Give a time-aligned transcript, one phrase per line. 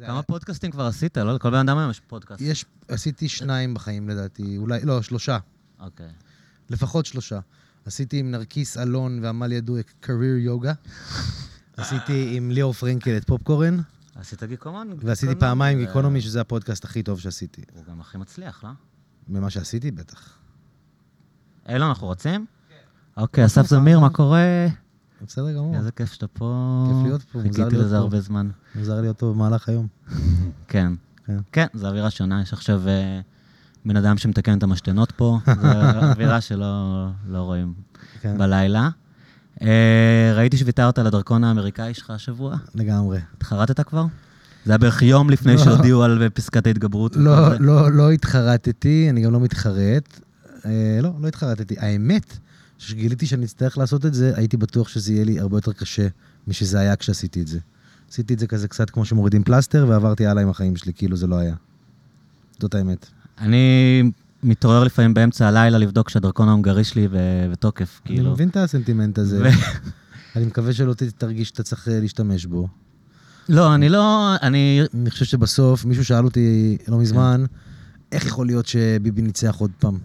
[0.00, 1.16] כמה פודקאסטים כבר עשית?
[1.18, 2.40] לא לכל בן אדם היום יש פודקאסט.
[2.40, 5.38] יש, עשיתי שניים בחיים לדעתי, אולי, לא, שלושה.
[5.80, 6.10] אוקיי.
[6.70, 7.40] לפחות שלושה.
[7.86, 10.72] עשיתי עם נרקיס אלון ועמליה דואק career יוגה.
[11.76, 13.80] עשיתי עם ליאור פרנקל את פופקורן,
[14.14, 14.88] עשית גיקומן?
[14.98, 17.62] ועשיתי גיקונומי, פעמיים ו- גיקונומי, שזה הפודקאסט הכי טוב שעשיתי.
[17.74, 18.70] הוא גם הכי מצליח, לא?
[19.28, 20.38] ממה שעשיתי, בטח.
[21.68, 22.46] אילון, אנחנו רוצים?
[23.16, 24.66] אוקיי, אסף זמיר, מה קורה?
[25.26, 25.76] בסדר גמור.
[25.76, 26.86] איזה כיף שאתה פה.
[26.88, 28.00] כיף להיות פה, מוזר חיכיתי להיות לזה פה.
[28.00, 28.48] הרבה זמן.
[28.74, 29.86] מוזר להיות פה במהלך היום.
[30.68, 30.92] כן.
[31.26, 31.38] כן.
[31.52, 32.42] כן, זו אווירה שונה.
[32.42, 33.20] יש עכשיו אה,
[33.84, 35.38] בן אדם שמתקן את המשתנות פה.
[36.00, 37.74] זו אווירה שלא לא רואים
[38.20, 38.88] כן, בלילה.
[39.62, 42.56] אה, ראיתי שוויתרת על הדרכון האמריקאי שלך השבוע.
[42.74, 43.18] לגמרי.
[43.36, 44.06] התחרטת כבר?
[44.64, 45.64] זה היה בערך יום לפני לא.
[45.64, 47.16] שהודיעו על פסקת ההתגברות.
[47.16, 47.54] לא.
[47.60, 50.20] לא, לא התחרטתי, אני גם לא מתחרט.
[50.66, 51.74] אה, לא, לא התחרטתי.
[51.78, 52.38] האמת,
[52.78, 56.08] שגיליתי שאני אצטרך לעשות את זה, הייתי בטוח שזה יהיה לי הרבה יותר קשה
[56.46, 57.58] משזה היה כשעשיתי את זה.
[58.10, 61.26] עשיתי את זה כזה קצת כמו שמורידים פלסטר, ועברתי הלאה עם החיים שלי, כאילו זה
[61.26, 61.54] לא היה.
[62.60, 63.06] זאת האמת.
[63.38, 64.02] אני
[64.42, 67.08] מתעורר לפעמים באמצע הלילה לבדוק שהדרכון ההונגרי שלי
[67.52, 68.32] בתוקף, אני כאילו.
[68.32, 69.50] מבין את הסנטימנט הזה.
[70.36, 72.68] אני מקווה שלא תרגיש שאתה צריך אה, להשתמש בו.
[73.48, 74.34] לא, אני לא...
[74.42, 74.80] אני...
[74.94, 77.44] אני חושב שבסוף, מישהו שאל אותי לא מזמן,
[78.12, 79.98] איך יכול להיות שביבי ניצח עוד פעם?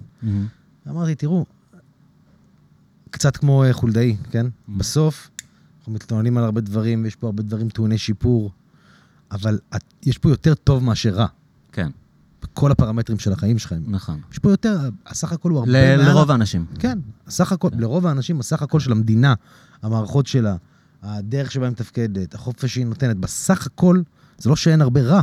[0.89, 1.45] אמרתי, תראו,
[3.09, 4.45] קצת כמו אה, חולדאי, כן?
[4.77, 5.29] בסוף,
[5.79, 8.51] אנחנו מתלוננים על הרבה דברים, ויש פה הרבה דברים טעוני שיפור,
[9.31, 11.27] אבל את, יש פה יותר טוב מאשר רע,
[11.71, 11.89] כן,
[12.41, 13.81] בכל הפרמטרים של החיים שלכם.
[13.87, 14.21] נכון.
[14.31, 16.09] יש פה יותר, הסך הכל הוא הרבה ל- מעל...
[16.09, 16.65] לרוב האנשים.
[16.79, 19.33] כן, הסך הכל, לרוב האנשים, הסך הכל של המדינה,
[19.81, 20.55] המערכות שלה,
[21.01, 24.01] הדרך שבה היא מתפקדת, החופש שהיא נותנת, בסך הכל,
[24.37, 25.21] זה לא שאין הרבה רע,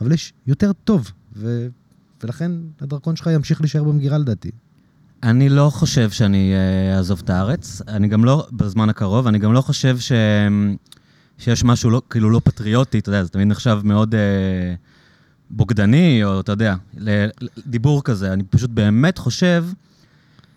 [0.00, 1.68] אבל יש יותר טוב, ו...
[2.22, 4.50] ולכן הדרכון שלך ימשיך להישאר במגירה לדעתי.
[5.22, 9.52] אני לא חושב שאני אה, אעזוב את הארץ, אני גם לא, בזמן הקרוב, אני גם
[9.52, 10.12] לא חושב ש...
[11.38, 14.20] שיש משהו לא, כאילו לא פטריוטי, אתה יודע, זה תמיד נחשב מאוד אה,
[15.50, 18.32] בוגדני, או אתה יודע, ל- ל- דיבור כזה.
[18.32, 19.64] אני פשוט באמת חושב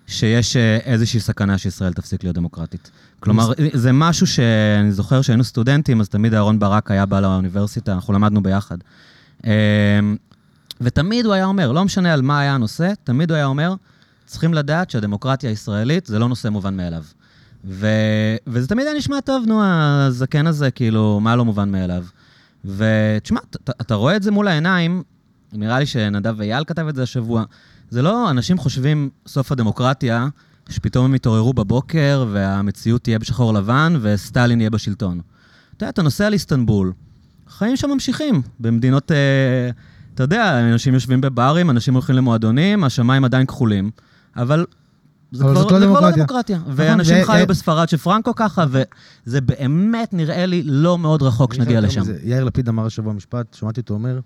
[0.08, 2.92] שיש אה, איזושהי סכנה שישראל תפסיק להיות דמוקרטית.
[3.20, 8.14] כלומר, זה משהו שאני זוכר שהיינו סטודנטים, אז תמיד אהרן ברק היה בא לאוניברסיטה, אנחנו
[8.14, 8.77] למדנו ביחד.
[9.45, 10.00] אה,
[10.82, 13.73] ותמיד הוא היה אומר, לא משנה על מה היה הנושא, תמיד הוא היה אומר,
[14.31, 17.03] צריכים לדעת שהדמוקרטיה הישראלית זה לא נושא מובן מאליו.
[17.65, 17.87] ו...
[18.47, 22.05] וזה תמיד היה נשמע טוב, נו, הזקן הזה, כאילו, מה לא מובן מאליו?
[22.65, 25.03] ותשמע, אתה, אתה רואה את זה מול העיניים,
[25.53, 27.43] נראה לי שנדב אייל כתב את זה השבוע,
[27.89, 30.27] זה לא, אנשים חושבים, סוף הדמוקרטיה,
[30.70, 35.21] שפתאום הם יתעוררו בבוקר והמציאות תהיה בשחור לבן וסטלין יהיה בשלטון.
[35.77, 36.93] אתה יודע, אתה נוסע לאיסטנבול,
[37.47, 38.41] החיים שם ממשיכים.
[38.59, 39.70] במדינות, אה,
[40.14, 43.91] אתה יודע, אנשים יושבים בברים, אנשים הולכים למועדונים, השמיים עדיין כחולים,
[44.36, 44.65] אבל
[45.31, 46.17] זה אבל כבר, זאת לא זה כבר לא דמוקרטיה.
[46.25, 46.59] דמוקרטיה.
[46.67, 48.65] ואנשים ו- חיו ו- בספרד של פרנקו ככה,
[49.25, 52.02] וזה באמת נראה לי לא מאוד רחוק שנגיע לשם.
[52.02, 54.20] מזה, יאיר לפיד אמר השבוע משפט, שמעתי אותו אומר,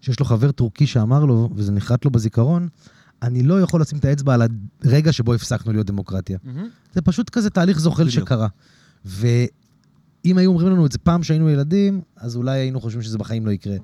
[0.00, 2.68] שיש לו חבר טורקי שאמר לו, וזה נחרט לו בזיכרון,
[3.22, 4.42] אני לא יכול לשים את האצבע על
[4.84, 6.38] הרגע שבו הפסקנו להיות דמוקרטיה.
[6.94, 8.26] זה פשוט כזה תהליך זוחל בדיוק.
[8.26, 8.48] שקרה.
[9.04, 13.46] ואם היו אומרים לנו את זה פעם שהיינו ילדים, אז אולי היינו חושבים שזה בחיים
[13.46, 13.76] לא יקרה.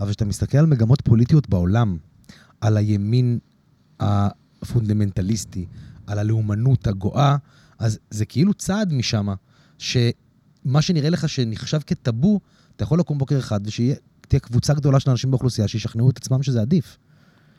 [0.00, 1.96] אבל כשאתה מסתכל על מגמות פוליטיות בעולם,
[2.60, 3.38] על הימין
[4.64, 5.66] הפונדמנטליסטי,
[6.06, 7.36] על הלאומנות הגואה,
[7.78, 9.28] אז זה כאילו צעד משם,
[9.78, 12.40] שמה שנראה לך שנחשב כטאבו,
[12.76, 13.96] אתה יכול לקום בוקר אחד ושתהיה
[14.42, 16.96] קבוצה גדולה של אנשים באוכלוסייה שישכנעו את עצמם שזה עדיף.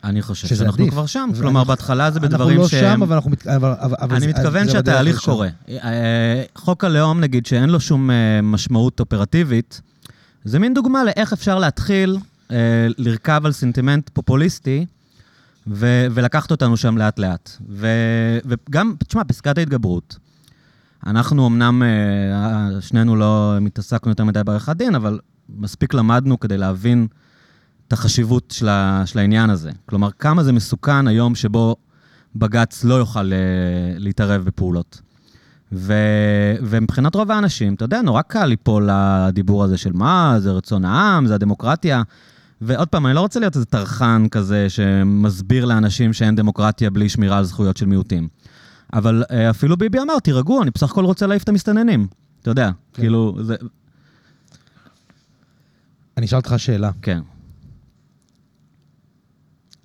[0.04, 0.94] אני חושב שזה שאנחנו עדיף.
[0.94, 1.30] כבר שם.
[1.40, 2.96] כלומר, בהתחלה זה בדברים אנחנו לא שהם...
[2.96, 3.30] שם, אבל אנחנו...
[3.32, 3.48] מת...
[3.48, 5.20] אבל, אבל, אבל אני זה- מתכוון שהתהליך.
[5.26, 5.50] קורה.
[5.70, 9.82] אה, חוק הלאום, נגיד, שאין לו שום אה, משמעות אופרטיבית,
[10.44, 12.18] זה מין דוגמה לאיך אפשר להתחיל
[12.52, 14.86] אה, לרכב על סנטימנט פופוליסטי
[15.68, 17.50] ו- ולקחת אותנו שם לאט-לאט.
[17.70, 20.18] ו- וגם, תשמע, פסקת ההתגברות,
[21.06, 27.08] אנחנו אמנם, אה, שנינו לא התעסקנו יותר מדי בעריכת דין, אבל מספיק למדנו כדי להבין
[27.88, 29.72] את החשיבות של, ה- של העניין הזה.
[29.86, 31.76] כלומר, כמה זה מסוכן היום שבו
[32.36, 33.38] בג"ץ לא יוכל אה,
[33.98, 35.02] להתערב בפעולות.
[35.72, 35.94] ו...
[36.62, 41.26] ומבחינת רוב האנשים, אתה יודע, נורא קל ליפול לדיבור הזה של מה, זה רצון העם,
[41.26, 42.04] זה הדמוקרטיה.
[42.62, 47.38] ועוד פעם, אני לא רוצה להיות איזה טרחן כזה שמסביר לאנשים שאין דמוקרטיה בלי שמירה
[47.38, 48.28] על זכויות של מיעוטים.
[48.94, 52.08] אבל אה, אפילו ביבי אמר, תירגעו, אני בסך הכל רוצה להעיף את המסתננים.
[52.42, 53.02] אתה יודע, כן.
[53.02, 53.56] כאילו, זה...
[56.18, 56.92] אני אשאל אותך שאלה.
[57.02, 57.22] כן.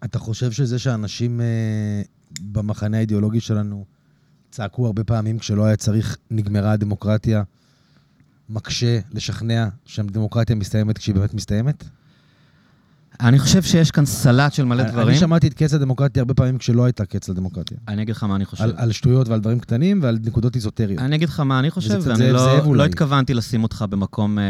[0.04, 2.02] אתה חושב שזה שאנשים אה,
[2.40, 3.84] במחנה האידיאולוגי שלנו
[4.50, 7.42] צעקו הרבה פעמים כשלא היה צריך, נגמרה הדמוקרטיה,
[8.48, 11.84] מקשה לשכנע שהדמוקרטיה מסתיימת כשהיא באמת מסתיימת?
[13.20, 15.08] אני חושב שיש כאן סלט של מלא דברים.
[15.08, 17.76] אני שמעתי את קץ הדמוקרטיה הרבה פעמים כשלא הייתה קץ לדמוקרטיה.
[17.88, 18.64] אני אגיד לך מה אני חושב.
[18.64, 21.02] על, על שטויות ועל דברים קטנים ועל נקודות איזוטריות.
[21.02, 22.76] אני אגיד לך מה אני חושב, ואני לא.
[22.76, 24.44] לא התכוונתי לשים אותך במקום אה,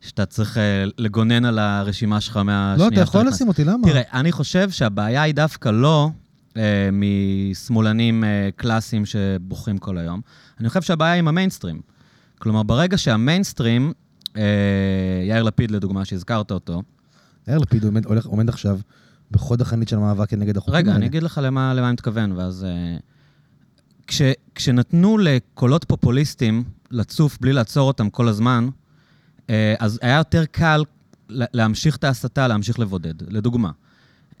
[0.00, 3.28] שאתה צריך אה, לגונן על הרשימה שלך מהשנייה לא, אתה יכול.
[3.28, 3.88] לשים אותי, למה?
[3.88, 6.10] תראה, אני חושב שהבעיה היא דווקא לא
[6.56, 10.20] אה, משמאלנים אה, קלאסיים שבוכים כל היום,
[10.60, 11.80] אני חושב שהבעיה היא עם המיינסטרים.
[12.38, 13.92] כלומר, ברגע שהמיינסטרים,
[14.36, 14.42] אה,
[15.28, 16.82] יאיר לפיד לדוגמה, שהזכרת אותו,
[17.48, 18.78] יאיר לפיד עומד, הולך, עומד עכשיו
[19.30, 20.98] בחוד החנית של המאבק כנגד החוקים רגע, האלה.
[20.98, 22.64] אני אגיד לך למה, למה אני מתכוון, ואז...
[22.64, 22.96] אה,
[24.06, 24.22] כש,
[24.54, 28.68] כשנתנו לקולות פופוליסטים לצוף בלי לעצור אותם כל הזמן,
[29.50, 30.84] אה, אז היה יותר קל
[31.28, 33.32] לה- להמשיך את ההסתה, להמשיך לבודד.
[33.32, 33.70] לדוגמה,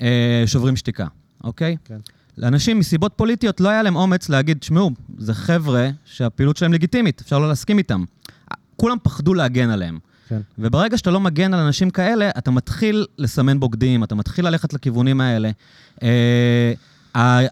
[0.00, 1.06] אה, שוברים שתיקה,
[1.44, 1.76] אוקיי?
[1.84, 1.98] כן.
[2.38, 7.38] לאנשים מסיבות פוליטיות לא היה להם אומץ להגיד, תשמעו, זה חבר'ה שהפעילות שלהם לגיטימית, אפשר
[7.38, 8.04] לא להסכים איתם.
[8.76, 9.98] כולם פחדו להגן עליהם.
[10.28, 10.40] כן.
[10.58, 15.20] וברגע שאתה לא מגן על אנשים כאלה, אתה מתחיל לסמן בוגדים, אתה מתחיל ללכת לכיוונים
[15.20, 15.50] האלה.
[16.02, 16.72] אה,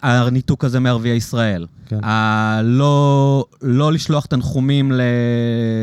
[0.03, 1.67] הניתוק הזה מערביי ישראל.
[1.87, 2.05] כן.
[2.05, 4.93] ה- לא, לא לשלוח תנחומים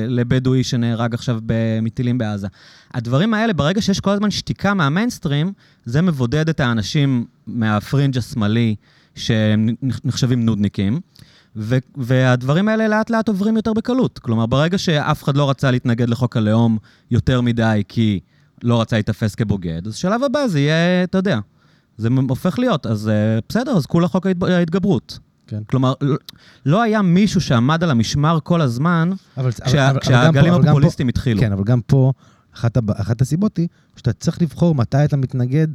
[0.08, 1.40] לבדואי שנהרג עכשיו
[1.82, 2.48] מטילים בעזה.
[2.94, 5.54] הדברים האלה, ברגע שיש כל הזמן שתיקה מהמיינסטרים,
[5.86, 8.76] זה מבודד את האנשים מהפרינג' השמאלי,
[9.16, 11.00] שנחשבים נודניקים.
[11.56, 14.20] ו- והדברים האלה לאט לאט עוברים יותר בקלות.
[14.20, 16.78] כלומר, ברגע שאף אחד לא רצה להתנגד לחוק הלאום
[17.12, 18.20] יותר מדי כי
[18.64, 21.40] לא רצה להיתפס כבוגד, אז שלב הבא זה יהיה, אתה יודע,
[21.98, 25.20] זה הופך להיות, אז אה, בסדר, אז כולה חוק ההתב- ההתגברות.
[25.48, 25.64] כן.
[25.70, 26.18] כלומר, לא-
[26.66, 30.70] לא היה מישהו שעמד על המשמר כל הזמן אבל, כשה- אבל- כשהגלים אבל גם פה-
[30.72, 31.40] הפופוליסטיים התחילו.
[31.40, 32.12] כן, אבל גם פה,
[32.56, 35.68] אחת, אחת הסיבות היא שאתה צריך לבחור מתי אתה מתנגד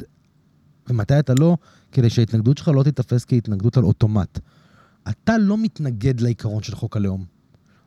[0.91, 1.57] ומתי אתה לא,
[1.93, 4.39] כדי שההתנגדות שלך לא תיתפס כהתנגדות על אוטומט.
[5.09, 7.25] אתה לא מתנגד לעיקרון של חוק הלאום.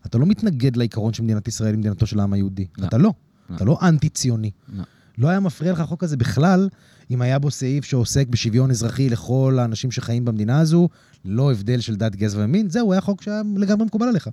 [0.05, 2.65] אתה לא מתנגד לעיקרון שמדינת ישראל היא מדינתו של העם היהודי.
[2.77, 2.87] לא.
[2.87, 3.13] אתה לא.
[3.49, 3.55] לא.
[3.55, 4.51] אתה לא אנטי-ציוני.
[4.73, 4.83] לא.
[5.17, 6.69] לא היה מפריע לך החוק הזה בכלל,
[7.11, 10.89] אם היה בו סעיף שעוסק בשוויון אזרחי לכל האנשים שחיים במדינה הזו,
[11.25, 14.29] ללא הבדל של דת, גזע ומין, זהו, היה חוק שהיה לגמרי מקובל עליך.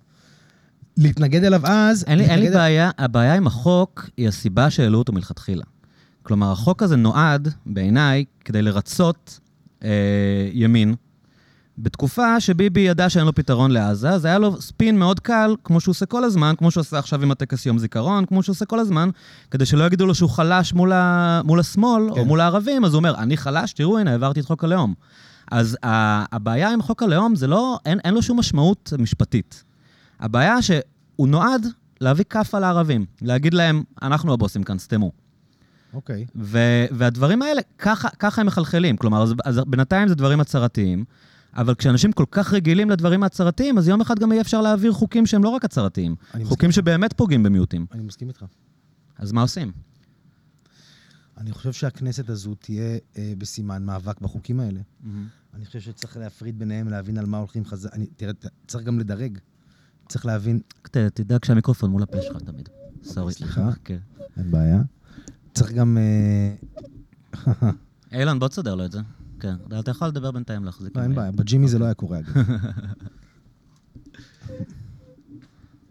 [0.96, 2.04] להתנגד אליו אז...
[2.04, 5.64] אין לי, אין לי בעיה, הבעיה עם החוק היא הסיבה שהעלו אותו מלכתחילה.
[6.22, 9.40] כלומר, החוק הזה נועד, בעיניי, כדי לרצות
[9.84, 9.90] אה,
[10.52, 10.94] ימין.
[11.78, 15.93] בתקופה שביבי ידע שאין לו פתרון לעזה, אז היה לו ספין מאוד קל, כמו שהוא
[15.93, 18.78] עושה כל הזמן, כמו שהוא עושה עכשיו עם הטקס יום זיכרון, כמו שהוא עושה כל
[18.78, 19.11] הזמן,
[19.50, 22.20] כדי שלא יגידו לו שהוא חלש מול, ה, מול השמאל כן.
[22.20, 24.94] או מול הערבים, אז הוא אומר, אני חלש, תראו, הנה, העברתי את חוק הלאום.
[25.50, 29.64] אז ה- הבעיה עם חוק הלאום זה לא, אין, אין לו שום משמעות משפטית.
[30.20, 31.67] הבעיה שהוא נועד
[32.00, 35.11] להביא כאפה לערבים, להגיד להם, אנחנו הבוסים כאן, סתמו.
[35.94, 36.26] אוקיי.
[36.37, 38.96] ו- והדברים האלה, ככה, ככה הם מחלחלים.
[38.96, 41.05] כלומר, אז, אז בינתיים זה דברים הצהרתיים,
[41.56, 45.26] אבל כשאנשים כל כך רגילים לדברים ההצהרתיים, אז יום אחד גם יהיה אפשר להעביר חוקים
[45.26, 46.16] שהם לא רק הצהרתיים.
[46.30, 46.72] חוקים מסכים.
[46.72, 47.86] שבאמת פוגעים במיעוטים.
[47.92, 48.44] אני מסכים איתך.
[49.18, 49.72] אז מה עושים?
[51.36, 54.80] אני חושב שהכנסת הזו תהיה אה, בסימן מאבק בחוקים האלה.
[55.54, 57.92] אני חושב שצריך להפריד ביניהם, להבין על מה הולכים חזק.
[57.92, 58.32] אני, תראה,
[58.66, 59.38] צריך גם לדרג.
[60.08, 60.60] צריך להבין,
[60.92, 62.68] תדאג שהמיקרופון מול הפה שלך תמיד.
[63.04, 63.32] סורי.
[63.32, 63.70] סליחה.
[63.84, 63.98] כן.
[64.36, 64.82] אין בעיה.
[65.54, 65.98] צריך גם...
[65.98, 67.70] אה,
[68.18, 69.00] אילן, בוא תסדר לו את זה.
[69.40, 70.96] כן, אתה יכול לדבר בינתיים להחזיק.
[70.96, 71.14] לא, אין.
[71.14, 72.34] בעיה, בג'ימי זה לא היה קורה, אגב.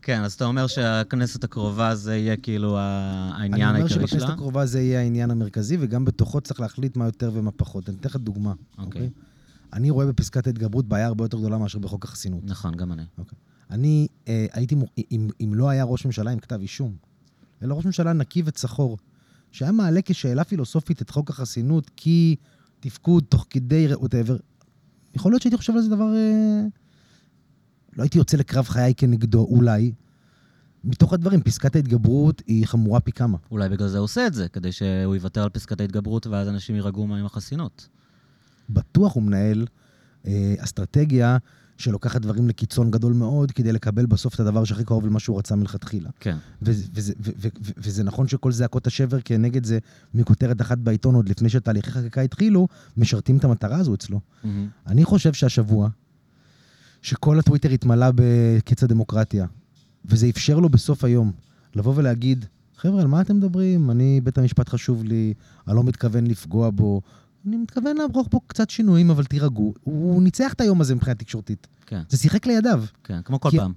[0.02, 4.34] כן, אז אתה אומר שהכנסת הקרובה זה יהיה כאילו העניין אני אומר העיקרי שבכנסת שלה?
[4.34, 7.90] הקרובה זה יהיה העניין המרכזי, וגם בתוכו צריך להחליט מה יותר ומה פחות.
[7.90, 8.86] אני אתן לך דוגמה, אוקיי.
[8.86, 9.10] אוקיי?
[9.74, 12.42] אני רואה בפסקת ההתגברות בעיה הרבה יותר גדולה מאשר בחוק החסינות.
[12.44, 13.04] נכון, גם אני.
[13.70, 14.76] אני אה, הייתי,
[15.12, 16.96] אם, אם לא היה ראש ממשלה עם כתב אישום,
[17.64, 18.98] אלא ראש ממשלה נקי וצחור,
[19.52, 22.36] שהיה מעלה כשאלה פילוסופית את חוק החסינות כי
[22.80, 24.40] תפקוד תוך כדי whatever,
[25.16, 26.16] יכול להיות שהייתי חושב על זה דבר...
[26.16, 26.62] אה,
[27.98, 29.92] לא הייתי יוצא לקרב חיי כנגדו, אולי.
[30.84, 33.38] מתוך הדברים, פסקת ההתגברות היא חמורה פי כמה.
[33.52, 36.76] אולי בגלל זה הוא עושה את זה, כדי שהוא יוותר על פסקת ההתגברות ואז אנשים
[36.76, 37.88] יירגעו מה עם החסינות.
[38.70, 39.66] בטוח הוא מנהל
[40.28, 41.38] אה, אסטרטגיה
[41.78, 45.56] שלוקחת דברים לקיצון גדול מאוד, כדי לקבל בסוף את הדבר שהכי קרוב למה שהוא רצה
[45.56, 46.10] מלכתחילה.
[46.20, 46.38] כן.
[46.62, 49.80] וזה, וזה, ו- ו- ו- וזה נכון שכל זעקות השבר כנגד זה,
[50.14, 52.68] מכותרת אחת בעיתון עוד לפני שתהליכי חקיקה התחילו,
[52.98, 54.20] משרתים את המטרה הזו אצלו.
[54.44, 54.68] מהמם.
[54.88, 55.90] אני חושב שהשבוע,
[57.02, 59.46] שכל הטוויטר התמלא בקץ הדמוקרטיה,
[60.06, 61.32] וזה אפשר לו בסוף היום
[61.76, 62.46] לבוא ולהגיד,
[62.78, 63.92] חבר'ה, על מה אתם מדברים?
[63.92, 65.34] אני, בית המשפט חשוב לי,
[65.68, 67.02] אני לא מתכוון לפגוע בו.
[67.48, 69.74] אני מתכוון לערוך פה קצת שינויים, אבל תירגעו.
[69.84, 71.68] הוא ניצח את היום הזה מבחינה תקשורתית.
[71.86, 72.84] כן, זה שיחק לידיו.
[73.04, 73.74] כן, כמו כל כי- פעם.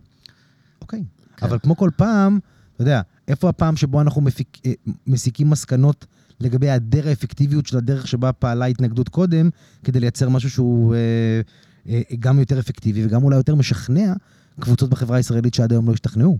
[0.81, 1.05] אוקיי.
[1.37, 1.47] כן.
[1.47, 2.39] אבל כמו כל פעם,
[2.75, 4.73] אתה יודע, איפה הפעם שבו אנחנו מפיק, אה,
[5.07, 6.07] מסיקים מסקנות
[6.41, 9.51] לגבי היעדר האפקטיביות של הדרך שבה פעלה התנגדות קודם,
[9.85, 11.41] כדי לייצר משהו שהוא אה,
[11.89, 14.13] אה, גם יותר אפקטיבי וגם אולי יותר משכנע
[14.61, 16.39] קבוצות בחברה הישראלית שעד היום לא השתכנעו,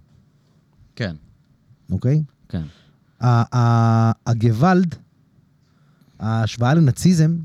[0.97, 1.15] כן,
[1.91, 2.23] אוקיי?
[2.49, 2.63] כן.
[4.27, 4.95] הגוואלד,
[6.21, 7.37] ההשוואה לנאציזם,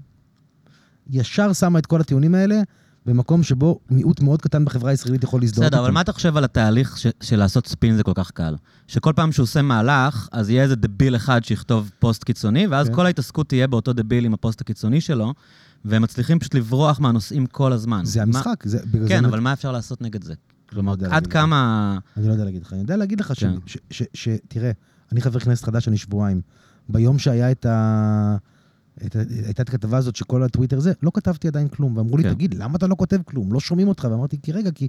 [1.09, 2.61] ישר שמה את כל הטיעונים האלה
[3.05, 6.43] במקום שבו מיעוט מאוד קטן בחברה הישראלית יכול להזדהות בסדר, אבל מה אתה חושב על
[6.43, 8.55] התהליך ש- של לעשות ספין זה כל כך קל?
[8.87, 12.95] שכל פעם שהוא עושה מהלך, אז יהיה איזה דביל אחד שיכתוב פוסט קיצוני, ואז כן.
[12.95, 15.33] כל ההתעסקות תהיה באותו דביל עם הפוסט הקיצוני שלו,
[15.85, 18.05] והם מצליחים פשוט לברוח מהנושאים כל הזמן.
[18.05, 20.33] זה מה- המשחק, זה, בגלל כן, זה אבל מה אפשר לעשות נגד זה?
[20.69, 21.27] כלומר, יודע עד.
[21.27, 21.97] כמה...
[22.17, 22.73] אני לא יודע להגיד לך.
[22.73, 23.39] אני יודע להגיד לך ש...
[23.43, 23.53] כן.
[23.65, 23.77] ש...
[23.91, 24.03] ש...
[24.13, 24.27] ש...
[24.47, 24.71] תראה,
[25.11, 26.41] אני חבר כנסת חדש, אני שבועיים.
[26.89, 28.37] ביום שהיה את ה...
[29.01, 31.97] הייתה את הכתבה הזאת שכל הטוויטר זה, לא כתבתי עדיין כלום.
[31.97, 32.33] ואמרו לי, כן.
[32.33, 33.53] תגיד, למה אתה לא כותב כלום?
[33.53, 34.07] לא שומעים אותך.
[34.11, 34.87] ואמרתי, כי רגע, כי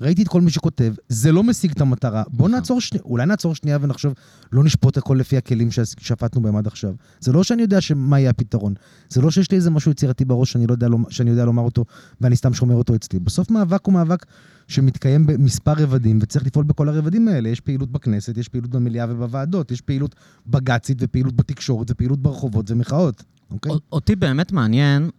[0.00, 2.22] ראיתי את כל מי שכותב, זה לא משיג את המטרה.
[2.28, 2.50] בוא נכון.
[2.50, 4.14] נעצור שנייה, אולי נעצור שנייה ונחשוב,
[4.52, 6.94] לא נשפוט הכל לפי הכלים ששפטנו בהם עד עכשיו.
[7.20, 8.74] זה לא שאני יודע מה יהיה הפתרון.
[9.08, 11.84] זה לא שיש לי איזה משהו יצירתי בראש שאני, לא יודע, שאני יודע לומר אותו,
[12.20, 13.18] ואני סתם שומר אותו אצלי.
[13.18, 14.26] בסוף מאבק הוא מאבק
[14.68, 17.48] שמתקיים במספר רבדים, וצריך לפעול בכל הרבדים האלה.
[17.48, 20.14] יש פעילות בכנסת, יש פעילות במליאה ובוועדות, יש פעילות
[20.46, 23.72] בג"צית ופעילות בתקשורת ופעילות ברחובות ומחאות, אוקיי?
[23.92, 25.10] אותי באמת מעניין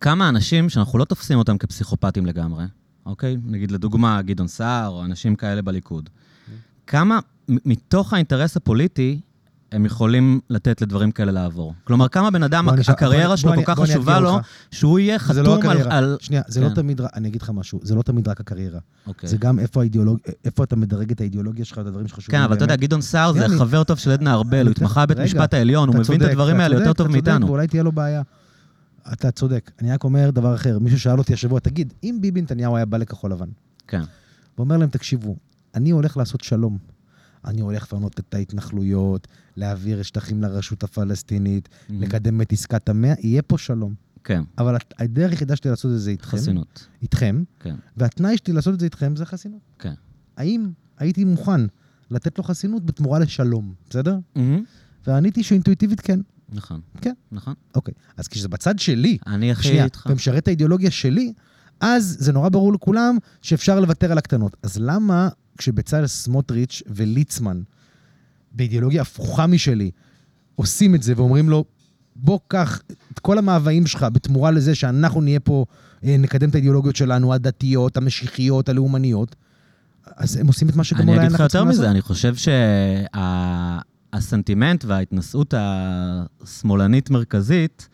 [0.00, 2.64] כמה אנשים שאנחנו לא תופסים אותם כפסיכופטים לגמרי,
[3.06, 3.36] אוקיי?
[3.44, 6.08] נגיד לדוגמה גדעון סער או אנשים כאלה בליכוד.
[6.86, 7.18] כמה
[7.50, 9.20] מ- מתוך האינטרס הפוליטי
[9.72, 11.74] הם יכולים לתת לדברים כאלה לעבור?
[11.84, 14.46] כלומר, כמה בן אדם, בוא הקריירה בוא- שלו בוא כל כך חשובה לו, אותך.
[14.70, 15.58] שהוא יהיה לא חתום על...
[15.58, 15.98] הקריירה.
[15.98, 16.16] על...
[16.20, 16.66] שנייה, זה כן.
[16.66, 18.78] לא תמיד, אני אגיד לך משהו, זה לא תמיד רק הקריירה.
[19.06, 19.28] אוקיי.
[19.28, 20.18] זה גם איפה האידיאולוג...
[20.44, 22.76] איפה אתה מדרג את האידיאולוגיה שלך, את הדברים שחשובים כן, אבל אתה יודע.
[22.76, 25.94] גדעון סער זה אני- חבר טוב של עדנה ארבל, הוא התמחה בבית המשפט העליון, הוא
[25.94, 27.46] אתה מבין את צודק, הדברים אתה האלה יותר צודק, טוב אתה צודק, מאיתנו.
[27.46, 28.22] ואולי תהיה לו בעיה.
[29.12, 29.70] אתה צודק.
[29.78, 30.78] אני רק אומר דבר אחר.
[30.78, 33.48] מישהו שאל אותי השבוע, תגיד, אם ביבי נתניהו היה בא לכחול לבן,
[33.88, 34.02] כן.
[34.58, 35.36] ואומר להם, תקשיבו,
[35.74, 36.78] אני הולך לעשות שלום.
[37.44, 43.58] אני הולך לפנות את ההתנחלויות, להעביר שטחים לרשות הפלסטינית, לקדם את עסקת המאה, יהיה פה
[43.58, 43.94] שלום.
[44.24, 46.86] כן, אבל הדרך היחידה שלי לעשות את זה איתכם, חסינות.
[47.02, 49.60] איתכם, כן, והתנאי שלי לעשות את זה איתכם זה חסינות.
[49.78, 49.94] כן.
[50.36, 51.60] האם הייתי מוכן
[52.10, 54.18] לתת לו חסינות בתמורה לשלום, בסדר?
[54.36, 54.62] מהמם.
[55.06, 56.20] ועניתי שאינטואיטיבית כן.
[56.52, 56.80] נכון.
[57.00, 57.12] כן.
[57.32, 57.54] נכון.
[57.74, 60.08] אוקיי, אז כשזה בצד שלי, אני הכי שנייה, איתך.
[60.10, 61.32] ומשרת האידיאולוגיה שלי,
[61.80, 64.56] אז זה נורא ברור לכולם שאפשר לוותר על הקטנות.
[64.62, 65.28] אז למה
[65.58, 67.62] כשבצלאל סמוטריץ' וליצמן,
[68.52, 69.90] באידיאולוגיה הפוכה משלי,
[70.54, 71.64] עושים את זה ואומרים לו,
[72.16, 72.80] בוא קח
[73.12, 75.64] את כל המאוויים שלך בתמורה לזה שאנחנו נהיה פה,
[76.04, 79.36] אה, נקדם את האידיאולוגיות שלנו, הדתיות, המשיחיות, הלאומניות,
[80.16, 81.80] אז הם עושים את מה שגם אני אולי אגיד לך אנחנו יותר צריכים לעשות.
[81.80, 82.34] מזה, אני חושב
[84.14, 85.54] שהסנטימנט וההתנשאות
[86.42, 87.88] השמאלנית-מרכזית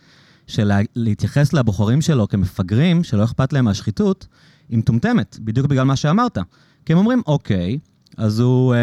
[0.47, 4.27] של לה- להתייחס לבוחרים שלו כמפגרים, שלא אכפת להם מהשחיתות,
[4.69, 6.39] היא מטומטמת, בדיוק בגלל מה שאמרת.
[6.85, 7.79] כי הם אומרים, אוקיי,
[8.17, 8.79] אז הוא אה,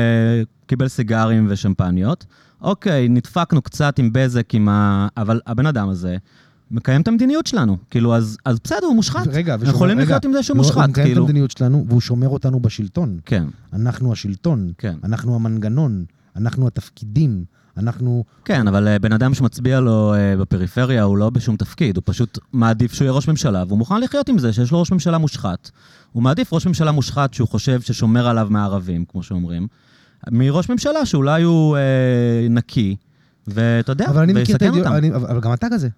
[0.67, 2.25] קיבל סיגרים ושמפניות,
[2.61, 5.07] אוקיי, נדפקנו קצת עם בזק, עם ה...
[5.17, 6.17] אבל הבן אדם הזה
[6.71, 7.77] מקיים את המדיניות שלנו.
[7.89, 9.27] כאילו, אז, אז בסדר, הוא מושחת.
[9.27, 11.21] רגע, אנחנו יכולים לחיות עם זה שהוא לא, הוא מושחת, מקיים את כאילו.
[11.21, 13.19] המדיניות שלנו, והוא שומר אותנו בשלטון.
[13.25, 14.95] כן, אנחנו השלטון, כן.
[15.03, 17.45] אנחנו המנגנון, אנחנו התפקידים,
[17.77, 18.23] אנחנו...
[18.45, 22.39] כן, אבל אה, בן אדם שמצביע לו אה, בפריפריה הוא לא בשום תפקיד, הוא פשוט
[22.53, 25.71] מעדיף שהוא יהיה ראש ממשלה, והוא מוכן לחיות עם זה שיש לו ראש ממשלה מושחת.
[26.11, 29.67] הוא מעדיף ראש ממשלה מושחת שהוא חושב ששומר עליו מהערבים, כמו שאומרים,
[30.31, 32.95] מראש ממשלה שאולי הוא אה, נקי,
[33.47, 34.91] ואתה יודע, אני ויסכן אותם.
[34.91, 35.89] האידיאולוגיה, אבל אבל גם אתה כזה.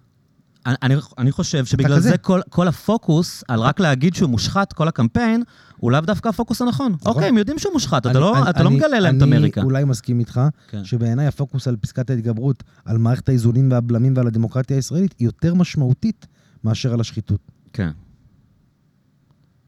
[0.66, 2.00] אני, אני, חושב שבגלל.
[2.00, 5.42] זה כל, כל הפוקוס על רק להגיד שהוא מושחת, כל הקמפיין,
[5.76, 6.92] הוא לאו דווקא הפוקוס הנכון.
[6.92, 7.12] נכון.
[7.12, 9.60] אוקיי, הם יודעים שהוא מושחת, אתה אני- לא, אני- אתה לא מגלה להם את אמריקה.
[9.60, 10.84] אני אולי מסכים איתך, כן.
[10.84, 16.26] שבעיניי הפוקוס על פסקת ההתגברות, על מערכת האיזונים והבלמים ועל הדמוקרטיה הישראלית, היא יותר משמעותית
[16.64, 17.40] מאשר על השחיתות.
[17.72, 17.90] כן.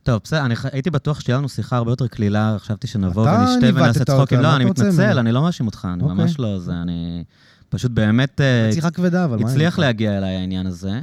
[0.02, 3.80] טוב, בסדר, אני הייתי בטוח שתהיה לנו שיחה הרבה יותר קלילה, חשבתי שנבוא אתה ונשתה
[3.82, 4.40] ונעשה צחוקים.
[4.40, 5.18] לא, אני אתה מתנצל?
[5.18, 6.16] אני לא מאשים אותך, אני אוקיי.
[6.16, 7.24] ממש לא זה, אני
[7.68, 9.48] פשוט באמת אה, שיחה כבדה, אבל מה...
[9.50, 9.78] הצליח?
[9.78, 11.00] להגיע אליי העניין הזה.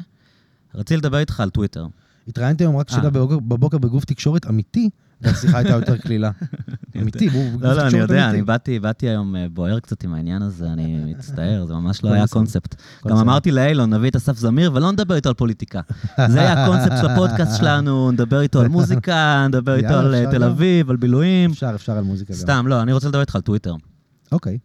[0.76, 1.88] רציתי לדבר איתך על טוויטר.
[2.28, 2.96] התראיינתי היום רק אה.
[2.96, 4.90] שתדע בבוקר- בגוף תקשורת אמיתי,
[5.22, 6.32] והשיחה הייתה יותר קלילה.
[7.02, 8.38] אמיתי, הוא גוף לא, לא, אני תקשורת יודע, אמיתי.
[8.70, 12.28] אני באתי, היום אה, בוער קצת עם העניין הזה, אני מצטער, זה ממש לא היה.
[12.28, 12.76] קונספט.
[13.08, 13.18] גם.
[13.18, 15.82] אמרתי לאילון, נביא את אסף זמיר ולא נדבר איתו על פוליטיקה.
[16.28, 20.44] זה היה הקונספט של הפודקאסט שלנו, נדבר איתו על מוזיקה, נדבר איתו על אה, תל.
[20.44, 21.52] אביב, על בילויים.
[21.52, 22.34] אפשר, אפשר על מוזיקה.
[22.34, 23.74] סתם, לא, אני רוצה לדבר איתך על טוויטר.
[24.32, 24.58] אוקיי.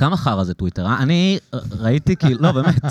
[0.00, 0.86] כמה חרא זה טוויטר?
[0.86, 1.02] אה?
[1.02, 1.38] אני
[1.78, 2.82] ראיתי כאילו, לא, באמת.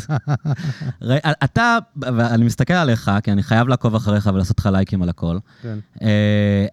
[1.01, 5.37] ראי- אתה, ואני מסתכל עליך, כי אני חייב לעקוב אחריך ולעשות לך לייקים על הכל.
[5.61, 5.79] כן.
[6.01, 6.65] אה,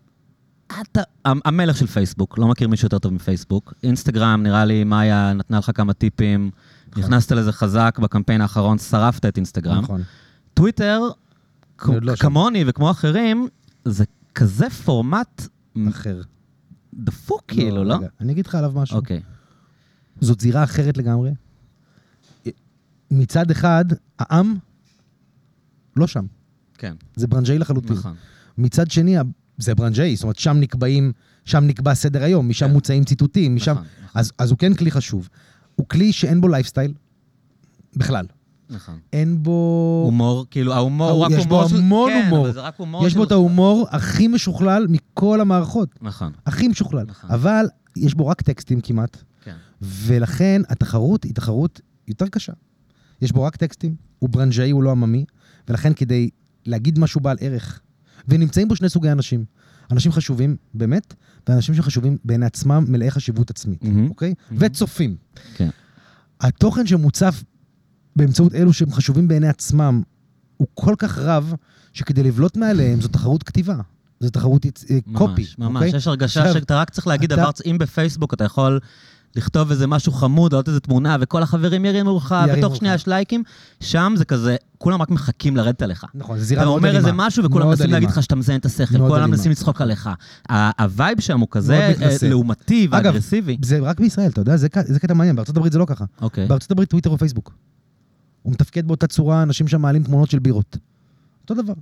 [0.83, 3.75] אתה המ- המלך של פייסבוק, לא מכיר מישהו יותר טוב מפייסבוק.
[3.83, 6.51] אינסטגרם, נראה לי, מאיה נתנה לך כמה טיפים.
[6.97, 9.83] נכנסת לזה חזק בקמפיין האחרון, שרפת את אינסטגרם.
[9.83, 10.03] נכון.
[10.55, 11.01] טוויטר,
[11.89, 12.15] לא.
[12.17, 13.49] כמוני וכמו אחרים,
[13.85, 15.43] זה כזה פורמט
[15.89, 16.21] אחר.
[16.95, 17.95] דפוק, כאילו, לא?
[17.95, 18.97] רגע, אני אגיד לך עליו משהו.
[18.97, 19.21] אוקיי.
[20.21, 21.31] זאת זירה אחרת לגמרי.
[23.11, 23.85] מצד אחד,
[24.19, 24.57] העם
[25.97, 26.27] לא שם.
[26.79, 27.97] כן, זה ברנג'אי לחלוטין.
[27.97, 28.15] נכון.
[28.59, 29.17] מצד שני,
[29.59, 31.13] זה ברנג'אי, זאת אומרת, שם נקבעים,
[31.45, 32.73] שם נקבע סדר היום, משם כן.
[32.73, 33.73] מוצאים ציטוטים, משם...
[33.73, 34.21] נכון, נכון.
[34.21, 35.29] אז, אז הוא כן כלי חשוב.
[35.75, 36.93] הוא כלי שאין בו לייפסטייל,
[37.97, 38.27] בכלל.
[38.71, 38.99] נכון.
[39.13, 40.03] אין בו...
[40.07, 41.77] הומור, כאילו, ההומור הוא רק יש הומור בו של...
[41.77, 42.47] המון כן, הומור.
[42.47, 45.89] אבל זה רק הומור יש בו את ההומור הכי משוכלל מכל המערכות.
[46.03, 47.05] נכון, הכי משוכלל.
[47.07, 47.31] נכון.
[47.31, 49.57] אבל יש בו רק טקסטים כמעט, כן.
[49.83, 52.53] ולכן התחרות היא תחרות יותר קשה.
[53.23, 55.25] יש בו רק טקסטים, הוא ברנז'אי, הוא לא עממי,
[55.69, 56.31] ולכן כדי
[56.67, 57.81] להגיד משהו בעל ערך,
[58.29, 59.45] ונמצאים בו שני סוגי אנשים.
[59.91, 61.15] אנשים חשובים באמת,
[61.49, 64.09] ואנשים שחשובים בעיני עצמם מלאי חשיבות עצמית, מהמם.
[64.09, 64.35] אוקיי?
[64.51, 64.63] מהמם.
[64.67, 65.17] וצופים.
[65.57, 65.69] כן.
[66.41, 67.43] התוכן שמוצף
[68.17, 70.03] באמצעות אלו שהם חשובים בעיני עצמם,
[70.57, 71.55] הוא כל כך רב,
[71.93, 73.77] שכדי לבלוט מעליהם זו תחרות כתיבה.
[74.21, 75.83] זו תחרות אה, copy, ממש, ממש.
[75.83, 75.97] אוקיי?
[75.97, 78.81] יש הרגשה עכשיו, שאתה רק צריך להגיד אתה- דבר, אם בפייסבוק אתה יכול
[79.37, 82.77] לכתוב איזה משהו חמוד, לעלות איזה תמונה, וכל החברים ירימו לך, ירימו ותוך.
[82.77, 83.43] שנייה יש לייקים,
[83.81, 86.05] שם זה כזה, כולם רק מחכים לרדת עליך.
[86.15, 86.99] נכון, זו זירה אתה מאוד אומר אלימה.
[86.99, 88.09] איזה משהו וכולם מנסים להגיד.
[88.09, 89.31] לך שאתה מזיין את השכל, כולם.
[89.31, 90.11] מנסים לצחוק עליך.
[90.79, 91.93] ה vibe שם הוא כזה.
[92.03, 93.57] אה, לעומתי אגב, ואגרסיבי.
[93.65, 96.05] זה רק בישראל, אתה יודע, זה קטע מעניין, בארצות הברית זה לא ככה.
[96.21, 96.47] אוקיי.
[96.47, 97.55] בארצות הברית טוויטר או פייסבוק.
[98.43, 100.77] הוא מתפקד באותה צורה, אנשים שם מעלים תמונות של בירות.
[101.43, 101.75] אותו דבר.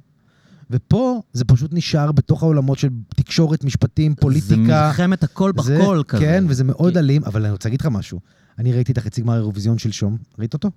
[0.70, 4.56] ופה זה פשוט נשאר בתוך העולמות של תקשורת, משפטים, זה פוליטיקה.
[4.86, 6.22] מלחמת הכל זה- בכל כזה.
[6.24, 8.20] כן, וזה מאוד כי- אלים, אבל אני רוצה להגיד לך משהו.
[8.58, 10.70] אני ראיתי את החצי גמר האירוויזיון שלשום, ראית אותו?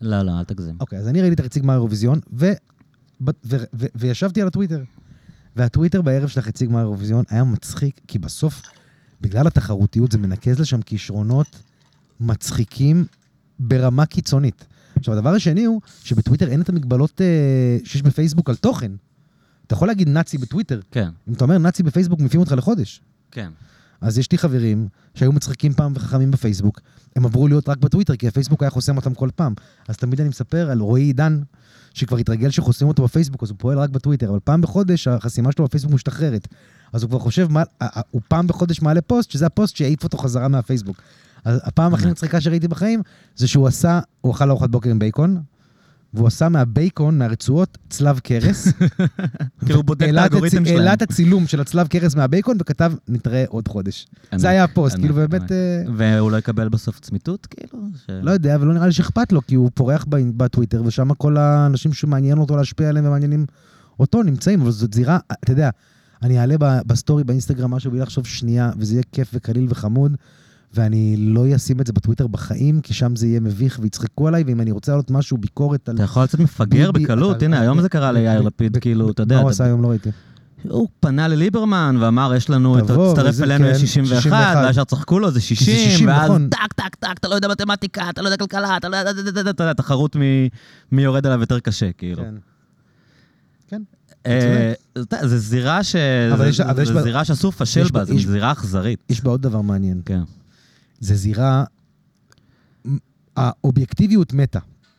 [0.00, 0.76] לא, לא, אל תגזים.
[0.80, 2.52] אוקיי, אז אני ראיתי את החצי גמר האירוויזיון, ו...
[3.24, 3.56] ב- ו...
[3.74, 3.86] ו...
[3.94, 4.82] וישבתי על הטוויטר.
[5.56, 8.62] והטוויטר בערב של החצי גמר האירוויזיון היה מצחיק, כי בסוף,
[9.20, 11.46] בגלל התחרותיות, זה מנקז לשם כישרונות
[12.20, 13.04] מצחיקים
[13.58, 14.66] ברמה קיצונית.
[14.96, 17.26] עכשיו, הדבר השני הוא שבטוויטר אין את המגבלות אה,
[17.84, 18.92] שיש בפייסבוק על תוכן.
[19.70, 20.80] אתה יכול להגיד נאצי בטוויטר.
[20.90, 23.00] כן, אם אתה אומר נאצי בפייסבוק, מפיעים אותך לחודש.
[23.30, 23.50] כן.
[24.00, 26.80] אז יש לי חברים שהיו מצחיקים פעם וחכמים בפייסבוק,
[27.16, 29.54] הם עברו להיות רק בטוויטר, כי הפייסבוק היה חוסם אותם כל פעם.
[29.88, 31.40] אז תמיד אני מספר על רועי עידן,
[31.94, 35.64] שכבר התרגל שחוסמים אותו בפייסבוק, אז הוא פועל רק בטוויטר, אבל פעם בחודש החסימה שלו
[35.64, 36.48] בפייסבוק משתחררת.
[36.92, 37.62] אז הוא כבר חושב, מה,
[38.10, 41.02] הוא פעם בחודש מעלה פוסט, שזה הפוסט שיעיף אותו חזרה מהפייסבוק.
[41.44, 42.06] אז הפעם הכי.
[42.06, 43.02] מצחיקה שראיתי בחיים,
[43.36, 45.42] זה שהוא עשה, הוא אכל ארוחת בוקר עם בייקון,
[46.14, 48.68] והוא עשה מהבייקון, מהרצועות, צלב קרס.
[49.64, 50.78] כאילו הוא בודק את האלגוריתם שלהם.
[50.78, 54.06] העלה את הצילום של הצלב קרס מהבייקון וכתב, נתראה עוד חודש.
[54.34, 55.14] זה היה הפוסט, כאילו.
[55.14, 57.82] באמת, אה, והוא לא יקבל בסוף צמיתות, כאילו?
[58.08, 62.38] לא יודע, ולא נראה לי שאכפת לו, כי הוא פורח בטוויטר, ושם כל האנשים שמעניין
[62.38, 63.46] אותו להשפיע עליהם ומעניינים
[64.00, 65.70] אותו נמצאים, אבל זאת זירה, אתה יודע,
[66.22, 70.16] אני אעלה ב story באינסטגרם משהו בלי לחשוב שנייה, וזה יהיה כיף וקליל וחמוד,
[70.74, 74.60] ואני לא אשים את זה בטוויטר בחיים, כי שם זה יהיה מביך ויצחקו עליי, ואם
[74.60, 75.94] אני רוצה להעלות משהו, ביקורת על...
[75.94, 79.34] אתה יכול לצאת מפגר בקלות, אתה- הנה, היום זה קרה ליאיר לפיד, כאילו, אתה יודע,
[79.36, 79.82] מה הוא אתה- עשה היום?
[79.82, 80.10] לא ראיתי.
[80.68, 84.32] הוא פנה לליברמן ואמר, יש לנו, את- תצטרף אלינו כן, ל-61, 61.
[84.64, 86.48] והשאר צחקו לו, זה 60, 60, ואז נכון.
[86.48, 89.10] טק, טק, טק, אתה לא יודע מתמטיקה, אתה לא יודע כלכלה, אתה לא יודע,
[89.50, 90.48] אתה יודע, תחרות מי-
[90.92, 92.22] מי יורד עליו יותר קשה, כאילו.
[92.22, 92.34] כן.
[93.68, 93.82] כן.
[94.26, 95.94] אה, אתה זו זירה יש-
[96.46, 96.60] יש
[97.28, 98.98] שאסור לפשל יש בה, זו יש- זירה אכזרית.
[99.10, 100.00] יש בה עוד דבר מעניין.
[100.04, 100.20] כן,
[101.00, 101.64] זה זירה...
[103.36, 104.58] האובייקטיביות מתה.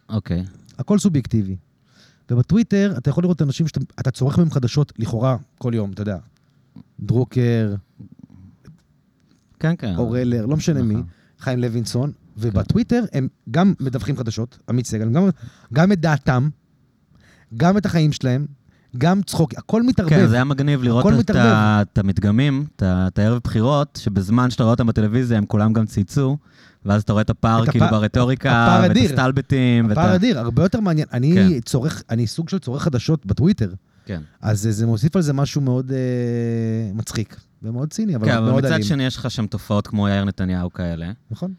[0.10, 0.44] אוקיי.
[0.78, 1.56] הכל סובייקטיבי.
[2.32, 6.18] ובטוויטר אתה יכול לראות אנשים שאתה אתה צורך מהם חדשות לכאורה כל יום, אתה יודע.
[7.00, 7.76] דרוקר,
[9.60, 9.96] כן, כן.
[9.98, 11.06] אורלר, לא משנה מי, נכון.
[11.40, 15.30] חיים לוינסון, ובטוויטר הם גם מדווחים חדשות, עמית סגל, גם,
[15.74, 16.50] גם את דעתם,
[17.58, 18.46] גם את החיים שלהם,
[18.98, 20.10] גם צחוק, הכל מתערבב.
[20.10, 24.88] כן, זה היה מגניב לראות את את המדגמים, את הערב בחירות, שבזמן שאתה רואה אותם
[24.88, 26.38] בטלוויזיה הם כולם גם צייצו,
[26.86, 28.98] ואז אתה רואה את הפער כאילו הפער- ברטוריקה, ואת.
[29.06, 30.16] הסטלבטים, הפער.
[30.16, 31.08] אדיר, הרבה יותר מעניין.
[31.14, 31.60] אני כן.
[31.60, 33.74] צורך, אני סוג של צורך חדשות בטוויטר,
[34.06, 34.22] כן.
[34.42, 35.98] אז זה, מוסיף על זה משהו מאוד אה,
[36.94, 38.84] מצחיק, ומאוד ציני, אבל כן, אבל מאוד מצד אלים.
[38.84, 41.54] שני יש לך שם תופעות כמו יאיר נתניהו כאלה, נכון?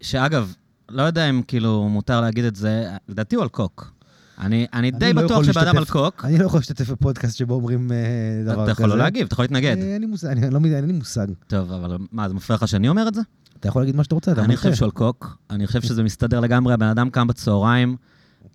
[0.00, 0.54] שאגב,
[0.88, 3.92] לא יודע אם כאילו מותר להגיד את זה, לדעתי הוא על קוק.
[4.38, 7.54] אני, אני די לא בטוח שבן אדם על קוק, אני לא יכול להשתתף בפודקאסט שבו
[7.54, 7.96] אומרים אה,
[8.44, 8.62] דבר כזה.
[8.62, 9.76] אתה יכול לא להגיב, אתה יכול להתנגד.
[9.78, 11.26] אה, אין לי מושג, אני לא אין לי מושג.
[11.46, 13.20] טוב, אבל מה, זה מפריע לך שאני אומר את זה?
[13.60, 14.56] אתה יכול להגיד מה שאתה רוצה, אתה אני.
[14.56, 17.96] חושב שהוא על קוק, אני חושב שזה מסתדר לגמרי, הבן אדם קם בצהריים,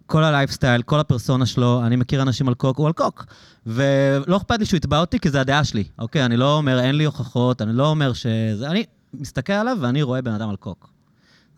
[0.06, 3.26] כל הלייפסטייל, כל הפרסונה שלו, אני מכיר אנשים על קוק, הוא על קוק.
[3.66, 6.26] ולא אכפת לי שהוא יתבע אותי, כי זה הדעה שלי, אוקיי?
[6.26, 8.70] אני לא אומר, אין לי הוכחות, אני לא אומר שזה...
[8.70, 10.90] אני מסתכל עליו ואני רואה בן אדם על קוק.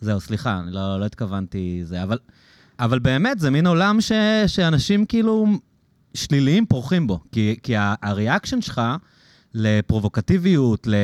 [0.01, 2.17] זהו, סליחה, אני לא, לא התכוונתי זה, אבל,
[2.81, 4.11] אבל באמת, זה מין עולם ש,
[4.47, 5.47] שאנשים כאילו
[6.13, 7.19] שליליים פורחים בו.
[7.31, 8.81] כי, כי ה reaction שלך
[9.53, 10.95] לפרובוקטיביות, ל...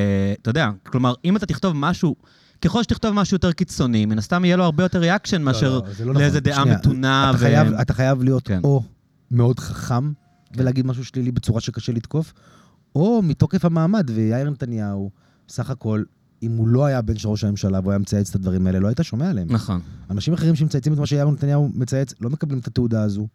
[0.42, 2.16] אתה יודע, כלומר, אם אתה תכתוב משהו,
[2.62, 6.06] ככל שתכתוב משהו יותר קיצוני, מן הסתם יהיה לו הרבה יותר reaction מאשר לא, זה
[6.06, 6.22] לא נכון.
[6.22, 7.30] לאיזה דעה שנייה, מתונה.
[7.30, 8.60] אתה חייב- אתה חייב להיות כן.
[8.64, 8.84] או
[9.32, 10.12] מאוד חכם
[10.58, 12.34] ולהגיד משהו שלילי בצורה שקשה לתקוף,
[12.96, 15.12] או מתוקף המעמד, ויאיר נתניהו,
[15.50, 16.04] סך הכל,
[16.44, 18.88] אם הוא לא היה בן של ראש הממשלה והוא היה מצייץ את הדברים האלה, לא
[18.88, 19.48] היית שומע עליהם.
[19.52, 19.80] נכון.
[20.10, 23.28] אנשים אחרים שמצייצים את מה שיאיר נתניהו מצייץ, לא מקבלים את התעודה הזו,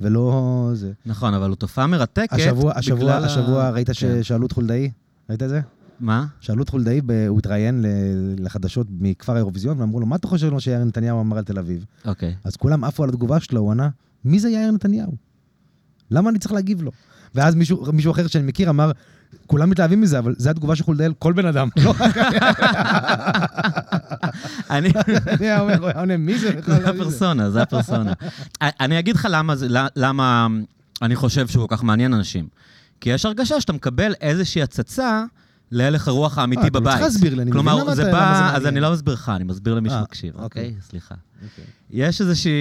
[0.00, 0.92] ולא זה.
[1.06, 2.32] נכון, אבל הוא תופעה מרתקת.
[2.32, 3.94] השבוע, השבוע, בגלל השבוע ראית כן.
[3.94, 4.90] ששאלו את חולדאי?
[5.30, 5.60] ראית את זה?
[6.00, 6.26] מה?
[6.40, 7.84] שאלו את חולדאי, ב- הוא התראיין
[8.38, 11.84] לחדשות מכפר האירוויזיון, ואמרו לו, מה אתה חושב לו שיאיר נתניהו אמר על תל אביב?
[12.04, 12.34] אוקיי.
[12.44, 13.88] אז כולם עפו על התגובה שלו, הוא ענה,
[14.24, 15.12] מי זה יאיר נתניהו?
[16.10, 16.90] למה אני צריך להגיב לו?
[17.34, 18.92] ואז מישהו, מישהו אחר שאני מכיר אמר,
[19.46, 21.68] כולם מתלהבים מזה, אבל זו התגובה של חולדאי על כל בן אדם.
[21.84, 21.94] לא
[24.70, 24.92] אני...
[25.60, 26.52] אומר, עונה, מי זה?
[26.52, 26.74] בכלל?
[26.82, 28.12] זה הפרסונה, זה הפרסונה.
[28.62, 29.28] אני אגיד לך
[29.96, 30.46] למה,
[31.02, 32.46] אני חושב שהוא כל כך מעניין אנשים.
[33.00, 35.24] כי יש הרגשה שאתה מקבל איזושהי הצצה
[35.72, 36.92] להלך הרוח אה, האמיתי אתה לא בבית.
[36.92, 38.66] צריך להסביר לי, אני מבין למה זה אתה- בא, אז.
[38.66, 40.44] אני לא מסביר לך, אני מסביר למי אה, שמקשיב, אוקיי.
[40.64, 40.74] אוקיי?
[40.90, 41.14] סליחה.
[41.42, 41.64] אוקיי.
[41.90, 42.52] יש איזושהי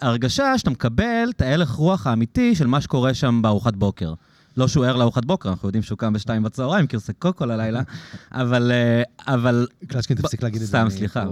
[0.00, 4.14] הרגשה שאתה מקבל את ההלך רוח האמיתי של מה שקורה שם בארוחת בוקר.
[4.56, 7.46] לא שהוא ער לארוחת בוקר, אנחנו יודעים שהוא קם בשתיים בצהריים, כי הוא עושה קוקו
[7.46, 7.82] ללילה,
[8.32, 10.70] אבל, אה, אבל קלצ'קין, תפסיק להגיד את זה.
[10.70, 11.24] סתם, סליחה.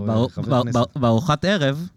[0.96, 1.88] בארוחת ערב,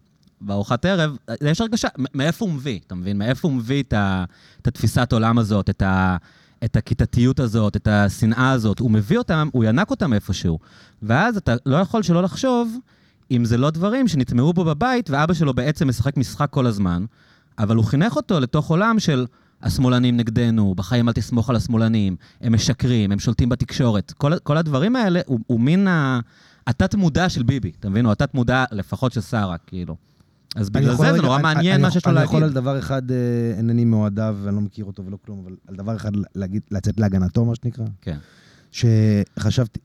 [0.41, 3.17] בארוחת ערב, יש הרגשה, מאיפה הוא מביא, אתה מבין?
[3.17, 6.17] מאיפה הוא מביא את התפיסת עולם הזאת, את ה...
[6.65, 10.59] את הכיתתיות הזאת, את השנאה הזאת, הוא מביא אותם, הוא ינק אותם איפשהו.
[11.01, 12.77] ואז אתה לא יכול שלא לחשוב
[13.31, 17.05] אם זה לא דברים שנטמעו בו בבית, ואבא שלו בעצם משחק משחק כל הזמן,
[17.59, 19.25] אבל הוא חינך אותו לתוך עולם של
[19.63, 24.11] השמאלנים נגדנו, בחיים אל תסמוך על השמאלנים, הם משקרים, הם שולטים בתקשורת.
[24.11, 26.19] כל, כל הדברים האלה הוא, הוא מין ה-
[26.67, 28.05] התת-מודע של ביבי, אתה מבין?
[28.05, 29.95] או התת-מודע לפחות של שרה, כאילו.
[30.55, 32.57] אז בגלל זה זה נורא מעניין מה שיש לו אני יכול להגיד.
[32.57, 33.17] על דבר אחד, אה,
[33.57, 37.45] אינני מאוהדיו, ואני לא מכיר אותו ולא כלום, אבל על דבר אחד להגיד, לצאת להגנתו,
[37.45, 37.85] מה שנקרא.
[38.01, 38.17] כן.
[38.71, 39.79] שחשבתי,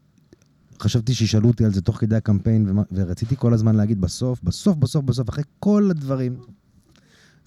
[0.82, 5.04] חשבתי שישאלו אותי על זה תוך כדי הקמפיין, ורציתי כל הזמן להגיד בסוף, בסוף, בסוף,
[5.04, 6.36] בסוף, אחרי כל הדברים,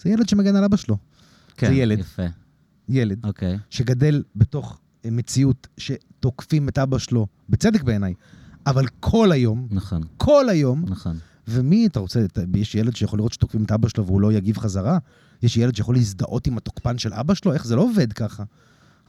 [0.02, 0.98] זה ילד שמגן על אבא שלו.
[1.68, 2.00] כן, ילד.
[2.00, 2.26] יפה,
[2.90, 3.58] ילד אוקיי.
[3.70, 8.14] שגדל בתוך אה, מציאות שתוקפים את אבא שלו, בצדק בעיניי,
[8.66, 11.18] אבל כל היום, נכון, כל היום, נכון.
[11.48, 14.98] ומי אתה רוצה, יש ילד שיכול לראות שתוקפים את אבא שלו והוא לא יגיב חזרה?
[15.44, 17.54] יש ילד שיכול להזדהות עם התוקפן של אבא שלו?
[17.54, 18.44] איך זה לא עובד ככה?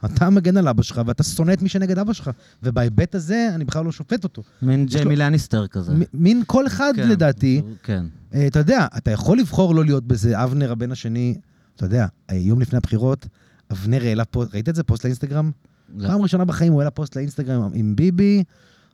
[0.05, 2.29] אתה מגן על אבא שלך ואתה שונא את מי שנגד אבא שלך,
[2.63, 4.43] ובהיבט הזה אני בכלל לא שופט אותו.
[4.61, 5.93] מין ג'יימי לניסטר כזה.
[6.13, 8.05] מין כל אחד כן, לדעתי, כן.
[8.33, 11.35] אה, אתה יודע, אתה יכול לבחור לא להיות בזה, אבנר הבן השני,
[11.75, 13.27] אתה יודע, יום לפני הבחירות,
[13.71, 14.83] אבנר העלה פוסט, ראית את זה?
[14.83, 15.51] פוסט לאינסטגרם?
[15.95, 16.07] לא.
[16.07, 18.43] פעם ראשונה בחיים הוא העלה פוסט לאינסטגרם עם ביבי,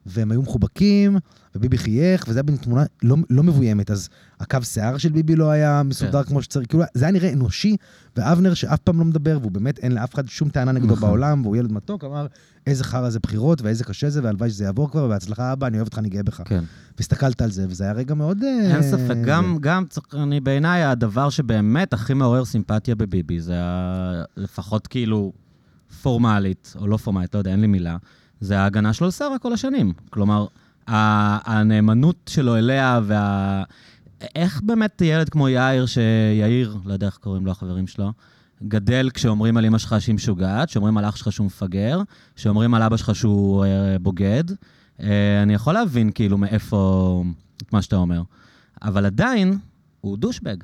[0.06, 1.18] והם היו מחובקים,
[1.56, 4.10] וביבי חייך, וזה היה בין תמונה לא, לא מבוימת, אז
[4.40, 6.30] הקו שיער של ביבי לא היה מסודר כן.
[6.30, 7.78] כמו שצריך, כאילו זה היה נראה אנושי,
[8.16, 11.10] ואבנר שאף פעם לא מדבר, והוא באמת אין לאף אחד שום טענה נגדו נכון.
[11.10, 12.28] בעולם, והוא ילד מתוק, אמר,
[12.68, 15.88] איזה חרא זה בחירות, ואיזה קשה זה, והלוואי שזה יעבור כבר, ובהצלחה אבא, אני אוהב
[15.88, 16.42] אותך, אני גאה בך.
[16.46, 16.64] כן.
[16.98, 18.44] והסתכלת על זה, וזה היה רגע מאוד...
[18.44, 19.16] אה, אין ספק.
[19.26, 19.84] גם, גם,
[20.14, 24.24] אני בעיניי, הדבר שבאמת הכי מעורר סימפתיה בביבי, זה ה...
[24.38, 25.34] לפחות כאילו
[26.02, 27.98] פורמלית, או לא פורמלית, לא יודע, אין לי מילה,
[28.42, 29.94] זה ההגנה שלו על שרה כל השנים.
[30.10, 30.46] כלומר,
[30.88, 33.64] הנאמנות שלו אליה, וה...
[34.36, 38.12] איך באמת ילד כמו יאיר, שיאיר, לא יודע איך קוראים לו החברים שלו,
[38.64, 42.02] גדל כשאומרים על אמא שלך שהיא משוגעת, שאומרים על אח שלך שהוא מפגר,
[42.36, 44.44] שאומרים על אבא שלך שהוא אה, בוגד.
[45.00, 47.24] אה, אני יכול להבין כאילו מאיפה
[47.58, 48.22] את מה שאתה אומר.
[48.82, 49.58] אבל עדיין,
[50.02, 50.58] הוא דושבג.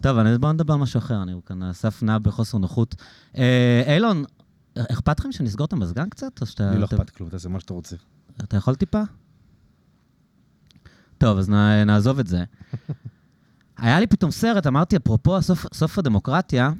[0.00, 2.94] טוב, אני- בוא נדבר על משהו אחר, אני כאן, אסף נע בחוסר נוחות.
[3.38, 4.24] אה, אילון,
[4.78, 6.40] אכפת לכם שנסגור את המזגן קצת?
[6.40, 6.70] או שאתה...
[6.70, 7.96] לי לא אכפת כלום, תעשה מה שאתה רוצה.
[8.44, 9.02] אתה יכול טיפה?
[11.18, 11.48] טוב, אז
[11.86, 12.44] נעזוב את זה.
[13.78, 16.72] היה לי פתאום סרט, אמרתי, אפרופו סוף הדמוקרטיה,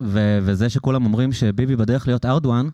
[0.00, 2.68] ו- וזה שכולם אומרים שביבי בדרך להיות ארדואן,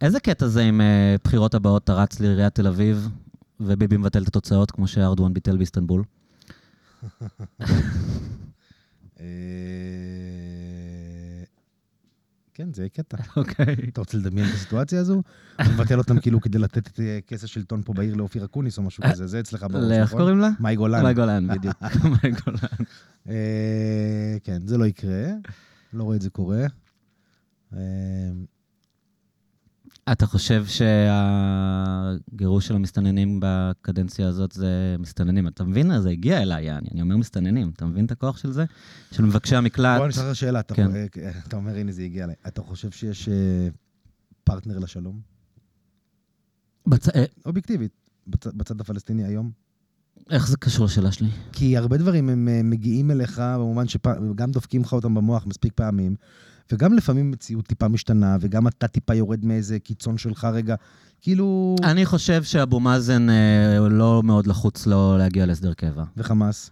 [0.00, 0.84] איזה קטע זה עם uh,
[1.24, 3.08] בחירות הבאות אתה רץ לעיריית תל אביב,
[3.60, 6.04] וביבי מבטל את התוצאות, כמו שארדואן ביטל באיסטנבול?
[12.52, 13.16] אה, כן, זה קטע.
[13.36, 13.76] אוקיי.
[13.88, 15.22] אתה רוצה לדמיין את הסיטואציה הזו?
[15.58, 18.82] הוא מבטל אותם כאילו כדי לתת את אה, כס השלטון פה בעיר לאופיר אקוניס או
[18.82, 20.18] משהו כזה, זה אצלך בראש, איך נכון?
[20.18, 20.48] קוראים לה?
[20.60, 21.02] מאי גולן.
[21.02, 21.82] מאי גולן, בדיוק.
[22.12, 22.84] מאי גולן.
[23.28, 25.24] אה, כן, זה לא יקרה.
[25.92, 26.66] לא רואה את זה קורה.
[30.12, 35.48] אתה חושב שהגירוש של המסתננים בקדנציה הזאת זה מסתננים?
[35.48, 36.00] אתה מבין?
[36.00, 36.88] זה הגיע אליי, יעני.
[36.92, 37.70] אני אומר מסתננים.
[37.76, 38.64] אתה מבין את הכוח של זה?
[39.12, 39.98] של מבקשי המקלט?
[39.98, 40.88] בוא נשאל לך שאלה, אתה כן.
[40.90, 42.34] חו- אה, אתה אומר, הנה זה הגיע אליי.
[42.46, 43.68] אתה חושב שיש אה,
[44.44, 45.20] פרטנר לשלום?
[46.86, 47.08] בצ...
[47.08, 47.92] אה, אובייקטיבית,
[48.28, 49.50] בצ- בצד הפלסטיני היום?
[50.30, 51.28] איך זה קשור לשאלה שלי?
[51.52, 56.14] כי הרבה דברים הם מגיעים אליך במובן שגם דופקים לך אותם במוח מספיק פעמים,
[56.72, 60.74] וגם לפעמים מציאות טיפה משתנה, וגם אתה טיפה יורד מאיזה קיצון שלך רגע.
[61.20, 61.76] כאילו...
[61.82, 66.04] אני חושב שאבו מאזן אה, לא מאוד לחוץ לו להגיע להסדר קבע.
[66.16, 66.70] וחמאס.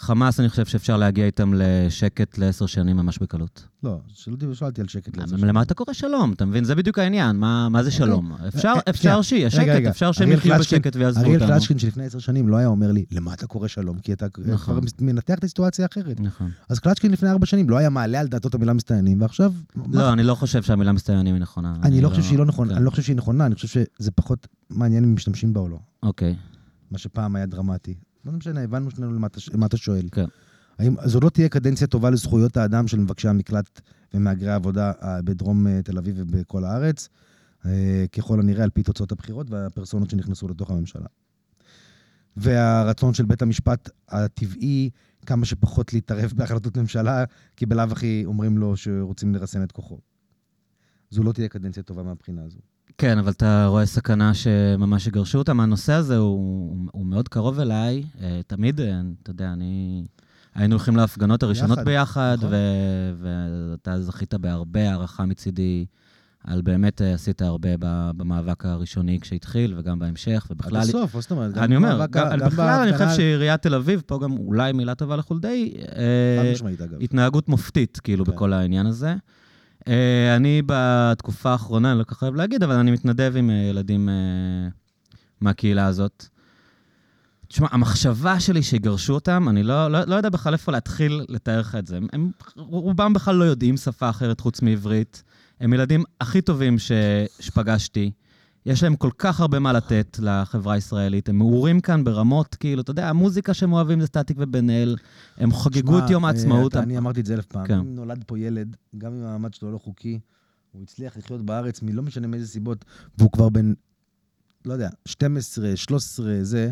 [0.00, 3.66] חמאס, אני חושב שאפשר להגיע איתם לשקט לעשר שנים ממש בקלות.
[3.82, 6.32] לא, שלא שאלתי על שקט לעשר למה למה אתה קורא שלום?
[6.32, 6.64] אתה מבין?
[6.64, 7.36] זה בדיוק העניין.
[7.36, 8.06] מה מה זה אוקיי.
[8.06, 8.32] שלום?
[8.48, 9.22] אפשר אה, אפשר.
[9.22, 9.86] שיהיה שקט.
[9.88, 11.54] אפשר שהם אריאל יחיו בשקט ויעזבו אריאל אותנו.
[11.54, 13.98] קלצ'קין שלפני עשר שנים לא היה אומר לי, למה אתה קורא שלום?
[13.98, 14.80] כי אתה נכון.
[14.80, 16.20] כבר מנתח את הסיטואציה האחרת.
[16.20, 16.50] נכון.
[16.68, 19.52] אז קלצ'קין לפני ארבע שנים לא היה מעלה על דעתו את המילה מסתננים, ועכשיו...
[19.92, 21.74] לא, אני לא חושב שהמילה מסתננים היא נכונה.
[21.82, 22.76] אני לא חושב שהיא לא נכונה, כן.
[22.76, 25.78] אני לא חושב שהיא נכונה, אני חושב שזה פחות מעניין אם משתמשים בה או לא.
[26.02, 26.36] אוקיי.
[26.90, 27.94] מה שפעם היה דרמטי.
[28.24, 29.26] לא משנה, הבנו שנינו למה
[29.66, 30.08] אתה- שואל.
[30.12, 30.24] כן.
[30.78, 33.80] האם זו לא תהיה קדנציה טובה לזכויות האדם של מבקשי המקלט
[34.14, 37.08] ומהגרי העבודה אה, בדרום אה, תל אביב ובכל הארץ,
[37.66, 41.06] אה, ככל הנראה על פי תוצאות הבחירות והפרסונות שנכנסו לתוך הממשלה.
[42.36, 44.90] והרצון של בית המשפט הטבעי
[45.26, 47.24] כמה שפחות להתערב בהחלטות ממשלה,
[47.56, 49.98] כי בלאו הכי אומרים לו שרוצים לרסן את כוחו.
[51.10, 52.58] זו לא תהיה קדנציה טובה מהבחינה הזו.
[52.98, 55.60] כן, אבל אתה רואה סכנה שממש יגרשו אותם.
[55.60, 58.04] הנושא הזה הוא, הוא מאוד קרוב אליי.
[58.20, 60.04] אה, תמיד, אה, אתה יודע, אני...
[60.54, 62.50] היינו הולכים להפגנות הראשונות יחד, ביחד, נכון.
[62.52, 63.14] ו-
[63.70, 65.86] ואתה זכית בהרבה הערכה מצידי.
[66.44, 67.68] על באמת אה, עשית הרבה
[68.16, 70.80] במאבק הראשוני כשהתחיל, וגם בהמשך, עד ובכלל...
[70.80, 71.56] הסוף, מה זאת אומרת?
[71.56, 75.16] אני אומר, גם, גם בכלל אני חושב שעיריית תל אביב, פה גם אולי מילה טובה
[75.16, 76.52] לחולדאי, אה.
[77.00, 78.32] התנהגות מופתית, כאילו, כן.
[78.32, 79.14] בכל העניין הזה.
[79.88, 83.54] אה, אני בתקופה האחרונה, אני לא כל כך אוהב להגיד, אבל אני מתנדב עם אה,
[83.54, 84.14] ילדים אה,
[85.40, 86.26] מהקהילה הזאת.
[87.48, 91.74] תשמע, המחשבה שלי שיגרשו אותם, אני לא, לא, לא יודע בכלל איפה להתחיל לתאר לך
[91.74, 91.98] את זה.
[92.12, 95.22] הם, רובם בכלל לא יודעים שפה אחרת חוץ מעברית.
[95.60, 96.92] הם ילדים הכי טובים ש,
[97.40, 98.10] שפגשתי.
[98.66, 101.28] יש להם כל כך הרבה מה לתת לחברה הישראלית.
[101.28, 104.96] הם מעורים כאן ברמות, כאילו, אתה יודע, המוזיקה שהם אוהבים זה סטטיק ובן אל.
[105.36, 106.72] הם חגגו את יום אה, העצמאות.
[106.72, 107.66] אתה- אני אמרתי את זה אלף פעם.
[107.66, 107.78] כן.
[107.78, 110.18] אם נולד פה ילד, גם אם המעמד שלו לא חוקי,
[110.72, 112.84] הוא הצליח לחיות בארץ מלא משנה מאיזה סיבות,
[113.18, 113.72] והוא כבר בן,
[114.64, 116.70] לא יודע, 12, 13, זה,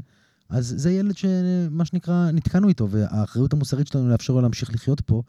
[0.48, 5.22] אז זה ילד שמה שנקרא, נתקענו איתו, והאחריות המוסרית שלנו לאפשר לו להמשיך לחיות פה,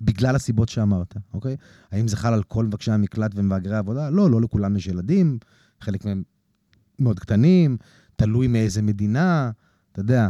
[0.00, 1.56] בגלל הסיבות שאמרת, אוקיי?
[1.92, 4.10] האם זה חל על כל מבקשי המקלט ומהגרי העבודה?
[4.10, 5.38] לא, לא לכולם יש ילדים,
[5.80, 6.22] חלק מהם
[6.98, 7.76] מאוד קטנים,
[8.16, 9.50] תלוי מאיזה מדינה,
[9.92, 10.28] אתה יודע,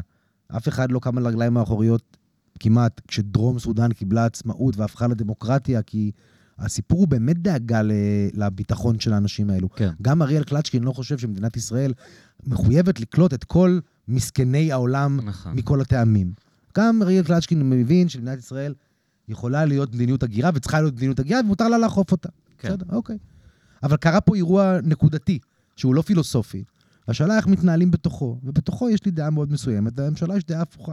[0.56, 2.16] אף אחד לא קם על הרגליים האחוריות
[2.60, 6.10] כמעט כשדרום סודאן קיבלה עצמאות והפכה לדמוקרטיה, כי
[6.58, 7.80] הסיפור הוא באמת דאגה
[8.34, 9.68] לביטחון של האנשים האלו.
[9.70, 9.90] כן.
[10.02, 11.92] גם אריאל קלצ'קין לא חושב שמדינת ישראל
[12.46, 15.52] מחויבת לקלוט את כל מסכני העולם נכון.
[15.56, 16.32] מכל הטעמים.
[16.76, 18.74] גם אריאל קלצ'קין מבין שמדינת ישראל
[19.28, 22.28] יכולה להיות מדיניות הגירה וצריכה להיות מדיניות הגירה ומותר לה לאכוף אותה.
[22.58, 22.68] כן.
[22.68, 23.18] בסדר, אוקיי.
[23.82, 25.38] אבל קרה פה אירוע נקודתי,
[25.76, 26.64] שהוא לא פילוסופי.
[27.08, 30.92] השאלה איך מתנהלים בתוכו, ובתוכו יש לי דעה מאוד מסוימת, ולממשלה יש דעה הפוכה.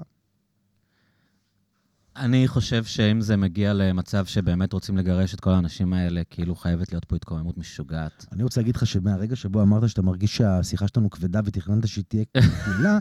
[2.15, 6.91] אני חושב שאם זה מגיע למצב שבאמת רוצים לגרש את כל האנשים האלה, כאילו חייבת
[6.91, 8.25] להיות פה התקוממות משוגעת.
[8.31, 12.23] אני רוצה להגיד לך שמהרגע שבו אמרת שאתה מרגיש שהשיחה שלנו כבדה ותכננת שהיא תהיה
[12.65, 12.99] קלילה,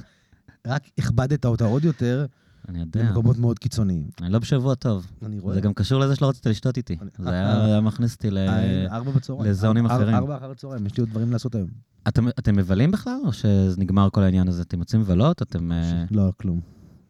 [0.66, 2.26] רק הכבדת אותה עוד יותר
[2.68, 3.02] אני יודע.
[3.02, 4.06] למקומות מאוד קיצוניים.
[4.22, 5.06] אני לא בשבוע טוב.
[5.26, 5.54] אני רואה.
[5.54, 6.96] זה גם קשור לזה שלא רצית לשתות איתי.
[7.02, 8.28] אני- זה אה, היה מכניס אותי.
[8.28, 8.98] אה.
[9.44, 10.14] לזונים אחרים.
[10.14, 11.68] ארבע אחר הצהריים, יש לי עוד דברים לעשות היום.
[12.08, 14.62] אתם- מבלים בכלל, או שנגמר כל העניין הזה?
[14.62, 15.42] אתם יוצאים לבלות?
[15.42, 16.60] אתם אה, לא, כלום.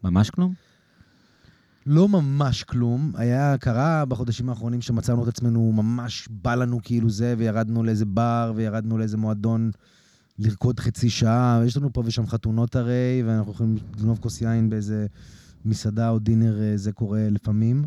[0.05, 0.55] ממש כלום?
[1.87, 3.12] לא ממש כלום.
[3.17, 8.53] היה, קרה בחודשים האחרונים שמצאנו את עצמנו, ממש בא לנו כאילו זה, וירדנו לאיזה בר,
[8.57, 9.71] וירדנו לאיזה מועדון
[10.38, 11.61] לרקוד חצי שעה.
[11.67, 15.07] יש לנו פה ושם חתונות הרי, ואנחנו יכולים לגנוב כוס יין באיזה
[15.64, 17.85] מסעדה או דינר, אה, זה קורה לפעמים.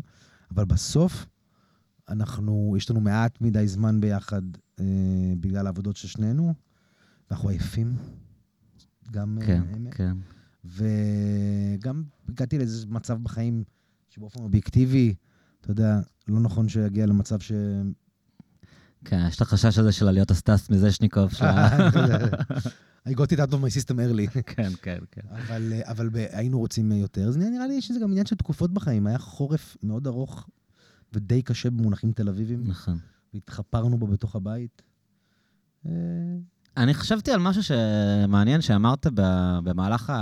[0.50, 1.26] אבל בסוף,
[2.08, 4.42] אנחנו, יש לנו מעט מדי זמן ביחד
[4.80, 4.84] אה,
[5.40, 6.54] בגלל העבודות של שנינו,
[7.30, 7.96] ואנחנו עייפים.
[9.10, 9.94] גם אה, כן, האמת.
[9.94, 10.16] כן.
[10.64, 13.64] וגם הגעתי לאיזה מצב בחיים
[14.08, 15.14] שבאופן אובייקטיבי,
[15.60, 17.52] אתה יודע, לא נכון שיגיע למצב ש...
[19.04, 21.30] כן, יש את החשש הזה של עליות הסטס מזשניקוב.
[23.08, 24.26] I got it out of my system early.
[24.56, 25.20] כן, כן, כן.
[25.30, 28.72] אבל, אה, אבל ב- היינו רוצים יותר, אז נראה לי שזה גם עניין של תקופות
[28.72, 29.06] בחיים.
[29.06, 30.48] היה חורף מאוד ארוך
[31.12, 32.98] ודי קשה במונחים תל אביבים, נכון.
[33.34, 34.82] והתחפרנו בו בתוך הבית.
[36.78, 39.06] אני חשבתי על משהו שמעניין שאמרת
[39.64, 40.12] במהלך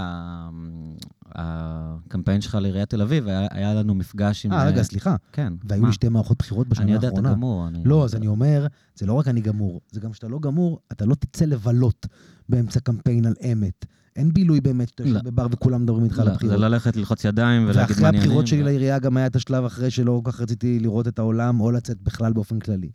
[1.35, 4.53] הקמפיין שלך לעיריית תל אביב, היה היה לנו מפגש עם...
[4.53, 5.17] אה, רגע, סליחה.
[5.33, 5.53] כן.
[5.69, 5.89] והיו מה?
[5.89, 7.29] לי שתי מערכות בחירות בשנה אני יודע, האחרונה.
[7.29, 7.69] אתה גמור.
[7.69, 10.79] אני- לא, אז אני אומר, זה לא רק אני גמור, זה גם שאתה לא גמור,
[10.93, 12.07] אתה לא תצא לבלות
[12.49, 13.85] באמצע קמפיין על אמת.
[14.17, 15.09] אין בילוי באמת שאתה לא.
[15.09, 16.59] יושב בבר וכולם מדברים איתך על לא, זה הבחירות.
[16.59, 18.21] ללכת ללחוץ ידיים ולהגיד ואחרי מעניינים.
[18.23, 21.19] הבחירות שלי ו- לעירייה גם היה את השלב אחרי שלא כל כך רציתי לראות את
[21.19, 22.91] העולם, או לצאת בכלל באופן כללי.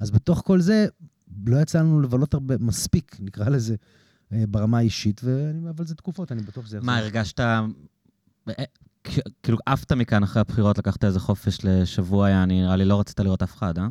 [0.00, 0.86] אז בתוך כל זה,
[1.46, 3.76] לא יצא לנו לבלות הרבה, מספיק, נקרא לזה,
[4.32, 7.40] אה, ברמה האישית, ואני- אבל זה תקופות, אני בטוח שזה מה, הרגשת...
[7.40, 7.64] אה,
[9.04, 13.20] כ- כאילו, עפת מכאן אחרי הבחירות, לקחת איזה חופש לשבוע, היה, נראה לי לא רצית
[13.20, 13.88] לראות אף אחד, אה?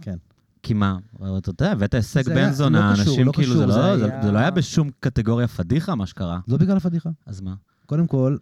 [0.00, 0.16] כן.
[0.62, 0.98] כי מה?
[1.38, 5.94] אתה יודע, הבאת הישג בן זונה, אנשים כאילו, לא- זה לא היה בשום קטגוריה פדיחה,
[5.94, 6.40] מה שקרה.
[6.48, 7.10] לא בגלל הפדיחה.
[7.26, 7.54] אז מה?
[7.86, 8.36] קודם כל,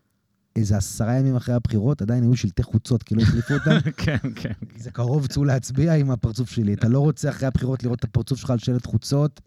[0.61, 3.91] איזה עשרה ימים אחרי הבחירות, עדיין היו שלטי חוצות, כי לא החליפו אותם.
[4.05, 4.53] כן, כן.
[4.77, 6.75] זה קרוב, צאו להצביע עם הפרצוף שלי.
[6.75, 9.41] אתה לא רוצה אחרי הבחירות לראות את הפרצוף שלך על שלט חוצות,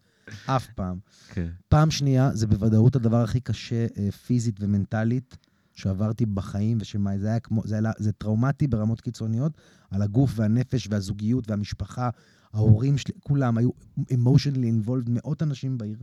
[0.46, 0.98] אף פעם.
[1.28, 1.48] כן.
[1.68, 5.36] פעם שנייה, זה בוודאות הדבר הכי קשה אה, פיזית ומנטלית
[5.72, 9.52] שעברתי בחיים, ושמה, זה היה כמו, זה, היה, זה טראומטי ברמות קיצוניות,
[9.90, 12.10] על הגוף והנפש והזוגיות והמשפחה,
[12.52, 15.98] ההורים שלי, כולם היו emotionally involved, מאות אנשים בעיר,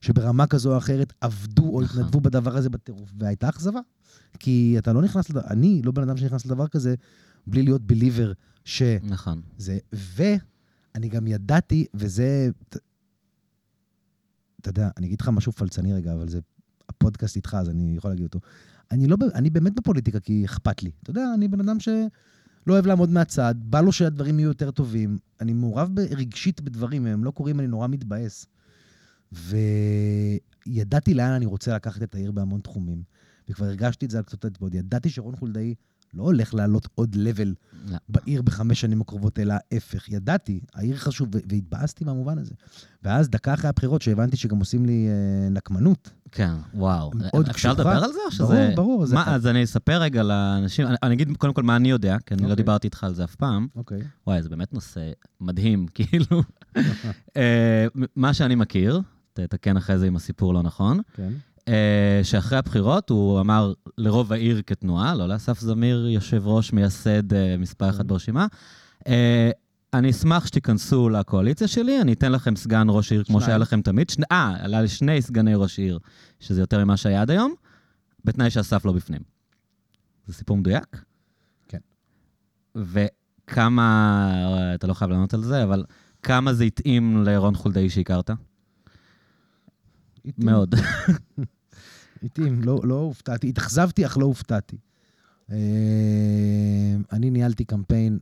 [0.00, 2.00] שברמה כזו או אחרת עבדו או נכון.
[2.00, 3.80] התנדבו בדבר הזה בטירוף, והייתה אכזבה.
[4.38, 6.94] כי אתה לא נכנס לדבר, אני לא בן אדם שנכנס לדבר כזה
[7.46, 8.32] בלי להיות בליבר
[8.64, 8.82] ש...
[9.02, 9.40] נכון.
[9.58, 12.50] זה, ואני גם ידעתי, וזה,
[14.60, 16.40] אתה יודע, אני אגיד לך משהו פלצני רגע, אבל זה
[16.88, 18.40] הפודקאסט איתך, אז אני יכול להגיד אותו.
[18.90, 20.90] אני לא, אני באמת בפוליטיקה כי אכפת לי.
[21.02, 22.08] אתה יודע, אני בן אדם שלא
[22.68, 25.18] אוהב לעמוד מהצד, בא לו שהדברים יהיו יותר טובים.
[25.40, 28.46] אני מעורב רגשית בדברים, אם הם לא קורים, אני נורא מתבאס.
[29.32, 33.02] וידעתי לאן אני רוצה לקחת את העיר בהמון תחומים.
[33.52, 34.74] וכבר הרגשתי את זה על קצות האצבעות.
[34.74, 35.74] ידעתי שרון חולדאי
[36.14, 37.54] לא הולך לעלות עוד לבל
[37.90, 37.96] לא.
[38.08, 40.08] בעיר בחמש שנים הקרובות, אלא ההפך.
[40.08, 42.54] ידעתי, העיר חשוב, והתבאסתי מהמובן הזה.
[43.02, 47.10] ואז דקה אחרי הבחירות, שהבנתי שגם עושים לי אה, נקמנות, כן, וואו.
[47.14, 47.90] מאוד אפשר קשוחה.
[47.90, 48.44] לדבר על זה או שזה...
[48.44, 51.76] ברור, ברור, זה- מה, אז אני אספר רגע לאנשים, אני- אני אגיד קודם כל מה
[51.76, 52.56] אני יודע, כי אני לא אוקיי.
[52.56, 53.66] דיברתי איתך על זה אף פעם.
[53.76, 54.00] אוקיי.
[54.26, 55.10] וואי, זה באמת נושא
[55.40, 56.42] מדהים, כאילו.
[57.36, 57.86] אה,
[58.16, 59.00] מה שאני מכיר,
[59.32, 61.32] תתקן אחרי זה אם הסיפור לא נכון, כן.
[61.68, 67.56] אה, שאחרי הבחירות הוא אמר לרוב העיר כתנועה, לא לאסף זמיר, יושב ראש מייסד אה,
[67.58, 68.06] מספר אחת כן.
[68.06, 68.46] ברשימה.
[69.08, 69.50] אה,
[69.94, 73.40] אני אשמח שתיכנסו לקואליציה שלי, אני אתן לכם סגן ראש עיר כמו.
[73.40, 74.12] שהיה לכם תמיד.
[74.32, 75.98] אה, עלה לי שני סגני ראש עיר,
[76.40, 77.54] שזה יותר ממה שהיה עד היום,
[78.24, 79.20] בתנאי שאסף לא בפנים.
[80.26, 81.04] זה סיפור מדויק?
[81.68, 81.78] כן.
[82.74, 84.32] וכמה,
[84.74, 85.84] אתה לא חייב לענות על זה, אבל
[86.22, 88.30] כמה זה התאים לרון חולדאי שהכרת?
[90.24, 90.74] איטים, מאוד.
[92.22, 93.48] איטים, לא, לא הופתעתי.
[93.48, 94.76] התאכזבתי, אך לא הופתעתי.
[95.50, 95.56] אה,
[97.12, 98.18] אני ניהלתי קמפיין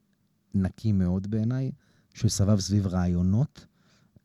[0.55, 1.71] נקי מאוד בעיניי,
[2.15, 3.67] שסבב סביב רעיונות,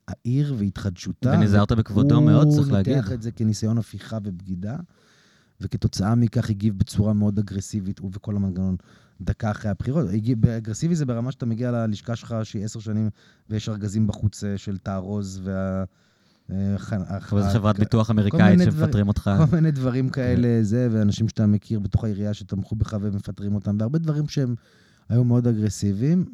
[0.08, 1.30] העיר והתחדשותה.
[1.30, 2.94] ונזהרת בכבודו מאוד, צריך להגיד.
[2.94, 4.78] הוא ניתח את זה כניסיון הפיכה ובגידה,
[5.62, 8.76] וכתוצאה מכך הגיב בצורה מאוד אגרסיבית, הוא וכל המנגנון,
[9.22, 10.10] דקה אחרי הבחירות.
[10.14, 13.10] הגיב, אגרסיבי זה ברמה שאתה מגיע ללשכה שלך, שהיא עשר שנים,
[13.50, 15.84] ויש ארגזים בחוץ אה, של תארוז, וה...
[16.52, 19.32] אה, ח- אבל זו ה- חברת ביטוח אמריקאית שמפטרים אותך.
[19.50, 24.00] כל מיני דברים כאלה, זה, ואנשים שאתה מכיר בתוך העירייה שתמכו בך ומפטרים אותם, והרבה
[24.00, 24.56] דברים שהם
[25.10, 26.26] היו מאוד אגרסיביים,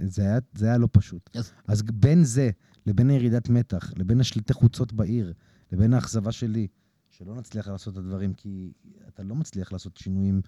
[0.00, 1.30] וזה היה, זה היה לא פשוט.
[1.36, 2.50] אז- אז בין זה
[2.86, 5.32] לבין הירידת מתח, לבין השליטי חוצות בעיר,
[5.72, 6.66] לבין האכזבה שלי,
[7.10, 8.72] שלא נצליח לעשות את הדברים, כי
[9.08, 10.40] אתה לא מצליח לעשות שינויים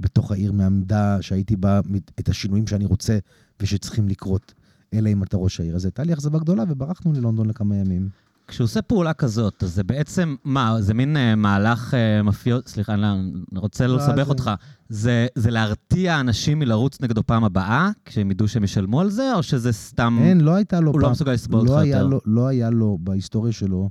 [0.00, 1.80] בתוך העיר מהעמדה שהייתי בה,
[2.20, 3.18] את השינויים שאני רוצה
[3.62, 4.54] ושצריכים לקרות,
[4.94, 5.76] אלא אם אתה ראש העיר.
[5.76, 8.08] אז הייתה לי אכזבה גדולה וברחנו ללונדון לכמה ימים.
[8.48, 12.94] כשהוא עושה פעולה כזאת, אז זה בעצם, מה, זה מין אה, מהלך אה, מאפיוז, סליחה,
[12.94, 14.50] אני לא- רוצה לא לא, לסבך זה- אותך.
[14.88, 19.42] זה, זה להרתיע אנשים מלרוץ נגדו פעם הבאה, כשהם ידעו שהם ישלמו על זה, או
[19.42, 20.18] שזה סתם...
[20.20, 22.06] אין, לא הייתה לו הוא לא מסוגל לסבול לא אותך יותר.
[22.06, 23.90] לו- לא היה לו בהיסטוריה שלו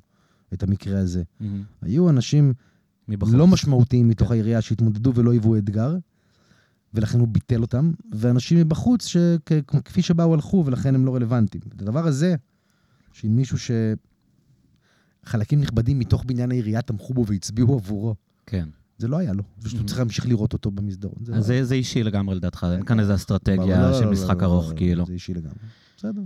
[0.53, 1.23] את המקרה הזה.
[1.39, 1.63] מהמם.
[1.81, 2.53] היו אנשים
[3.07, 3.33] מבחוץ.
[3.33, 4.33] לא משמעותיים מתוך כן.
[4.33, 5.95] העירייה שהתמודדו ולא היוו אתגר,
[6.93, 11.63] ולכן הוא ביטל אותם, ואנשים מבחוץ שכפי שבאו הלכו ולכן הם לא רלוונטיים.
[11.75, 12.35] את הדבר הזה,
[13.13, 13.57] שעם מישהו
[15.23, 18.69] שחלקים נכבדים מתוך בניין העירייה תמכו בו והצביעו עבורו, כן.
[18.97, 19.43] זה לא היה לו.
[19.63, 21.15] פשוט הוא צריך להמשיך לראות אותו במסדרון.
[21.25, 21.41] זה לא.
[21.41, 22.99] זה, זה אישי לגמרי לדעתך, אין כאן.
[22.99, 25.05] איזו לא, אסטרטגיה לא, של לא, משחק לא, ארוך, לא, לא, כאילו.
[25.05, 25.55] זה אישי לגמרי.
[25.97, 26.21] בסדר.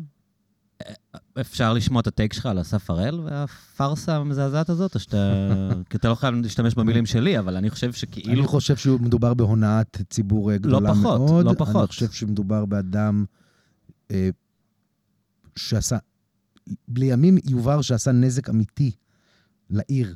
[1.41, 5.17] אפשר לשמוע את הטייק שלך על אסף הראל והפארסה המזעזעת הזאת, או שאתה...
[5.89, 8.33] כי אתה לא חייב להשתמש במילים שלי, אבל אני חושב שכאילו...
[8.33, 11.45] אני חושב שמדובר בהונאת ציבור אה, גדולה לא פחות, מאוד.
[11.45, 11.75] לא פחות.
[11.75, 13.25] אני חושב שמדובר באדם
[14.11, 14.29] אה,
[15.55, 15.97] שעשה,
[16.95, 18.91] לימים יובהר שעשה נזק אמיתי
[19.69, 20.15] לעיר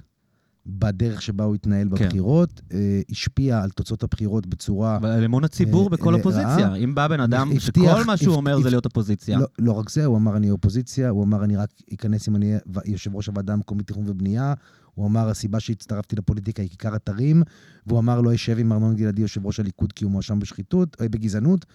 [0.65, 2.05] בדרך שבה הוא התנהל כן.
[2.05, 4.99] בבחירות, אה, השפיע על תוצאות הבחירות בצורה...
[5.03, 6.13] על אמון הציבור אה, בכל.
[6.13, 6.75] אופוזיציה.
[6.75, 7.59] אם בא בן אדם הבטיח-
[7.93, 9.39] שכל מה שהוא הבט- אומר זה הבט- להיות אופוזיציה.
[9.39, 12.45] לא, לא רק זה, הוא אמר אני אופוזיציה, הוא אמר אני רק אכנס אם אני
[12.51, 14.53] אהיה יושב ראש הוועדה המקומית תכנון ובנייה,
[14.95, 17.43] הוא אמר הסיבה שהצטרפתי לפוליטיקה היא כיכר אתרים,
[17.87, 21.09] והוא אמר לא אשב עם ארנון גלעדי יושב ראש הליכוד כי הוא מואשם בשחיתות, אה,
[21.09, 21.65] בגזענות,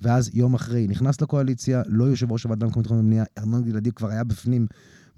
[0.00, 4.08] ואז יום אחרי נכנס לקואליציה, לא יושב ראש הוועדה המקומית תכנון ובנייה, ארנון גלעדי כבר
[4.08, 4.66] היה בפנים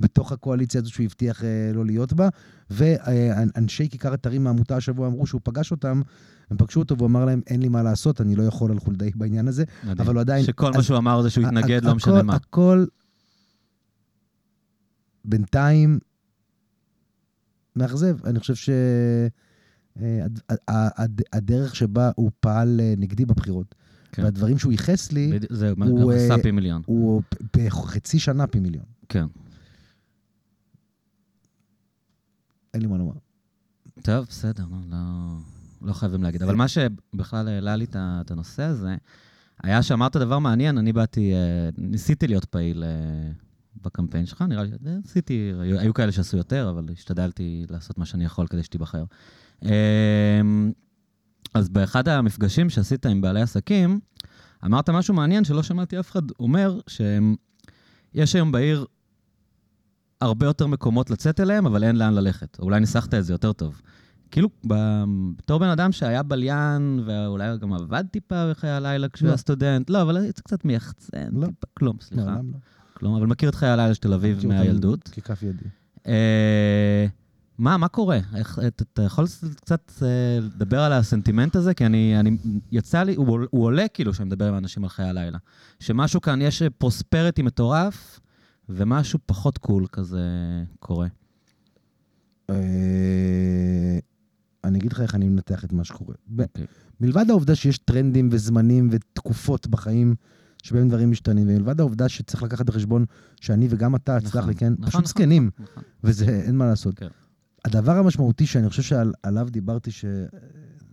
[0.00, 2.28] בתוך הקואליציה הזו שהוא הבטיח אה, לא להיות בה,
[2.70, 6.02] ואנשי כיכר אתרים מהעמותה השבוע אמרו שהוא פגש אותם,
[6.50, 9.10] הם פגשו אותו והוא אמר להם אין לי מה לעשות, אני לא יכול על חולדאי
[9.14, 10.00] בעניין הזה, מדהים.
[10.00, 10.44] אבל הוא עדיין...
[10.44, 12.34] שכל מה אז- שהוא אמר זה שהוא התנגד, לא משנה מה.
[12.34, 12.84] הכל
[15.24, 15.98] בינתיים
[17.76, 18.26] מאכזב.
[18.26, 18.72] אני חושב
[19.96, 23.74] שהדרך שבה הוא פעל אה, נגדי בבחירות,
[24.12, 24.24] כן.
[24.24, 26.82] והדברים שהוא ייחס לי, זה הוא, עשה אה, פי מיליון.
[26.86, 27.22] הוא
[27.57, 28.84] בחצי שנה פי מיליון.
[29.09, 29.26] כן.
[32.75, 33.12] אין לי מה לומר.
[34.03, 34.99] טוב, בסדר, לא,
[35.83, 36.43] לא, חייבים להגיד.
[36.43, 38.97] אבל מה שבכלל העלה לי את הנושא הזה,
[39.62, 43.33] היה שאמרת דבר מעניין, אני באתי, אה, ניסיתי להיות פעיל אה,
[43.83, 48.05] בקמפיין שלך, נראה לי, אה, ניסיתי, היו, היו כאלה שעשו יותר, אבל השתדלתי לעשות מה
[48.05, 49.05] שאני יכול כדי שתיבחר.
[49.64, 50.41] אה,
[51.55, 54.01] אז באחד המפגשים שעשית עם בעלי עסקים,
[54.64, 58.87] אמרת משהו מעניין שלא שמעתי אף אחד אומר, שיש היום בעיר
[60.21, 62.59] הרבה יותר מקומות לצאת אליהם, אבל אין לאן ללכת.
[62.59, 63.81] או אולי ניסחת את זה יותר טוב.
[64.31, 64.49] כאילו,
[65.37, 69.31] בתור בן אדם שהיה בליין, ואולי גם עבד טיפה בחיי הלילה כשהוא לא.
[69.31, 71.47] היה סטודנט, לא, אבל זה קצת מייחצן, לא.
[71.47, 72.25] טיפה, כלום, סליחה.
[72.25, 72.59] מעולם לא.
[72.95, 75.09] כלום, אבל מכיר את חיי הלילה של תל אביב מהילדות.
[75.09, 75.64] ככף ידי.
[76.07, 77.07] אה,
[77.59, 78.18] מה, מה קורה?
[78.37, 79.25] איך, אתה, אתה יכול
[79.57, 81.75] קצת אה, לדבר על הסנטימנט הזה?
[81.75, 82.37] כי אני, אני
[82.73, 85.39] יצא לי, הוא, הוא עולה כאילו כשאני מדבר עם אנשים על חיי הלילה.
[85.81, 88.21] שמשהו כאן, יש פרוספריטי מטורף,
[88.71, 90.25] ומשהו פחות קול כזה
[90.79, 91.09] קורה.
[92.51, 93.99] אה,
[94.64, 96.14] אני אגיד לך איך אני מנתח את מה שקורה.
[96.39, 96.66] אוקיי.
[97.01, 100.14] מלבד העובדה שיש טרנדים וזמנים ותקופות בחיים
[100.62, 103.05] שבהם דברים משתנים, ומלבד העובדה שצריך לקחת בחשבון
[103.41, 105.83] שאני וגם אתה, נכון, סלח לי, כן, נכון, פשוט נכון, זקנים, נכון.
[106.05, 106.95] וזה, אין מה לעשות.
[106.95, 107.09] כן.
[107.64, 110.05] הדבר המשמעותי שאני חושב שעליו דיברתי, ש...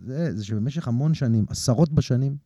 [0.04, 2.36] זה, זה שבמשך המון שנים, עשרות בשנים,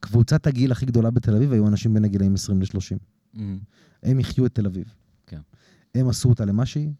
[0.00, 2.98] קבוצת הגיל הכי גדולה בתל אביב היו אנשים בין הגילאים 20 ל-30.
[3.34, 3.58] אמ,
[4.02, 4.94] הם יחיו את תל אביב.
[5.26, 5.40] כן.
[5.94, 6.90] הם עשו אותה למה שהיא,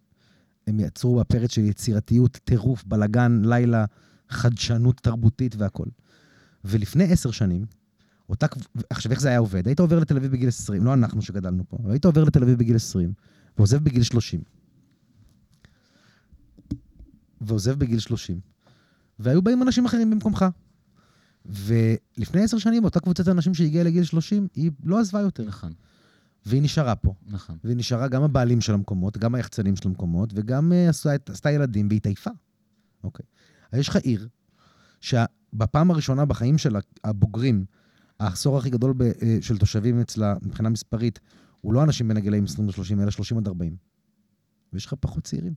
[0.67, 3.85] הם יצרו בה פרץ של יצירתיות, טירוף, בלגן, לילה,
[4.29, 5.89] חדשנות תרבותית והכול.
[6.65, 7.67] ולפני עשר שנים,
[8.29, 8.47] אותה...
[8.91, 9.67] עכשיו, איך זה היה עובד?
[9.67, 12.77] היית עובר לתל אביב בגיל 20, לא אנחנו שגדלנו פה, היית עובר לתל אביב בגיל
[12.77, 13.13] 20,
[13.59, 14.41] ועוזב בגיל 30.
[17.41, 18.41] ועוזב בגיל 30.
[19.19, 20.45] והיו באים אנשים אחרים במקומך.
[21.47, 25.73] ולפני עשר שנים, אותה קבוצת אנשים שהגיעה לגיל 30, היא לא עזבה יותר, נכון,
[26.49, 27.15] והיא נשארה פה.
[27.27, 27.59] נכון.
[27.65, 31.89] והיא נשארה גם הבעלים של המקומות, גם היחצנים של המקומות, וגם uh, עשתה, עשתה ילדים,
[31.89, 32.31] והיא התעייפה.
[33.05, 33.27] אוקיי.
[33.73, 34.29] אז יש לך עיר,
[35.01, 37.65] שבפעם הראשונה בחיים של הבוגרים,
[38.21, 41.21] העשור הכי גדול ב, uh, של תושבים אצלה, מבחינה מספרית,
[41.61, 43.77] הוא לא אנשים בין הגילאים 20 ל-30, אלא 30 עד 40.
[44.73, 45.55] ויש לך פחות צעירים.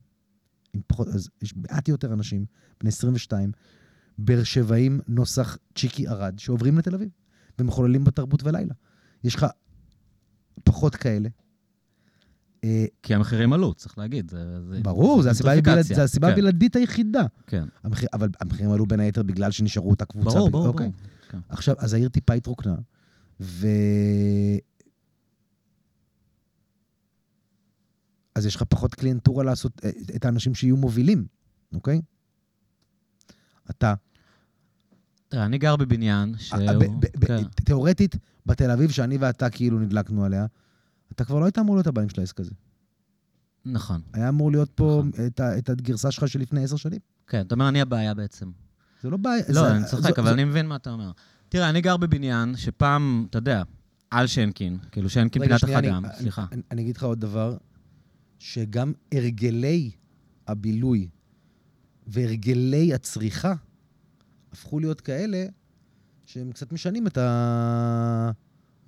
[0.86, 2.44] פחות, אז יש מעט יותר אנשים,
[2.80, 3.52] בני 22,
[4.18, 7.08] באר שבעים נוסח צ'יקי ארד, שעוברים לתל אביב,
[7.58, 8.74] ומחוללים בתרבות ולילה.
[9.24, 9.46] יש לך
[10.64, 11.28] פחות כאלה.
[12.64, 14.30] אה, כי המחירים עלו, צריך להגיד.
[14.30, 17.22] זה, זה, ברור, זו הסיבה כן, הבלעדית היחידה.
[17.46, 17.64] כן.
[17.84, 20.30] המחיר, אבל המחירים עלו בין היתר בגלל שנשארו אותה קבוצה.
[20.30, 20.86] ברור, ב- ברור, אוקיי.
[20.86, 20.98] ברור.
[21.28, 21.38] כן.
[21.48, 22.74] עכשיו, אז העיר טיפה התרוקנה,
[23.40, 23.66] ו...
[28.34, 31.26] אז יש לך פחות קליינטורה לעשות אה, את האנשים שיהיו מובילים,
[31.74, 32.00] אוקיי?
[33.70, 33.94] אתה,
[35.28, 36.60] תראה, אני גר בבניין שהוא...
[36.60, 37.44] אה, ב- כן.
[37.64, 40.46] תיאורטית, בתל אביב, שאני ואתה כאילו נדלקנו עליה,
[41.12, 42.50] אתה כבר לא היית אמור להיות הבעלים של העסק הזה.
[43.64, 44.00] נכון.
[44.12, 45.26] היה אמור להיות פה נכון.
[45.26, 46.98] את, ה- את הגרסה שלך של לפני עשר שנים.
[47.26, 48.50] כן, אתה אומר, אני הבעיה בעצם.
[49.02, 49.42] זה לא בעיה.
[49.48, 51.10] לא, זה- אני צוחק, אבל זו- אני מבין מה אתה אומר.
[51.48, 53.62] תראה, אני גר בבניין שפעם, אתה יודע,
[54.10, 55.08] על שנקין, כאילו
[55.40, 56.46] רגע, פינת החגם, אני- סליחה.
[56.52, 57.56] אני, אני אגיד לך עוד דבר,
[58.38, 59.90] שגם הרגלי
[60.48, 61.08] הבילוי
[62.06, 63.54] והרגלי הצריכה
[64.52, 65.46] הפכו להיות כאלה
[66.32, 67.18] שהם קצת משנים את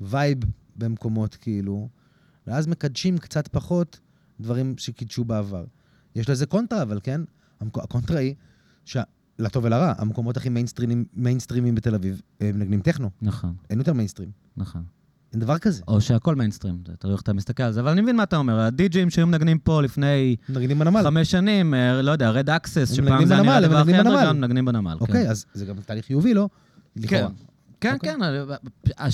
[0.01, 0.39] ה vibe
[0.76, 1.88] במקומות, כאילו,
[2.47, 4.01] ואז מקדשים קצת פחות
[4.40, 5.64] דברים שקידשו בעבר.
[6.14, 7.20] יש לזה קונטרה, אבל כן?
[7.61, 8.34] המק- הקונטרה היא,
[8.84, 8.97] ש...
[9.38, 14.30] לטוב ולרע, המקומות הכי מיינסטרימים, מיינסטרימים בתל אביב, הם מנגנים טכנו, נכון, אין יותר מיינסטרים.
[14.57, 14.82] נכון.
[15.32, 15.82] אין דבר כזה.
[15.88, 18.61] או שהכל מיינסטרים, תלוי איך אתה מסתכל על זה, אבל אני מבין מה אתה אומר.
[18.61, 21.03] הדי-ג'ים שהיו מנגנים פה לפני מנגנים בנמל.
[21.03, 23.99] חמש שנים, אה, לא יודע, Red Axes, שפעם זה היה נראה מנגנים בנמל.
[24.01, 24.95] אנדרגראונד, מנגנים בנמל.
[24.99, 25.01] כן.
[25.01, 26.49] אוקיי, אז זה גם תהליך חיובי, לא?
[26.95, 27.28] כן, לכאורה.
[27.80, 28.12] כן, אוקיי.
[28.14, 28.38] כן, אני-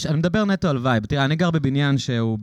[0.08, 1.06] אני מדבר נטו על vibe.
[1.06, 2.38] תראה, אני גר בבניין שהוא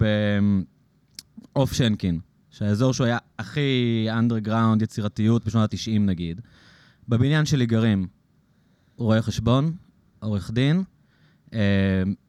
[1.55, 2.19] ב off שנקין,
[2.49, 3.61] שהאזור שהוא היה הכי
[4.11, 6.41] אנדרגראונד, יצירתיות בשנות ה-90 נגיד.
[7.09, 8.07] בבניין שלי גרים
[8.97, 9.71] רואה חשבון,
[10.19, 10.83] עורך דין,
[11.53, 11.59] אה,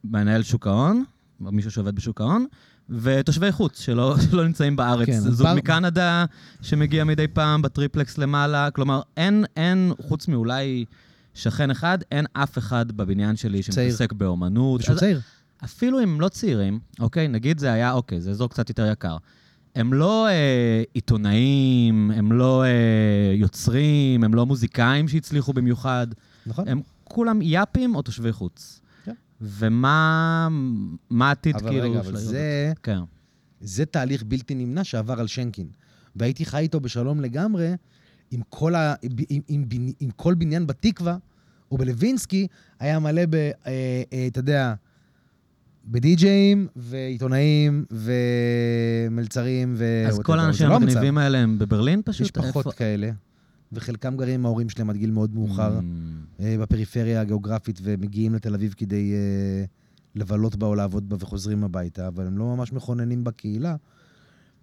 [0.03, 1.03] מנהל שוק ההון,
[1.39, 2.45] מישהו שעובד בשוק ההון,
[2.89, 5.05] ותושבי חוץ שלא, שלא נמצאים בארץ.
[5.05, 6.25] כן, זוג בר- מקנדה
[6.61, 8.71] שמגיע מדי פעם בטריפלקס למעלה.
[8.71, 10.85] כלומר, אין, אין, חוץ מאולי
[11.39, 13.63] שכן אחד, אין אף אחד בבניין שלי.
[13.63, 14.81] שמתעסק באומנות.
[14.81, 15.21] שהוא צעיר.
[15.63, 19.17] אפילו אם הם לא צעירים, אוקיי, נגיד זה היה, אוקיי, זה אזור קצת יותר יקר.
[19.75, 26.07] הם לא אה, עיתונאים, הם לא אה, יוצרים, הם לא מוזיקאים שהצליחו במיוחד.
[26.45, 26.67] נכון.
[26.67, 28.81] הם כולם יאפים או תושבי חוץ.
[29.03, 29.13] כן.
[29.41, 30.47] ומה
[31.09, 32.79] מה העתיד אבל כאילו רגע, של אבל העיר זה, הזאת?
[32.83, 32.99] כן.
[33.61, 35.67] זה תהליך בלתי נמנע שעבר על שנקין.
[36.15, 37.73] והייתי חי איתו בשלום לגמרי,
[38.31, 41.17] עם כל, ה, עם, עם, עם, עם כל בניין בתקווה,
[41.71, 42.47] או בלווינסקי,
[42.79, 43.35] היה מלא ב...
[43.35, 43.51] אה,
[44.13, 44.73] אה, אתה יודע,
[45.85, 50.03] בדי-ג'אים, ועיתונאים, ומלצרים, ו...
[50.07, 50.19] אז.
[50.19, 50.75] כל האנשים לא.
[50.75, 52.21] המגניבים האלה הם בברלין פשוט?
[52.21, 52.71] יש פחות איפה?
[52.71, 53.11] כאלה.
[53.71, 58.53] וחלקם גרים עם ההורים שלהם עד גיל מאוד מאוחר, Mm, אה, בפריפריה הגיאוגרפית, ומגיעים לתל
[58.53, 59.65] אביב כדי אה,
[60.15, 63.75] לבלות בה או לעבוד בה וחוזרים הביתה, אבל הם לא ממש מכוננים בקהילה.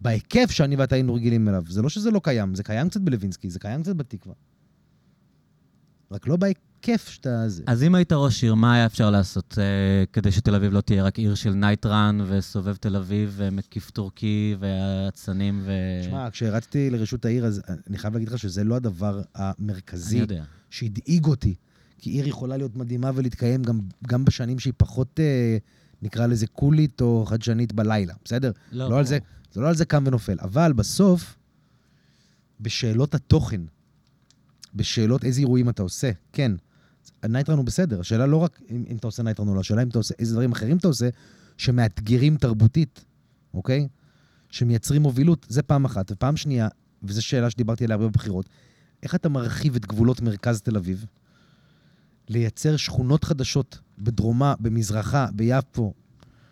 [0.00, 1.64] בהיקף שאני ואתה היינו רגילים אליו.
[1.68, 4.34] זה לא שזה לא קיים, זה קיים קצת בלווינסקי, זה קיים קצת בתקווה.
[6.10, 7.48] רק לא בהיקף שאתה...
[7.48, 7.62] זה.
[7.66, 11.04] אז אם היית ראש עיר, מה היה אפשר לעשות אה, כדי שתל אביב לא תהיה
[11.04, 15.72] רק עיר של night run וסובב תל אביב ומקיף טורקי ואצנים ו...
[16.02, 20.22] תשמע, כשרצתי לראשות העיר, אז אני חייב להגיד לך שזה לא הדבר המרכזי.
[20.70, 21.54] שהדאיג אותי.
[21.98, 25.56] כי עיר יכולה להיות מדהימה ולהתקיים גם, גם בשנים שהיא פחות, אה,
[26.02, 28.52] נקרא לזה קולית או חדשנית בלילה, בסדר?
[28.72, 29.18] לא, לא על זה,
[29.52, 30.36] זה לא על זה קם ונופל.
[30.40, 31.36] אבל בסוף,
[32.60, 33.60] בשאלות התוכן,
[34.74, 36.52] בשאלות איזה אירועים אתה עושה, כן,
[37.22, 38.00] ה night run הוא בסדר.
[38.00, 40.14] השאלה לא רק אם, אם אתה עושה night run או לא, השאלה אם אתה עושה,
[40.18, 41.08] איזה דברים אחרים אתה עושה,
[41.56, 43.04] שמאתגרים תרבותית,
[43.54, 43.88] אוקיי?
[44.50, 46.10] שמייצרים מובילות, זה פעם אחת.
[46.10, 46.68] ופעם שנייה,
[47.02, 48.48] וזו שאלה שדיברתי עליה הרבה בבחירות,
[49.02, 51.04] איך אתה מרחיב את גבולות מרכז תל אביב?
[52.28, 55.92] לייצר שכונות חדשות בדרומה, במזרחה, ביפו,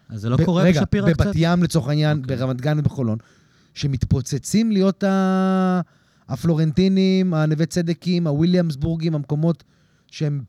[0.09, 1.27] אז זה לא ב- קורה רגע, בשפירא קצת?
[1.27, 2.37] בבת ים לצורך העניין, אוקיי.
[2.37, 3.19] ברמת גן ובחולון,
[3.75, 5.81] שמתפוצצים להיות ה...
[6.29, 9.65] הפלורנטינים, הנווה צדקים, הוויליאמסבורגים, המקומות
[10.11, 10.43] שהם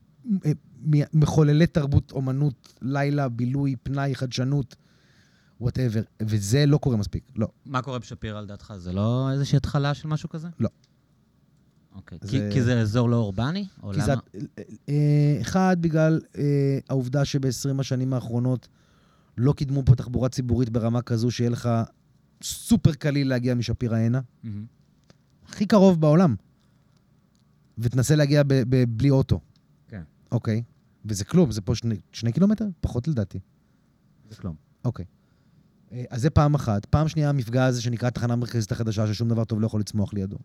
[1.14, 4.76] מחוללי תרבות, אומנות, לילה, בילוי, פנאי, חדשנות,
[5.60, 6.02] whatever.
[6.22, 7.48] וזה לא קורה מספיק, לא.
[7.66, 8.74] מה קורה בשפירא לדעתך?
[8.78, 10.48] זה לא איזושהי התחלה של משהו כזה?
[10.60, 10.68] לא.
[11.94, 12.18] אוקיי.
[12.22, 13.66] זה- כי, כי זה אזור לא אורבני?
[13.82, 14.04] או למה?
[14.04, 14.12] זה...
[14.88, 16.42] אה, אחד, בגלל אה,
[16.88, 17.48] העובדה שב-20
[17.80, 18.68] השנים האחרונות
[19.38, 21.68] לא קידמו פה תחבורה ציבורית ברמה כזו שיהיה לך
[22.42, 24.20] סופר קליל להגיע משפירא הנה.
[24.42, 24.64] מהמם.
[25.48, 26.34] הכי קרוב בעולם.
[27.78, 29.40] ותנסה להגיע ב- ב- בלי אוטו.
[30.32, 30.62] אוקיי.
[31.04, 32.64] וזה כלום, זה פה שני, שני קילומטר?
[32.80, 33.38] פחות לדעתי.
[34.30, 34.56] זה כלום.
[34.84, 35.04] אוקיי.
[35.92, 36.84] אה, אז זה פעם אחת.
[36.84, 40.36] פעם שנייה, המפגע הזה שנקרא תחנה מרכזית החדשה, ששום דבר טוב לא יכול לצמוח לידו.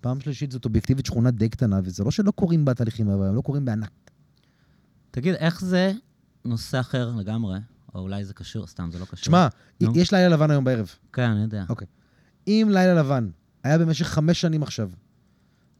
[0.00, 3.34] פעם שלישית, זאת אובייקטיבית שכונה די קטנה, וזה לא שלא קורים בה תהליכים, אבל הם
[3.34, 3.90] לא קורים בענק.
[5.10, 5.92] תגיד, איך זה
[6.44, 7.58] נושא אחר לגמרי?
[7.94, 9.16] או אולי זה קשור, סתם, זה לא קשור.
[9.16, 9.48] תשמע,
[9.80, 9.92] נו.
[9.96, 10.94] יש לילה לבן היום בערב.
[11.12, 11.64] כן, אני יודע.
[11.68, 11.86] אוקיי.
[12.46, 13.30] אם לילה לבן
[13.62, 14.90] היה במשך חמש שנים עכשיו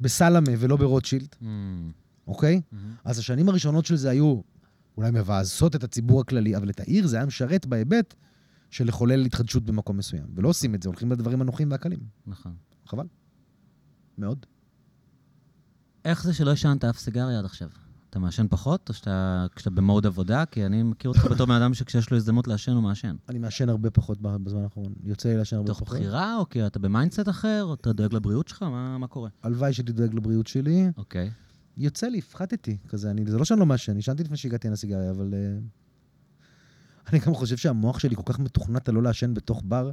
[0.01, 2.02] בסלמה ולא ברוטשילד, מהמם.
[2.27, 2.61] אוקיי?
[2.73, 2.95] מהמם.
[3.05, 4.41] אז השנים הראשונות של זה היו
[4.97, 8.14] אולי מבאסות את הציבור הכללי, אבל את העיר זה היה משרת בהיבט
[8.70, 10.27] של לחולל התחדשות במקום מסוים.
[10.35, 12.01] ולא עושים את זה, הולכים לדברים הנוחים והקלים.
[12.27, 12.55] נכון.
[12.87, 13.07] חבל.
[14.18, 14.47] מאוד.
[16.05, 17.68] איך זה שלא עישנת אף סיגריה עד עכשיו?
[18.11, 20.47] אתה מעשן פחות, או שאתה, כשאתה במוד עבודה?
[20.47, 23.16] כי אני מכיר אותך בתור בן אדם שכשיש לו הזדמנות לעשן, הוא מעשן.
[23.29, 24.93] אני מעשן הרבה פחות בזמן האחרון.
[25.05, 25.99] יוצא לי לעשן הרבה תוך פחות.
[25.99, 28.62] בחירה, או כי אתה ב mindset אחר, או אתה דואג לבריאות שלך?
[28.62, 29.31] מה, מה קורה?
[29.43, 30.91] הלוואי שהייתי דואג לבריאות שלי.
[30.97, 31.31] אוקיי.
[31.77, 33.11] יוצא לי, הפחתתי כזה.
[33.11, 35.35] אני, זה לא שאני לא מעשן, עישנתי לפני שהגעתי לסיגריה, אבל...
[35.35, 35.59] אה,
[37.12, 39.91] אני גם חושב שהמוח שלי כל כך מתוכנת על לא לעשן בתוך בר,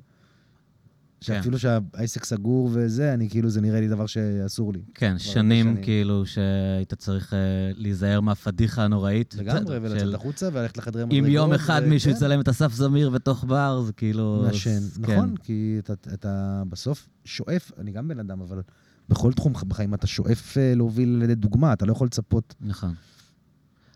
[1.21, 4.82] שאפילו שהעסק סגור וזה, אני כאילו, זה נראה לי דבר שאסור לי.
[4.93, 5.84] כן, שנים שנים.
[5.84, 7.39] כאילו שהיית צריך אה,
[7.75, 9.36] להיזהר מהפדיחה הנוראית.
[9.38, 11.25] לגמרי, של- ולצאת החוצה וללכת לחדרי מדרגות.
[11.25, 12.17] אם יום אחד ו- מישהו כן.
[12.17, 14.43] יצלם את אסף זמיר בתוך בר, זה כאילו...
[14.47, 14.69] מעשן.
[14.69, 15.13] אז כן.
[15.15, 18.61] נכון, כי אתה, אתה בסוף שואף, אני גם בן אדם, אבל
[19.10, 22.55] בכל תחום בחיים אתה שואף אה, להוביל לידי דוגמה, אתה לא יכול לצפות.
[22.62, 22.93] נכון.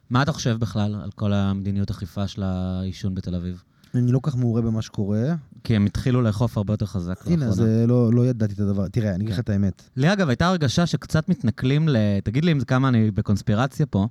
[0.09, 3.63] מה אתה חושב בכלל על כל המדיניות אכיפה של העישון בתל אביב?
[3.95, 5.35] אני לא כל כך מעורה במה שקורה.
[5.63, 8.87] כי הם התחילו לאכוף הרבה יותר חזק הנה, אז לא, לא ידעתי את הדבר.
[8.87, 9.41] תראה, אני אגיד לך כן.
[9.41, 9.83] את האמת.
[9.95, 11.97] לי אגב, הייתה הרגשה שקצת מתנכלים ל...
[12.23, 14.07] תגיד לי אם כמה אני בקונספירציה פה.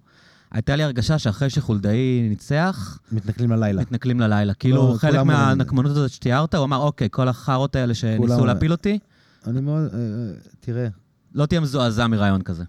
[0.53, 3.83] הייתה לי הרגשה שאחרי שחולדאי ניצח, מתנכלים ללילה.
[3.83, 4.55] מתנכלים ללילה.
[4.55, 5.21] כאילו, לא, חלק.
[5.21, 8.99] מהנקמנות הזאת שתיארת, הוא אמר, אוקיי, כל החארות האלה שניסו להפיל אותי,
[9.47, 10.88] אני מאוד, אה, אה, תראה,
[11.34, 12.64] לא תהיה מזועזע מרעיון כזה.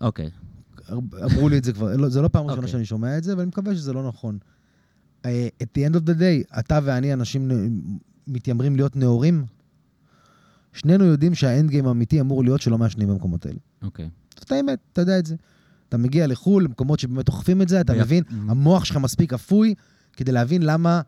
[0.00, 0.30] אוקיי.
[1.24, 2.72] אמרו לי את זה כבר, לא- זה לא פעם ראשונה אוקיי.
[2.72, 4.38] שאני שומע את זה, ואני מקווה שזה לא נכון.
[5.24, 7.50] אה, at the end of the day, אתה ואני, אנשים
[8.26, 9.44] מתיימרים להיות נאורים,
[10.72, 13.58] שנינו יודעים שהאנד גיים האמיתי אמור להיות שלא מעשנים במקומות האלה.
[13.82, 14.10] אוקיי.
[14.40, 15.36] זאת האמת, אתה יודע את זה.
[15.88, 18.32] אתה מגיע לחו"ל, למקומות שבאמת אוכפים את זה, אתה מבין, Mhm.
[18.48, 19.74] המוח שלך מספיק אפוי
[20.12, 21.00] כדי להבין למה,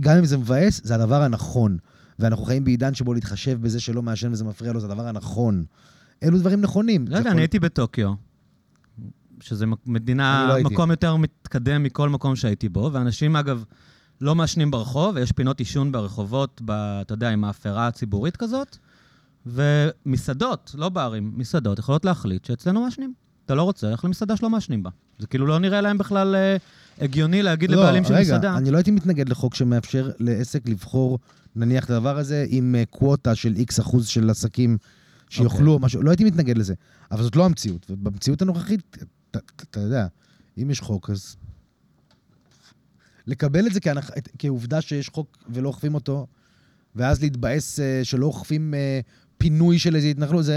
[0.00, 1.78] גם אם זה מבאס, זה הדבר הנכון.
[2.20, 5.64] ואנחנו חיים בעידן שבו להתחשב בזה שלא מעשן וזה מפריע לו, זה הדבר הנכון.
[6.22, 7.04] אלו דברים נכונים.
[7.08, 8.12] לא יודע, אני הייתי בטוקיו,
[9.40, 10.70] שזה מדינה, לא.
[10.70, 13.64] מקום יותר מתקדם מכל מקום שהייתי בו, ואנשים, אגב,
[14.20, 18.76] לא מעשנים ברחוב, ויש פינות עישון ברחובות, ב, אתה יודע, עם מאפרה ציבורית כזאת,
[19.46, 23.14] ומסעדות, לא ברים, מסעדות, יכולות להחליט שאצלנו מעשנים.
[23.46, 24.90] אתה לא רוצה, לך למסעדה שלא מעשנים בה.
[25.18, 26.56] זה כאילו לא נראה להם בכלל אה,
[27.00, 28.56] הגיוני להגיד לבעלים של רגע, מסעדה.
[28.56, 31.18] אני לא הייתי מתנגד לחוק שמאפשר לעסק לבחור,
[31.56, 34.78] נניח את הדבר הזה, עם אה, קווטה של איקס אחוז של עסקים
[35.28, 35.84] שיאכלו, אוקיי.
[35.86, 36.74] משהו, לא הייתי מתנגד לזה.
[37.10, 37.86] אבל זאת לא המציאות.
[37.90, 40.06] ובמציאות הנוכחית, אתה- אתה אתה יודע,
[40.58, 41.36] אם יש חוק, אז...
[43.26, 44.10] לקבל את זה כהנח...
[44.38, 46.26] כעובדה שיש חוק ולא אוכפים אותו,
[46.96, 49.00] ואז להתבאס אה, שלא אוכפים אה,
[49.38, 50.54] פינוי של איזה התנחלות, זה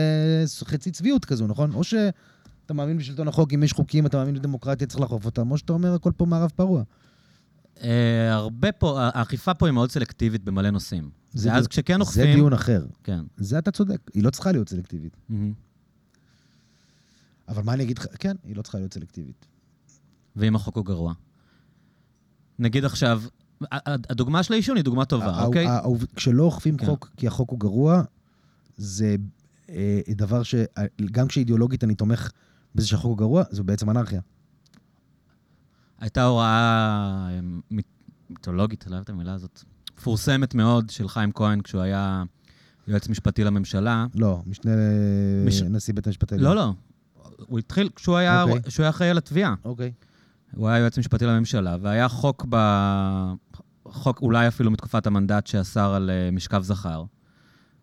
[0.63, 1.73] חצי צביעות כזו, נכון?
[1.73, 5.57] או שאתה מאמין בשלטון החוק, אם יש חוקים, אתה מאמין בדמוקרטיה, צריך לאכוף אותם, או
[5.57, 6.83] שאתה אומר, הכל פה מערב פרוע.
[7.83, 11.09] אה, הרבה פה, האכיפה פה היא מאוד סלקטיבית במלא נושאים.
[11.33, 12.23] זה ואז כשכן אוכפים...
[12.23, 12.85] זה דיון אחר.
[13.03, 13.19] כן.
[13.37, 15.17] זה אתה צודק, היא לא צריכה להיות סלקטיבית.
[15.29, 15.53] מהמם.
[17.47, 18.05] אבל מה אני אגיד לך?
[18.19, 19.45] כן, היא לא צריכה להיות סלקטיבית.
[20.35, 21.13] ואם החוק הוא גרוע.
[22.59, 23.21] נגיד עכשיו,
[24.09, 25.67] הדוגמה של העישון היא דוגמה טובה, אוקיי?
[26.15, 26.85] כשלא אוכפים כן.
[26.85, 28.03] חוק כי החוק הוא גרוע,
[28.77, 29.15] זה
[29.69, 30.55] אה, דבר ש...
[31.11, 32.31] גם כשאידיאולוגית אני תומך
[32.75, 34.21] בזה שהחוק הוא גרוע, זו בעצם אנרכיה.
[36.03, 37.39] הייתה הוראה אה,
[38.29, 39.63] מיתולוגית, לא אוהב את המילה הזאת,
[39.97, 42.23] מפורסמת מאוד של חיים כהן כשהוא היה
[42.87, 44.05] יועץ משפטי לממשלה.
[44.15, 44.71] לא, משנה
[45.45, 46.55] מש- לנשיא בית המשפט העליון.
[46.55, 46.73] לא, לא.
[47.47, 48.61] הוא התחיל כשהוא היה, אוקיי.
[48.63, 49.55] כשהוא היה אחראי על התביעה.
[49.65, 49.91] אוקיי.
[50.55, 52.55] הוא היה יועץ משפטי לממשלה, והיה חוק ב...
[53.87, 57.03] חוק אולי אפילו מתקופת המנדט שאסר על אה, משכב זכר.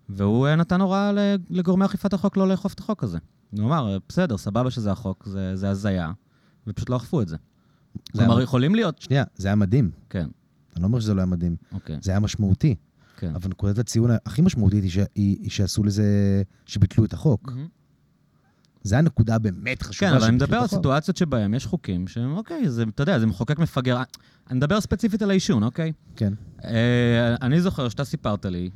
[0.09, 1.13] והוא אה, נתן הוראה
[1.51, 3.19] לגורמי אכיפת החוק לא לאכוף את החוק הזה.
[3.51, 6.13] הוא אמר, בסדר, סבבה שזה החוק, זה זה הזיה,
[6.67, 7.37] ופשוט לא אכפו את זה.
[8.13, 8.99] כלומר, היה- יכולים להיות...
[8.99, 9.91] שנייה, זה היה מדהים.
[10.11, 10.27] כן,
[10.75, 11.57] אני לא אומר שזה לא היה מדהים.
[11.73, 12.75] אוקיי, זה היה משמעותי.
[13.17, 13.35] כן.
[13.35, 14.97] אבל נקודת הציון הכי משמעותית היא, ש...
[14.99, 16.05] היא, היא שעשו לזה,
[16.67, 17.49] שביטלו את החוק.
[17.53, 17.67] מהמם.
[18.83, 20.67] זה הנקודה באמת חשובה כן, אבל אני מדבר על.
[20.67, 23.97] סיטואציות שבהן יש חוקים שהם, אוקיי, זה, אתה יודע, זה מחוקק מפגר.
[24.51, 25.93] אני מדבר ספציפית על העישון, אוקיי?
[26.17, 26.33] כן.
[26.65, 28.71] אה, אני זוכר שאתה סיפרת לי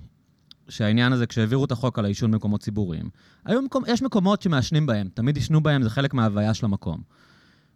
[0.69, 3.09] שהעניין הזה, כשהעבירו את החוק על העישון במקומות ציבוריים,
[3.45, 7.01] היו מקום, יש מקומות שמעשנים בהם, תמיד עישנו בהם, זה חלק מההוויה של המקום.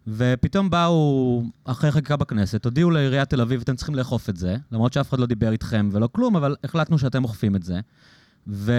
[0.06, 4.92] ופתאום באו, אחרי חקיקה בכנסת, הודיעו לעיריית תל אביב, אתם צריכים לאכוף את זה, למרות
[4.92, 7.80] שאף אחד לא דיבר איתכם ולא כלום, אבל החלטנו שאתם אוכפים את זה.
[8.46, 8.72] ו...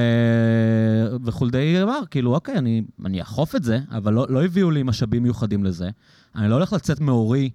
[1.23, 5.23] וחולדאי אמר, כאילו, אוקיי, אני, אני אאכוף את זה, אבל לא, לא הביאו לי משאבים
[5.23, 5.89] מיוחדים לזה.
[6.35, 7.49] אני לא הולך לצאת מאורי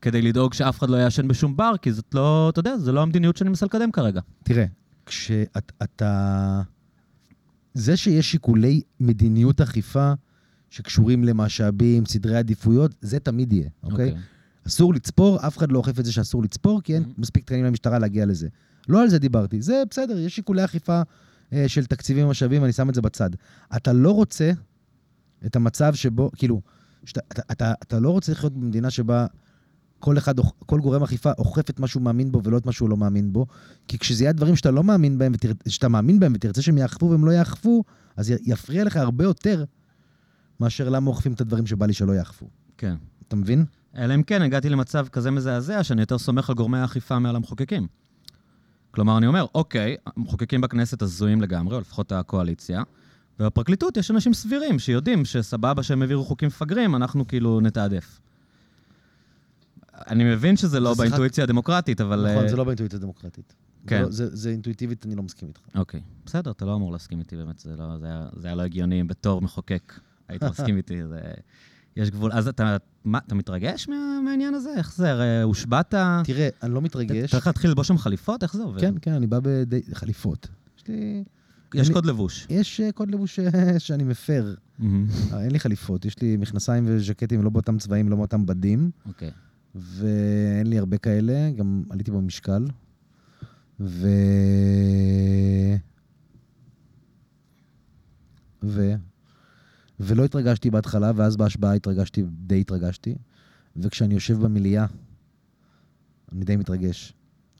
[0.00, 3.02] כדי לדאוג שאף אחד לא יעשן בשום בר, כי זאת לא, אתה יודע, זו לא
[3.02, 4.20] המדיניות שאני מנסה לקדם כרגע.
[4.42, 4.64] תראה,
[5.06, 6.62] כשאתה...
[7.74, 10.12] זה שיש שיקולי מדיניות אכיפה
[10.72, 14.14] שקשורים למשאבים, סדרי עדיפויות, זה תמיד יהיה, אוקיי?
[14.66, 17.20] אסור לצפור, אף אחד לא אוכף את זה שאסור לצפור, כי אין Mhm.
[17.20, 18.48] מספיק תקנים למשטרה להגיע לזה.
[18.88, 19.62] לא על זה דיברתי.
[19.62, 21.02] זה בסדר, יש שיקולי אכיפה
[21.52, 23.30] אה, של תקציבים ומשאבים, אני שם את זה בצד.
[23.76, 24.52] אתה לא רוצה
[25.46, 26.60] את המצב שבו, כאילו,
[27.04, 29.26] שאתה, אתה, אתה, אתה לא רוצה לחיות במדינה שבה
[29.98, 30.34] כל אחד,
[30.66, 33.32] כל גורם אכיפה אוכף את מה שהוא מאמין בו ולא את מה שהוא לא מאמין
[33.32, 33.46] בו,
[33.88, 37.10] כי כשזה יהיה דברים שאתה לא מאמין בהם, ותר, שאתה מאמין בהם ותרצה שהם יאכפו
[37.10, 37.84] והם לא יאכפו,
[38.16, 39.64] אז יפריע לך הרבה יותר
[40.62, 42.48] מאשר למה אוכפים את הדברים שבא לי שלא יאכפו.
[42.78, 42.94] כן.
[43.28, 43.64] אתה מבין?
[43.96, 47.86] אלא אם כן הגעתי למצב כזה מזעזע, שאני יותר סומך על גורמי האכיפה מעל המחוקקים.
[48.90, 52.82] כלומר, אני אומר, אוקיי, המחוקקים בכנסת הזויים לגמרי, או לפחות הקואליציה,
[53.40, 58.20] ובפרקליטות יש אנשים סבירים שיודעים שסבבה שהם העבירו חוקים מפגרים, אנחנו כאילו נתעדף.
[59.94, 62.30] אני מבין שזה לא באינטואיציה הדמוקרטית, אבל...
[62.30, 63.54] נכון, אה, זה לא באינטואיציה דמוקרטית.
[63.86, 63.96] כן.
[63.96, 65.60] זה, לא, זה, זה אינטואיטיבית, אני לא מסכים איתך.
[65.74, 68.62] אוקיי, בסדר, אתה לא אמור להסכים איתי באמת, זה, לא, זה, היה, זה היה לא
[68.62, 69.92] הגיוני, בתור מחוקק
[70.28, 71.20] היית מסכים איתי, זה...
[71.96, 72.32] יש גבול.
[72.32, 74.70] אז אתה, מה, אתה מתרגש מה, מהעניין הזה?
[74.76, 75.42] איך זה?
[75.42, 75.94] הושבעת?
[76.24, 77.30] תראה, אני לא מתרגש.
[77.30, 78.42] צריך להתחיל ללבוש שם חליפות?
[78.42, 78.80] איך זה עובד?
[78.80, 79.80] כן, כן, אני בא בדי...
[79.94, 80.48] חליפות.
[80.78, 81.24] יש לי...
[81.74, 82.46] יש אני- קוד לבוש.
[82.50, 84.54] יש אה, קוד לבוש אה, שאני מפר.
[84.82, 84.86] אה,
[85.42, 89.30] אין לי חליפות, יש לי מכנסיים וז'קטים לא באותם צבעים, לא באותם בדים, אוקיי.
[89.74, 92.66] ואין לי הרבה כאלה, גם עליתי במשקל.
[93.80, 94.08] ו...
[98.64, 98.94] ו...
[100.00, 103.14] ולא התרגשתי בהתחלה, ואז בהשבעה התרגשתי, די התרגשתי.
[103.76, 104.86] וכשאני יושב במליאה,
[106.32, 107.12] אני די מתרגש.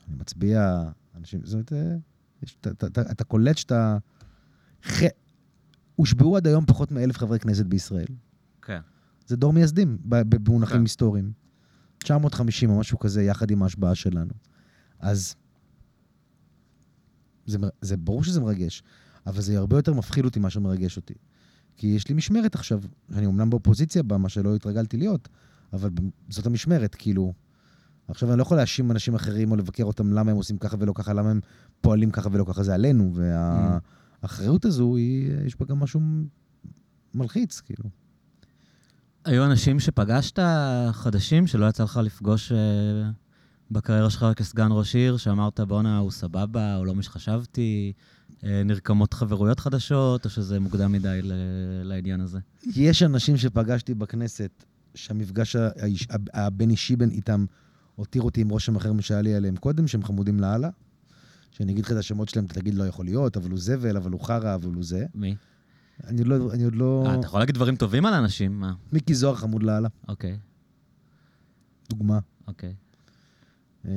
[0.09, 0.83] אני מצביע,
[1.17, 3.99] אנשים, זאת אומרת, אה, אתה- קולט שאתה...
[5.97, 8.07] הושבעו עד היום פחות מאלף חברי כנסת בישראל.
[8.63, 8.81] כן.
[9.27, 10.83] זה דור מייסדים במונחים כן.
[10.83, 11.33] היסטוריים.
[11.99, 14.33] 950 או משהו כזה, יחד עם ההשבעה שלנו.
[14.99, 15.35] אז
[17.47, 18.83] זה, זה ברור שזה מרגש,
[19.27, 21.15] אבל זה הרבה יותר מפחיד אותי מאשר מרגש אותי.
[21.77, 22.81] כי יש לי משמרת עכשיו,
[23.15, 25.29] אני אומנם באופוזיציה בה, מה שלא התרגלתי להיות,
[25.73, 25.91] אבל
[26.29, 27.33] זאת המשמרת, כאילו...
[28.09, 30.93] עכשיו אני לא יכול להאשים אנשים אחרים או לבקר אותם למה הם עושים ככה ולא
[30.93, 31.41] ככה, למה הם
[31.81, 33.15] פועלים ככה ולא ככה, זה עלינו,
[34.23, 36.01] והאחריות הזו, היא, יש בה גם משהו
[37.15, 37.85] מלחיץ, כאילו.
[39.25, 40.39] היו אנשים שפגשת,
[40.93, 43.11] חדשים, שלא יצא לך לפגוש אה,
[43.71, 47.93] בקריירה שלך כסגן ראש עיר, שאמרת, בואנה, הוא סבבה, הוא לא מה שחשבתי,
[48.43, 51.21] נרקמות חברויות חדשות, או שזה מוקדם מדי
[51.85, 52.39] לעניין הזה?
[52.77, 54.65] יש אנשים שפגשתי בכנסת,
[54.95, 55.57] שהמפגש
[56.35, 57.45] הבין-אישי בין איתם
[57.97, 60.69] הותיר אותי עם רושם אחר משהיה לי עליהם קודם, שהם חמודים לאללה.
[61.51, 64.11] שאני אגיד לך את השמות שלהם, אתה תגיד לא יכול להיות, אבל הוא זבל, אבל
[64.13, 65.07] הוא חרא, אבל הוא זה.
[65.15, 65.37] מי?
[66.07, 66.53] אני לא...
[66.53, 67.05] אני עוד לא...
[67.07, 68.61] אה, אתה יכול להגיד דברים טובים על אנשים?
[68.61, 68.75] מה?
[68.93, 70.39] מיקי זוהר חמוד לאללה, אוקיי,
[71.91, 72.19] דוגמה.
[72.49, 72.75] אוקיי.
[73.85, 73.93] אה,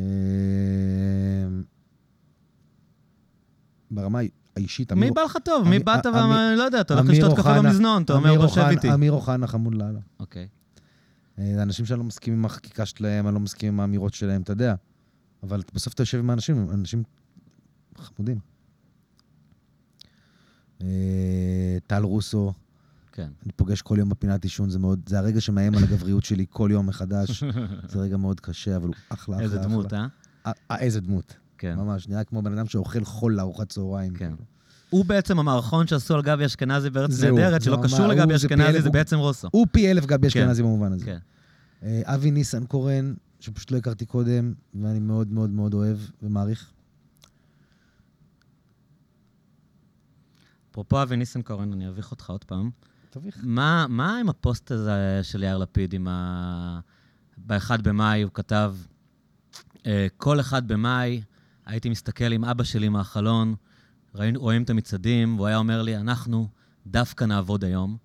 [3.96, 4.20] ברמה...
[4.56, 4.92] האישית.
[4.92, 5.68] מי אמיר- בא לך טוב?
[5.68, 8.94] מי באת ואומר, לא יודע, אתה הולך לשתות קפה במזנון, אתה אומר, בוא שב איתי.
[8.94, 10.00] אמיר אוחנה חמוד לאללה.
[10.20, 10.48] אוקיי.
[11.40, 14.52] אה, אנשים שאני לא מסכים עם החקיקה שלהם, אני לא מסכים עם האמירות שלהם, אתה
[14.52, 14.76] יודע.
[15.44, 17.04] אבל בסוף אתה יושב עם האנשים, אנשים
[17.98, 18.40] חמודים.
[20.82, 20.88] אה,
[21.88, 22.54] טל רוסו,
[23.12, 23.30] כן.
[23.44, 26.70] אני פוגש כל יום בפינת עישון, זה מאוד, זה הרגע שמאיים על הגבריות שלי כל
[26.72, 27.44] יום מחדש.
[27.90, 29.58] זה רגע מאוד קשה, אבל הוא אחלה, אחלה, איזה.
[29.58, 29.94] דמות?
[29.94, 30.08] אה,
[30.72, 31.36] אה, איזה דמות.
[31.58, 31.76] כן.
[31.76, 34.14] ממש, נראה כמו בן אדם שאוכל חול לארוחת צהריים.
[34.14, 34.18] כן.
[34.18, 34.56] כאילו.
[34.90, 39.18] הוא בעצם המערכון שעשו על גבי אשכנזי בארץ נהדרת, שלא קשור לגבי אשכנזי, זה בעצם
[39.18, 39.48] רוסו.
[39.52, 40.42] הוא פי אלף גבי כן.
[40.42, 41.06] אשכנזי במובן הזה.
[41.06, 41.18] כן.
[41.84, 46.72] אה, אבי ניסנקורן, שפשוט לא הכרתי קודם, ואני מאוד מאוד מאוד אוהב ומעריך.
[50.72, 52.70] אפרופו אבי ניסנקורן, אני אביך אותך עוד פעם.
[53.10, 53.40] תביך.
[53.44, 56.80] מה, מה עם הפוסט הזה של יאיר לפיד, עם ה...
[57.38, 58.76] ב-1 במאי הוא כתב,
[59.86, 61.22] אה, כל אחד במאי
[61.66, 63.56] הייתי מסתכל עם אבא שלי מהחלון,
[64.16, 66.48] ראינו, רואים את המצעדים, והוא היה אומר לי, אנחנו
[66.88, 67.98] דווקא נעבוד היום.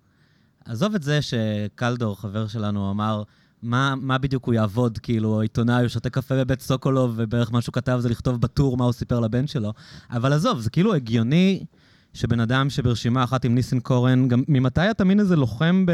[0.65, 3.23] עזוב את זה שקלדור, חבר שלנו, אמר,
[3.63, 7.73] מה, מה בדיוק הוא יעבוד, כאילו, עיתונאי, הוא שותה קפה בבית סוקולוב, ובערך מה שהוא
[7.73, 9.73] כתב זה לכתוב בטור מה הוא סיפר לבן שלו.
[10.11, 11.65] אבל עזוב, זה כאילו הגיוני
[12.13, 15.91] שבן אדם שברשימה אחת עם ניסנקורן, גם ממתי אתה מין איזה לוחם ב...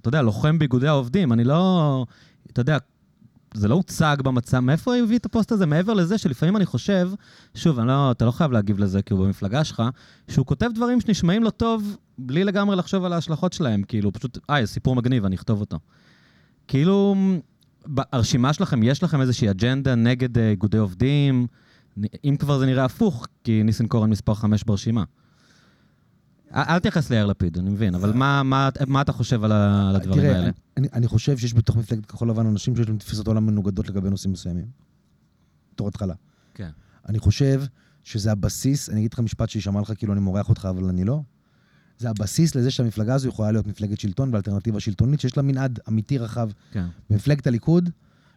[0.00, 1.32] אתה יודע, לוחם באיגודי העובדים?
[1.32, 2.06] אני לא...
[2.52, 2.78] אתה יודע,
[3.54, 5.66] זה לא הוצג במצב, מאיפה הוא הביא את הפוסט הזה?
[5.66, 7.10] מעבר לזה שלפעמים אני חושב,
[7.54, 9.82] שוב, אני לא, אתה לא חייב להגיב לזה כי הוא במפלגה שלך,
[10.28, 14.66] שהוא כותב דברים שנשמעים לו טוב, בלי לגמרי לחשוב על ההשלכות שלהם, כאילו, פשוט, אה,
[14.66, 15.78] סיפור מגניב, אני אכתוב אותו.
[16.68, 17.14] כאילו,
[17.86, 21.46] ברשימה שלכם, יש לכם איזושהי אג'נדה נגד אה, איגודי עובדים?
[22.24, 25.04] אם כבר זה נראה הפוך, כי ניסנקורן מספר 5 ברשימה.
[26.54, 29.52] אל אל תייחס ליאיר לפיד, אני מבין, אבל מה, מה, מה אתה חושב על,
[29.96, 30.50] הדברים תראה, האלה?
[30.76, 34.10] אני, אני חושב שיש בתוך מפלגת כחול לבן אנשים שיש להם תפיסות עולם מנוגדות לגבי
[34.10, 34.66] נושאים מסוימים.
[35.74, 36.14] בתור התחלה.
[36.54, 36.70] כן.
[37.08, 37.62] אני חושב
[38.04, 41.20] שזה הבסיס, אני אגיד לך משפט שישמע לך כאילו אני מורח אותך, אבל אני לא.
[41.98, 46.18] זה הבסיס לזה שהמפלגה הזו יכולה להיות מפלגת שלטון ואלטרנטיבה שלטונית, שיש לה מנעד אמיתי
[46.18, 46.50] רחב.
[46.72, 46.86] כן.
[47.10, 47.90] במפלגת הליכוד,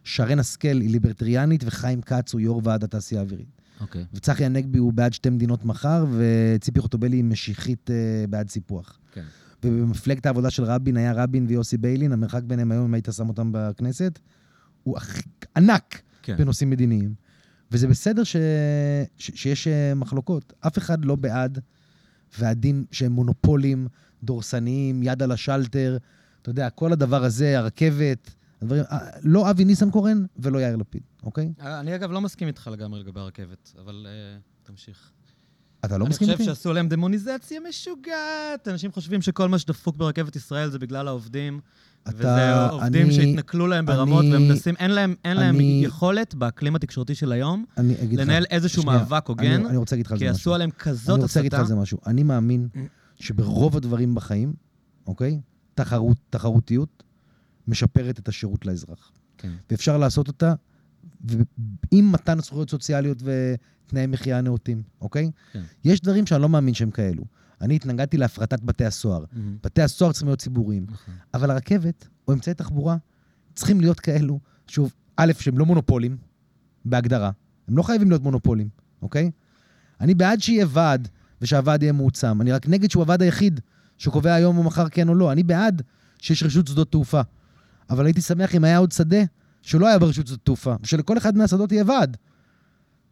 [0.04, 3.57] שרן השכל היא ליברטריאנית וחיים כץ הוא יו"ר ועד התעשייה האווירית.
[3.80, 4.04] אוקיי.
[4.14, 8.98] וצחי הנגבי הוא בעד שתי מדינות מחר, וציפי חוטובלי היא משיחית אה, בעד סיפוח.
[9.12, 9.24] כן.
[9.64, 13.50] ובמפלגת העבודה של רבין היה רבין ויוסי ביילין, המרחק ביניהם היום, אם היית שם אותם
[13.52, 14.18] בכנסת,
[14.82, 15.22] הוא הכי
[15.56, 16.36] ענק כן.
[16.36, 17.14] בנושאים מדיניים.
[17.70, 18.36] וזה בסדר ש...
[19.16, 19.30] ש...
[19.34, 20.52] שיש אה, מחלוקות.
[20.60, 21.58] אף אחד לא בעד
[22.38, 23.88] ועדים שהם מונופולים,
[24.22, 25.98] דורסניים, יד על השלטר,
[26.42, 31.52] אתה יודע, כל הדבר הזה, הרכבת, הדברים, אה, לא אבי ניסנקורן ולא יאיר לפיד, אוקיי?
[31.60, 35.10] אני אגב לא מסכים איתך לגמרי לגבי הרכבת, אבל uh, תמשיך.
[35.84, 36.44] אתה לא אני מסכים חושב איתי?
[36.44, 38.68] שעשו עליהם דמוניזציה משוגעת.
[38.68, 41.60] אנשים חושבים שכל מה שדפוק ברכבת ישראל זה בגלל העובדים.
[42.02, 45.80] אתה- וזה עובדים אני- שהתנכלו להם ברמות, אני- והם מנסים, אין להם, אין להם אני-
[45.84, 48.26] יכולת באקלים התקשורתי של היום אני אגיד לך...
[48.26, 50.40] לנהל איזשהו שנייה, מאבק הוגן, אני, אני רוצה להגיד לך על זה כי משהו.
[50.40, 51.72] עשו עליהם כזאת אני רוצה להגיד לך הסתה.
[51.72, 51.98] על זה משהו.
[52.06, 52.68] אני מאמין
[53.16, 54.52] שברוב הדברים בחיים,
[55.06, 55.40] אוקיי?
[55.74, 57.02] תחרות, תחרותיות
[57.68, 59.12] משפרת את השירות לאזרח.
[59.38, 59.52] כן.
[59.70, 60.54] ואפשר לעשות אותה
[61.90, 65.30] עם מתן זכויות סוציאליות ותנאי מחיה נאותים, אוקיי?
[65.52, 65.62] כן.
[65.84, 67.24] יש דברים שאני לא מאמין שהם כאלו.
[67.60, 69.24] אני התנגדתי להפרטת בתי הסוהר.
[69.32, 69.56] מהמם.
[69.64, 70.86] בתי הסוהר צריכים להיות ציבוריים.
[70.90, 71.14] נכון.
[71.34, 72.96] אבל הרכבת או אמצעי תחבורה
[73.54, 76.16] צריכים להיות כאלו, שוב, א', שהם לא מונופולים,
[76.84, 77.30] בהגדרה.
[77.68, 78.68] הם לא חייבים להיות מונופולים,
[79.02, 79.30] אוקיי?
[80.00, 81.08] אני בעד שיהיה ועד
[81.42, 82.40] ושהוועד יהיה מועצם.
[82.40, 83.60] אני רק נגד שהוא הוועד היחיד
[83.98, 85.32] שקובע היום או מחר כן או לא.
[85.32, 85.82] אני בעד
[86.18, 87.20] שיש רשות שדות תעופה.
[87.90, 89.22] אבל הייתי שמח אם היה עוד שדה
[89.62, 92.16] שלא היה ברשות שדות תעופה, ושלכל אחד מהשדות יהיה ועד.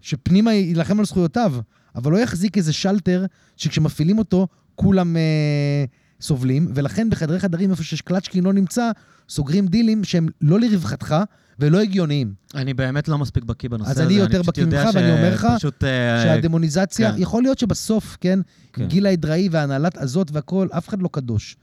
[0.01, 1.55] שפנימה יילחם על זכויותיו,
[1.95, 5.85] אבל לא יחזיק איזה שלטר שכשמפעילים אותו כולם אה,
[6.21, 8.91] סובלים, ולכן בחדרי חדרים, איפה ששקלצ'קין לא נמצא,
[9.29, 11.17] סוגרים דילים שהם לא לרווחתך
[11.59, 12.35] ולא הגיוניים.
[12.55, 14.07] אני באמת לא מספיק בקיא בנושא אז הזה.
[14.07, 17.23] אני יותר פשוט בקיא ממך, ואני אומר לך שפשוט, אה, שהדמוניזציה, כן.
[17.23, 18.39] יכול להיות שבסוף, כן,
[18.73, 18.87] כן.
[18.87, 21.57] גילה אדראי והנהלת הזאת והכול, אף אחד לא קדוש.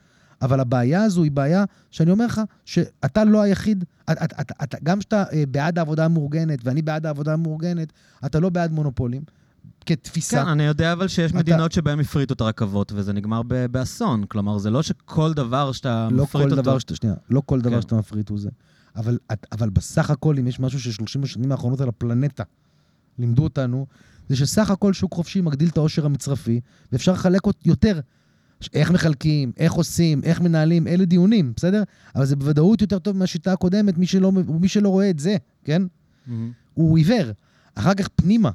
[0.43, 4.75] אבל הבעיה הזו היא בעיה שאני אומר לך, שאתה לא היחיד, את, את, את, את,
[4.83, 7.93] גם כשאתה אה, בעד העבודה המאורגנת, ואני בעד העבודה המאורגנת,
[8.25, 9.21] אתה לא בעד מונופולים.
[9.85, 10.43] כתפיסה.
[10.43, 14.23] כן, אני יודע אבל שיש אתה- מדינות שבהן הפריטו את הרכבות, וזה נגמר ב- באסון.
[14.27, 16.61] כלומר, זה לא שכל דבר שאתה לא מפריט אותו...
[16.61, 17.81] דבר שאתה, שנייה, לא כל דבר כן.
[17.81, 18.49] שאתה מפריט הוא זה.
[18.95, 19.17] אבל,
[19.51, 22.43] אבל בסך הכל, אם יש משהו ש-30 השנים האחרונות על הפלנטה
[23.19, 23.85] לימדו אותנו,
[24.29, 26.59] זה שסך הכל שוק חופשי מגדיל את העושר המצרפי,
[26.91, 27.99] ואפשר לחלק יותר.
[28.73, 31.83] איך מחלקים, איך עושים, איך מנהלים, אלה דיונים, בסדר?
[32.15, 35.81] אבל זה בוודאות יותר טוב מהשיטה הקודמת, מי שלא, מי שלא רואה את זה, כן?
[36.27, 36.51] מהמם.
[36.73, 37.31] הוא עיוור.
[37.75, 38.51] אחר כך פנימה,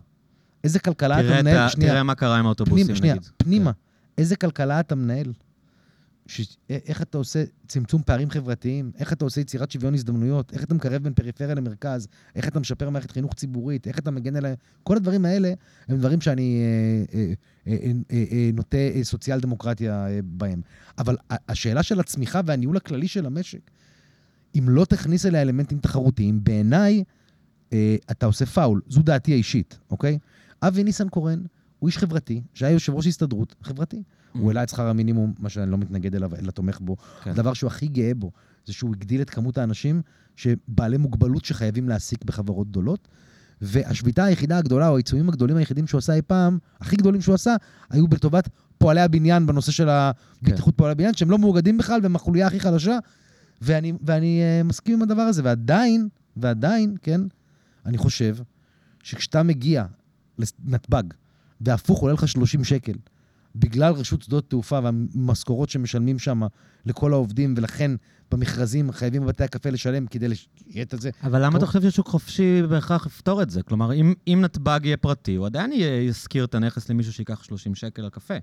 [0.64, 3.28] איזה כלכלה אתה את מנהל, תראה מה קרה עם האוטובוסים, פנימה, שנייה, נגיד.
[3.36, 3.70] פנימה,
[4.18, 5.32] איזה כלכלה אתה מנהל?
[6.28, 6.56] ש...
[6.68, 11.02] איך אתה עושה צמצום פערים חברתיים, איך אתה עושה יצירת שוויון הזדמנויות, איך אתה מקרב
[11.02, 15.24] בין פריפריה למרכז, איך אתה משפר מערכת חינוך ציבורית, איך אתה מגן עליה, כל הדברים
[15.24, 15.52] האלה
[15.88, 17.32] הם דברים שאני אה, אה,
[17.66, 20.60] אה, אה, אה, אה, נוטה אה, סוציאל דמוקרטיה אה, בהם.
[20.98, 21.16] אבל
[21.48, 23.70] השאלה של הצמיחה והניהול הכללי של המשק,
[24.58, 27.04] אם לא תכניס אליה אלמנטים תחרותיים, בעיניי
[27.72, 28.80] אה, אתה עושה פאול.
[28.88, 30.18] זו דעתי האישית, אוקיי?
[30.62, 31.42] אבי ניסנקורן
[31.78, 34.02] הוא איש חברתי, שהיה יושב ראש הסתדרות חברתי.
[34.32, 36.96] הוא העלה את שכר המינימום, מה שאני לא מתנגד אליו, אלא תומך בו.
[37.22, 37.30] כן.
[37.30, 38.30] הדבר שהוא הכי גאה בו,
[38.66, 40.02] זה שהוא הגדיל את כמות האנשים
[40.36, 43.08] שבעלי מוגבלות שחייבים להעסיק בחברות גדולות.
[43.60, 47.56] והשביתה היחידה הגדולה, או העיצומים הגדולים היחידים שהוא עשה אי פעם, הכי גדולים שהוא עשה,
[47.90, 48.48] היו לטובת
[48.78, 52.98] פועלי הבניין בנושא של הבטיחות פועלי הבניין, שהם לא מאוגדים בכלל, והם החוליה הכי חלשה.
[53.62, 57.20] ואני, ואני uh, מסכים עם הדבר הזה, ועדיין, ועדיין, כן,
[57.86, 58.36] אני חושב
[59.02, 59.84] שכשאתה מגיע
[60.38, 61.02] לנתב"ג,
[61.60, 62.92] והפוך עולה לך 30 שקל,
[63.58, 66.40] בגלל רשות שדות תעופה והמשכורות שמשלמים שם
[66.86, 67.90] לכל העובדים, ולכן
[68.30, 71.10] במכרזים חייבים בבתי הקפה לשלם כדי שיהיה את זה.
[71.22, 71.58] אבל למה.
[71.58, 73.62] אתה חושב ששוק חופשי בהכרח יפתור את זה?
[73.62, 75.72] כלומר, אם, אם נתב"ג יהיה פרטי, הוא עדיין
[76.08, 78.34] ישכיר את הנכס למישהו שייקח 30 שקל על קפה.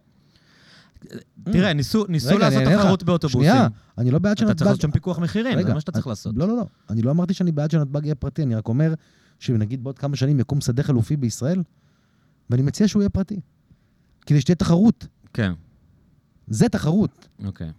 [1.43, 2.33] תראה, ניסו, ניסו Mm.
[2.35, 2.73] רגע, לעשות.
[2.73, 3.41] תחרות באוטובוסים.
[3.51, 4.65] שנייה, אני לא בעד אתה צריך שנתב"ג...
[4.67, 6.35] לעשות שם פיקוח מחירים, רגע, זה מה שאתה צריך אני- לעשות.
[6.37, 6.65] לא, לא, לא.
[6.89, 8.93] אני לא אמרתי שאני בעד שנתב"ג יהיה פרטי, אני רק אומר
[9.39, 11.63] שנגיד בעוד כמה שנים יקום שדה חלופי בישראל,
[12.49, 13.39] ואני מציע שהוא יהיה פרטי.
[14.25, 15.07] כדי שתהיה תחרות.
[15.33, 15.51] כן,
[16.47, 17.27] זה תחרות.
[17.45, 17.71] אוקיי.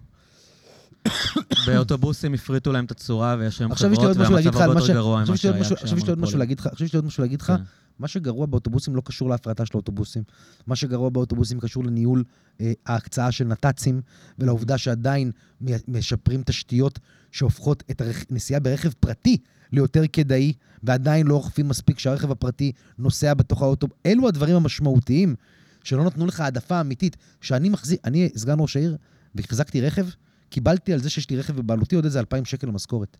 [1.67, 4.41] באוטובוסים הפריטו להם את הצורה, ויש היום חברות, והמצב הרבה.
[4.81, 6.39] יותר גרוע ממה שהיה משהו- עכשיו יש לי עוד משהו כשהמונופולים.
[6.39, 7.47] להגיד לך, עכשיו יש לי עוד משהו להגיד לך.
[7.47, 7.63] כן.
[7.99, 10.23] מה שגרוע באוטובוסים לא קשור להפרטה של האוטובוסים.
[10.67, 12.25] מה שגרוע באוטובוסים קשור לניהול
[12.61, 14.01] אה, ההקצאה של נת"צים,
[14.39, 15.31] ולעובדה שעדיין
[15.89, 16.99] משפרים תשתיות
[17.33, 19.37] שהופכות את הנסיעה ברכב פרטי
[19.73, 23.87] ליותר כדאי, ועדיין לא אוכפים מספיק שהרכב הפרטי נוסע בתוך האוטו.
[24.07, 25.35] אלו הדברים המשמעותיים
[25.87, 27.16] שלא נתנו לך העדפה אמיתית.
[27.41, 28.97] שאני מחזיק, אני סגן ראש העיר,
[29.34, 30.07] והחזקתי רכב,
[30.51, 33.16] קיבלתי על זה שיש לי רכב בבעלותי עוד איזה 2,000 שקל למשכורת.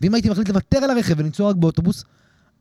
[0.00, 2.04] ואם הייתי מחליט לוותר על הרכב ולנסוע רק באוטובוס,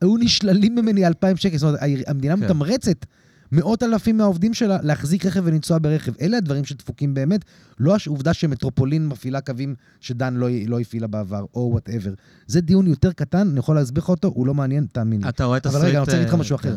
[0.02, 1.58] היו נשללים ממני 2,000 שקל.
[1.58, 2.44] זאת אומרת, המדינה כן.
[2.44, 3.06] מתמרצת
[3.52, 6.12] מאות אלפים מהעובדים שלה להחזיק רכב ולנסוע ברכב.
[6.22, 7.46] אלה הדברים שדפוקים באמת,
[7.80, 12.14] לא העובדה שמטרופולין מפעילה קווים שדן לא, לא הפעילה בעבר, או whatever.
[12.48, 15.30] זה דיון יותר קטן, אני יכול להסביר לך אותו, הוא לא מעניין, תאמין לי.
[15.30, 15.88] אתה רואה את אבל הסרט...
[15.88, 16.76] רגע, אני רוצה להגיד לך אה, משהו אחר.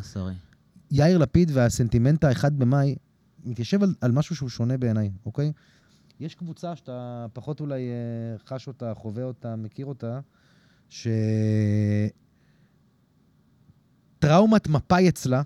[0.90, 2.96] יאיר לפיד והסנטימנט האחד במאי
[3.44, 5.52] מתיישב על, על משהו שהוא שונה בעיניי, אוקיי?
[6.20, 10.20] יש קבוצה שאתה פחות אולי אה, חש אותה, חווה אותה, מכיר אותה,
[10.88, 11.08] ש...
[14.18, 15.42] טראומת מפאי אצלה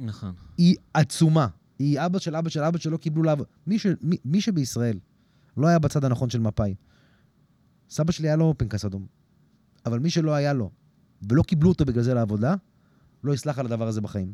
[0.00, 0.32] נכון.
[0.58, 1.46] היא עצומה.
[1.78, 3.46] היא אבא של אבא של אבא שלא קיבלו לעבוד.
[3.66, 3.86] מי, ש...
[4.02, 4.98] מי, מי שבישראל
[5.56, 6.74] לא היה בצד הנכון של מפאי,
[7.90, 9.06] סבא שלי היה לו פנקס אדום,
[9.86, 10.70] אבל מי שלא היה לו
[11.28, 12.54] ולא קיבלו אותו בגלל זה לעבודה,
[13.24, 14.32] לא יסלח על הדבר הזה בחיים.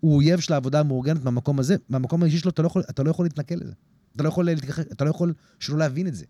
[0.00, 3.10] הוא אויב של העבודה המאורגנת מהמקום הזה, מהמקום האישי שלו, אתה לא יכול, אתה לא
[3.10, 3.72] יכול להתנכל לזה.
[4.16, 6.24] אתה לא יכול, להתכחש, אתה לא יכול שלא להבין את זה.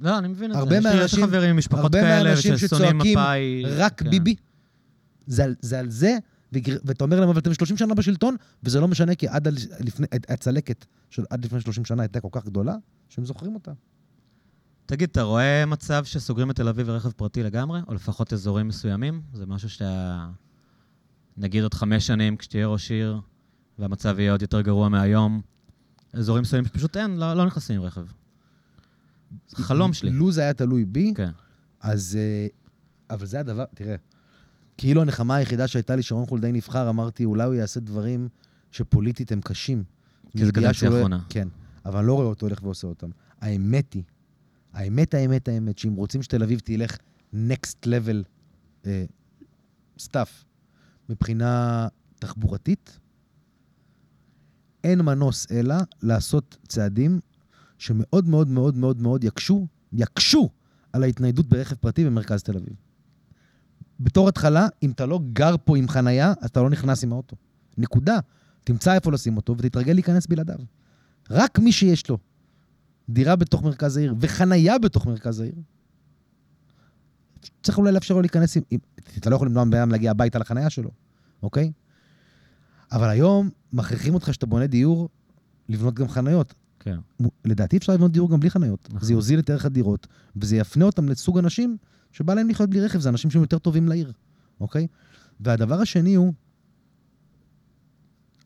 [0.00, 0.58] לא, אני מבין את זה.
[0.60, 3.62] הרבה לי- יש מהאנשים- לי חברים, משפחות כאלה, מהאנשים ששונאים שצועקים מפאי.
[3.66, 4.10] רק כן.
[4.10, 4.34] ביבי,
[5.26, 6.18] זה, זה על זה,
[6.84, 9.48] ואתה אומר להם, אבל אתם 30 שנה בשלטון, וזה לא משנה, כי עד
[9.80, 12.76] לפני, הצלקת של עד לפני 30 שנה הייתה כל כך גדולה,
[13.08, 13.72] שהם זוכרים אותה.
[14.86, 17.80] תגיד, אתה רואה מצב שסוגרים את תל אביב לרכב פרטי לגמרי?
[17.88, 19.22] או לפחות אזורים מסוימים?
[19.32, 20.28] זה משהו שאתה...
[21.36, 23.20] נגיד עוד חמש שנים, כשתהיה ראש עיר,
[23.78, 25.40] והמצב יהיה עוד יותר גרוע מהיום,
[26.12, 28.06] אזורים מסוימים שפשוט אין, לא, לא נכנסים עם רכב.
[29.48, 30.10] זה חלום שלי.
[30.10, 31.30] לו זה היה תלוי בי, כן.
[31.80, 32.18] אז...
[32.20, 32.46] אה,
[33.10, 33.96] אבל זה הדבר, תראה,
[34.78, 38.28] כאילו הנחמה היחידה שהייתה לי, שרון חולדאי נבחר, אמרתי, אולי הוא יעשה דברים
[38.70, 39.84] שפוליטית הם קשים.
[40.36, 41.20] כי זה קדנציה לא- אחרונה.
[41.28, 41.48] כן,
[41.84, 43.10] אבל אני לא רואה אותו הולך ועושה אותם.
[43.40, 44.02] האמת היא,
[44.74, 46.96] האמת, האמת, האמת, שאם רוצים שתל אביב תלך
[47.34, 48.24] next level
[48.86, 49.04] אה,
[50.00, 50.44] stuff
[51.08, 52.98] מבחינה תחבורתית,
[54.84, 57.20] אין מנוס אלא לעשות צעדים
[57.78, 60.48] שמאוד מאוד מאוד מאוד מאוד יקשו, יקשו
[60.92, 62.74] על ההתניידות ברכב פרטי במרכז תל אביב.
[64.00, 67.36] בתור התחלה, אם אתה לא גר פה עם חנייה, אז אתה לא נכנס עם האוטו.
[67.78, 68.18] נקודה.
[68.64, 70.58] תמצא איפה לשים אותו ותתרגל להיכנס בלעדיו.
[71.30, 72.18] רק מי שיש לו
[73.08, 75.54] דירה בתוך מרכז העיר וחנייה בתוך מרכז העיר,
[77.62, 78.78] צריך אולי לאפשר לו להיכנס עם...
[79.18, 80.90] אתה לא יכול למנוע מבן אדם להגיע הביתה לחנייה שלו,
[81.42, 81.72] אוקיי?
[82.92, 85.08] אבל היום מכריחים אותך שאתה בונה דיור,
[85.68, 86.54] לבנות גם חניות.
[86.80, 86.98] כן.
[87.44, 88.88] לדעתי אפשר לבנות דיור גם בלי חניות.
[88.88, 89.06] נכון.
[89.06, 91.76] זה יוזיל את ערך הדירות, וזה יפנה אותם לסוג אנשים
[92.12, 94.12] שבא להם לחיות בלי רכב, זה אנשים שהם יותר טובים לעיר,
[94.60, 94.86] אוקיי?
[95.40, 96.32] והדבר השני הוא,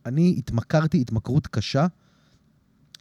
[0.07, 1.87] אני התמכרתי התמכרות קשה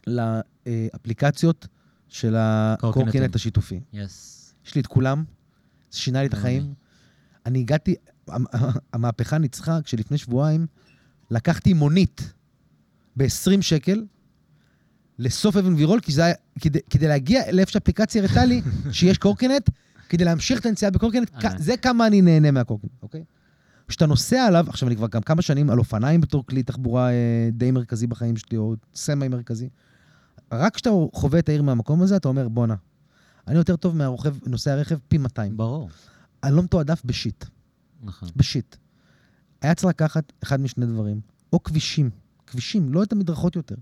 [0.06, 1.66] לאפליקציות
[2.08, 3.34] של הקורקינט.
[3.34, 3.80] השיתופי.
[3.92, 4.34] יס.
[4.66, 5.24] יש לי את כולם,
[5.90, 6.74] זה שינה לי את החיים.
[7.46, 7.94] אני הגעתי,
[8.28, 8.44] המ-
[8.92, 10.66] המהפכה ניצחה כשלפני שבועיים
[11.30, 12.32] לקחתי מונית
[13.16, 13.26] ב-20
[13.62, 14.04] שקל
[15.18, 19.70] לסוף אבן גבירול, כי זה היה, כדי, כדי להגיע לאיפה שהאפליקציה הראתה לי שיש קורקינט,
[20.08, 23.24] כדי להמשיך את הנסיעה בקורקינט, זה כמה אני נהנה מהקורקינט, אוקיי?
[23.88, 27.14] כשאתה נוסע עליו, עכשיו אני כבר גם כמה שנים על אופניים בתור כלי תחבורה אה,
[27.52, 29.68] די מרכזי בחיים שלי, או סמי מרכזי.
[30.52, 32.74] רק כשאתה חווה את העיר מהמקום הזה, אתה אומר, בואנה,
[33.48, 35.56] אני יותר טוב מהרוכב, נוסע הרכב פי 200.
[35.56, 35.90] ברור.
[36.44, 37.44] אני לא מתועדף בשיט,
[38.02, 38.28] נכון.
[38.36, 38.76] בשיט.
[39.62, 41.20] היה צריך לקחת אחד משני דברים,
[41.52, 42.10] או כבישים,
[42.46, 43.74] כבישים, לא את המדרכות יותר,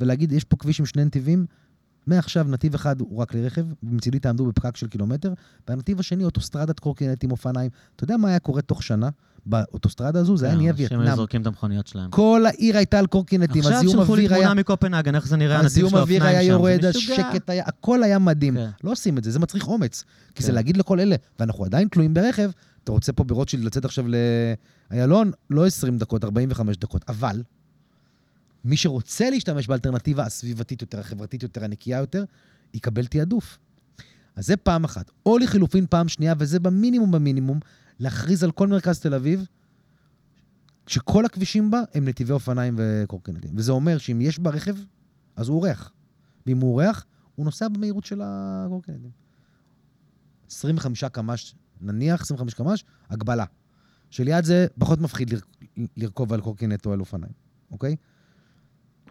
[0.00, 1.46] ולהגיד, יש פה כביש עם שני נתיבים,
[2.06, 5.32] מעכשיו נתיב אחד הוא רק לרכב, ומצידי תעמדו בפקק של קילומטר,
[5.68, 7.70] והנתיב השני אוטוסטרדת קורקינט עם אופניים.
[7.96, 9.08] אתה יודע מה היה קורה תוך שנה
[9.46, 10.36] באוטוסטרדה הזו?
[10.36, 11.16] זה היה נהיה שהם וייטנאם.
[11.16, 12.10] זורקים את המכוניות שלהם.
[12.10, 14.46] כל העיר הייתה על קורקינטים, עכשיו הזיהום שלחו לי אוויר היה...
[14.46, 16.58] תמונה מקופנהגן, איך זה נראה, הנתיב הזיהום של אוויר האופניים היה שם.
[16.58, 17.26] יורד, זה משוגע.
[17.28, 18.54] השקט היה, הכל היה מדהים.
[18.54, 18.68] כן.
[18.84, 20.04] לא עושים את זה, זה מצריך אומץ.
[20.34, 20.54] כי זה כן.
[20.54, 22.50] להגיד לכל אלה, ואנחנו עדיין תלויים ברכב,
[22.84, 24.04] אתה רוצה פה ברוטשילד לצאת עכשיו
[24.90, 27.42] לאיילון, לא 20 דקות, 45 דקות, אבל
[28.64, 32.24] מי שרוצה להשתמש באלטרנטיבה הסביבתית יותר, החברתית יותר, הנקייה יותר,
[32.74, 33.58] יקבל תעדוף.
[34.36, 35.10] אז זה פעם אחת.
[35.26, 37.60] או לחילופין פעם שנייה, וזה במינימום במינימום,
[37.98, 39.46] להכריז על כל מרכז תל אביב,
[40.86, 43.50] שכל הכבישים בה הם נתיבי אופניים וקורקינטים.
[43.56, 44.74] וזה אומר שאם יש בה רכב,
[45.36, 45.92] אז הוא אורח.
[46.46, 47.04] ואם הוא אורח,
[47.34, 49.10] הוא נוסע במהירות של הקורקינטים.
[50.50, 53.44] 25 קמ"ש, נניח 25 קמ"ש, הגבלה.
[54.10, 57.32] שליד זה פחות מפחיד לר- לרכוב על קורקינט או על אופניים,
[57.70, 57.96] אוקיי?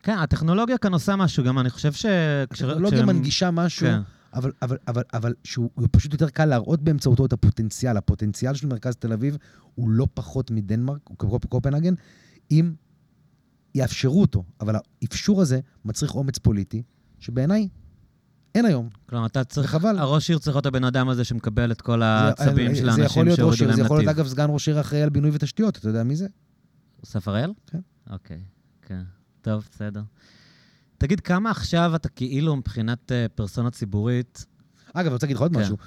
[0.03, 2.05] כן, הטכנולוגיה כאן עושה משהו, גם אני חושב ש...
[2.43, 3.99] הטכנולוגיה מנגישה משהו, כן.
[4.33, 7.97] אבל, אבל, אבל, אבל שהוא הוא פשוט יותר קל להראות באמצעותו את הפוטנציאל.
[7.97, 9.37] הפוטנציאל של מרכז תל אביב
[9.75, 11.93] הוא לא פחות מדנמרק, הוא קופ- קופנהגן,
[12.51, 12.73] אם
[13.75, 14.43] יאפשרו אותו.
[14.61, 16.83] אבל האפשור הזה מצריך אומץ פוליטי,
[17.19, 17.67] שבעיניי
[18.55, 18.89] אין היום.
[19.09, 19.67] כלומר, אתה צריך...
[19.67, 19.99] וחבל.
[19.99, 23.01] הראש עיר צריך להיות הבן אדם הזה שמקבל את כל זה- העצבים של זה יכול
[23.01, 24.19] האנשים להיות שהורידו להם זה יכול להיות נתיב.
[24.19, 26.27] אגב סגן ראש עיר אחראי על בינוי ותשתיות, אתה יודע מי זה?
[27.05, 27.53] אסף הראל?
[27.67, 27.79] כן.
[28.09, 28.39] אוקיי,
[28.81, 29.01] כן.
[29.41, 30.01] טוב, בסדר.
[30.97, 34.45] תגיד, כמה עכשיו אתה כאילו מבחינת אה, פרסונה ציבורית...
[34.93, 35.59] אגב, אני רוצה להגיד לך עוד כן.
[35.59, 35.77] משהו.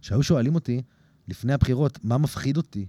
[0.00, 0.82] שהיו שואלים אותי,
[1.28, 2.86] לפני הבחירות, מה מפחיד אותי?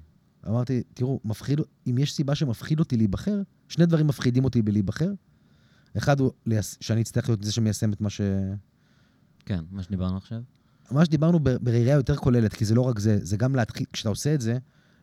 [0.47, 5.11] אמרתי, תראו, מפחיד, אם יש סיבה שמפחיד אותי להיבחר, שני דברים מפחידים אותי בלהיבחר.
[5.97, 6.31] אחד הוא
[6.81, 8.21] שאני אצטרך להיות זה שמיישם את מה ש...
[9.45, 10.41] כן, מה שדיברנו עכשיו.
[10.91, 14.33] מה שדיברנו בראייה יותר כוללת, כי זה לא רק זה, זה גם להתחיל, כשאתה עושה
[14.33, 14.57] את זה,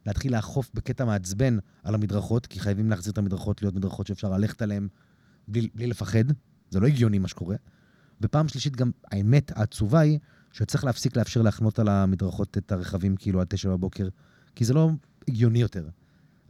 [0.06, 4.62] להתחיל לאכוף בקטע מעצבן על המדרכות, כי חייבים להחזיר את המדרכות להיות מדרכות שאפשר ללכת
[4.62, 4.88] עליהן
[5.48, 6.24] בלי, בלי לפחד.
[6.70, 7.56] זה לא הגיוני מה שקורה.
[8.20, 10.18] ופעם שלישית, גם האמת העצובה היא
[10.52, 14.08] שצריך להפסיק לאפשר להחנות על המדרכות את הרכבים כאילו עד תשע בבוקר,
[14.54, 14.90] כי זה לא
[15.28, 15.88] הגיוני יותר.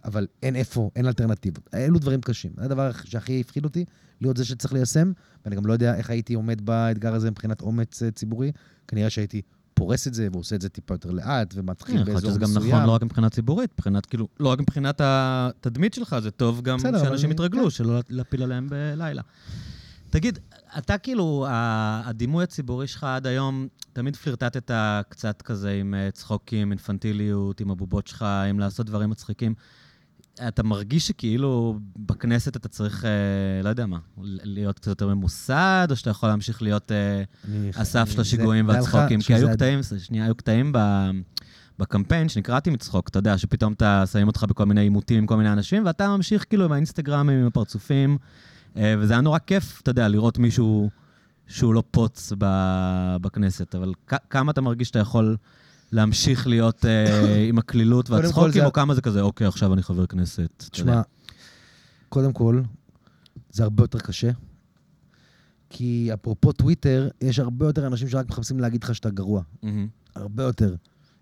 [0.04, 1.68] אבל אין איפה, אין אלטרנטיבות.
[1.74, 2.52] אלו דברים קשים.
[2.57, 3.84] זה הדבר שהכי הפחיד אותי,
[4.20, 5.12] להיות זה שצריך ליישם,
[5.44, 8.52] ואני גם לא יודע איך הייתי עומד באתגר הזה מבחינת אומץ אה, ציבורי.
[8.88, 9.42] כנראה שהייתי
[9.77, 12.41] פורס את זה ועושה את זה טיפה יותר לאט, ומתחיל כן, יכול להיות באזור שזה
[12.41, 12.70] מסוים.
[12.70, 16.62] גם נכון לא רק מבחינה ציבורית, מבחינת כאילו, לא רק מבחינת התדמית שלך, זה טוב
[16.62, 17.70] גם בסדר, שאנשים אני- יתרגלו, כן.
[17.70, 19.22] שלא להפיל עליהם בלילה.
[20.11, 20.39] תגיד,
[20.79, 24.70] אתה כאילו, הדימוי הציבורי שלך עד היום, תמיד פלירטטת
[25.09, 29.55] קצת כזה עם אה, צחוקים, אינפנטיליות, עם הבובות שלך, עם לעשות דברים מצחיקים.
[30.49, 33.11] אתה מרגיש שכאילו בכנסת אתה צריך, אה,
[33.64, 37.22] לא יודע מה, להיות קצת יותר ממוסד, או שאתה יכול להמשיך להיות אה,
[37.76, 39.20] הסף של השיגועים זה- והצחוקים?
[39.20, 40.78] כי היו קטעים, שנייה, היו קטעים ב...
[41.78, 45.53] בקמפיין שנקראתי מצחוק, אתה יודע, שפתאום אתה שמים אותך בכל מיני עימותים עם כל מיני
[45.53, 48.18] אנשים, ואתה ממשיך כאילו עם האינסטגרמים, עם הפרצופים,
[48.76, 50.91] אה, וזה היה נורא כיף, אתה יודע, לראות מישהו
[51.47, 52.32] שהוא לא פוץ.
[53.20, 53.93] בכנסת, אבל
[54.30, 55.37] כמה אתה מרגיש שאתה יכול
[55.97, 60.51] להמשיך להיות אה, עם הקלילות והצחוקים, או כמה זה כזה, אוקיי, עכשיו אני חבר כנסת.
[60.70, 61.03] תשמע,
[62.09, 62.62] קודם כל,
[63.51, 64.30] זה הרבה יותר קשה.
[65.70, 69.42] כי אפרופו טוויטר, יש הרבה יותר אנשים שרק מחפשים להגיד לך שאתה גרוע.
[70.14, 70.74] הרבה יותר.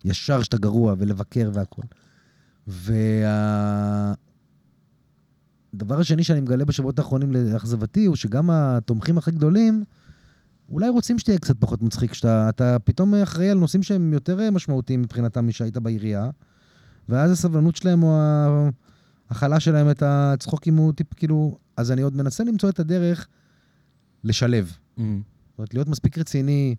[0.04, 1.84] ישר שאתה גרוע, ולבקר והכול.
[2.66, 4.16] והדבר
[6.00, 9.84] השני שאני מגלה בשבועות האחרונים לאכזבתי, הוא שגם התומכים הכי גדולים,
[10.68, 15.02] אולי רוצים שתהיה קצת פחות מצחיק, שאתה אתה פתאום אחראי על נושאים שהם יותר משמעותיים
[15.02, 16.30] מבחינתם משהיית בעירייה,
[17.08, 18.18] ואז הסבלנות שלהם או
[19.30, 21.58] ההכלה שלהם את הצחוקים הוא טיפ, כאילו...
[21.76, 23.26] אז אני עוד מנסה למצוא את הדרך
[24.24, 24.76] לשלב.
[24.96, 25.22] מהמם.
[25.50, 26.74] זאת אומרת, להיות מספיק רציני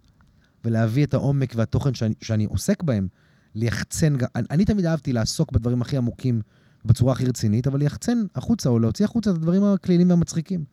[0.66, 3.08] ולהביא את העומק והתוכן שאני, שאני עוסק בהם,
[3.56, 6.42] ליחצן, גם- אני, אני תמיד אהבתי לעסוק בדברים הכי עמוקים
[6.86, 10.64] בצורה הכי רצינית, אבל ליחצן החוצה או להוציא החוצה את הדברים הכלילים והמצחיקים.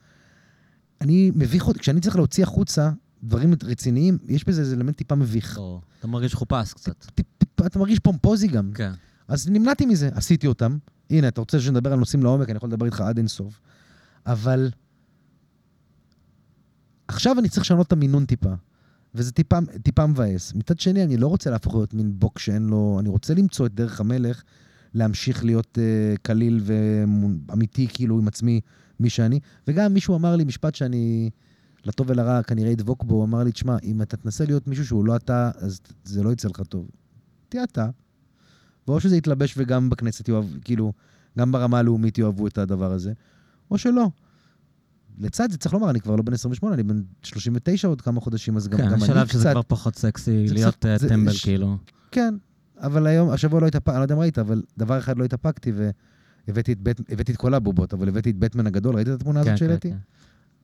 [1.03, 2.91] אני מביך אותי, כשאני צריך להוציא החוצה
[3.25, 5.59] דברים רציניים, יש בזה איזה אלמנט טיפה מביך.
[5.59, 7.07] או, אתה מרגיש חופש קצת.
[7.15, 8.71] טיפ, טיפ, אתה מרגיש פומפוזי גם.
[8.75, 8.93] כן.
[9.29, 10.79] אז נמנעתי מזה, עשיתי אותם.
[11.11, 13.61] הנה, אתה רוצה שנדבר על נושאים לעומק, אני יכול לדבר איתך עד אינסוף.
[14.27, 14.71] אבל
[17.09, 18.53] עכשיו אני צריך לשנות את המינון טיפה,
[19.15, 20.55] וזה טיפה, טיפה מבאס.
[20.55, 22.97] מצד שני, אני לא רוצה להפוך להיות מין בוק שאין לו...
[23.01, 24.43] אני רוצה למצוא את דרך המלך,
[24.95, 28.61] להמשיך להיות uh, קליל ואמיתי, כאילו, עם עצמי,
[29.01, 29.41] מי שאני.
[29.69, 31.31] וגם מישהו אמר לי משפט שאני
[31.85, 35.05] לטוב ולרע כנראה ידבוק בו, הוא אמר לי, תשמע, אם אתה תנסה להיות מישהו שהוא
[35.05, 36.89] לא אתה, אז זה לא יצא לך טוב.
[37.49, 37.89] תהיה אתה.
[38.89, 40.93] ואו שזה יתלבש וגם בכנסת יאהב, כאילו,
[41.39, 43.13] גם ברמה הלאומית יאהבו את הדבר הזה,
[43.71, 44.11] או שלא.
[45.19, 48.57] לצד זה, צריך לומר, אני כבר לא בן 28, אני בן 39 עוד כמה חודשים,
[48.57, 49.29] אז גם, כן, גם אני קצת...
[49.29, 51.77] שזה כבר פחות סקסי, זה להיות קצת- אה, זה- טמבל, ש- כאילו.
[52.11, 52.35] כן,
[52.79, 55.73] אבל היום, השבוע לא התאפקתי, אני לא יודע אם ראית, אבל דבר אחד לא התאפקתי,
[56.49, 59.41] והבאתי את, בט, הבאתי את כל הבובות, אבל הבאתי את בטמן הגדול, ראית את התמונה
[59.41, 59.91] הזאת כן, כן, שהעליתי?
[59.91, 59.97] כן.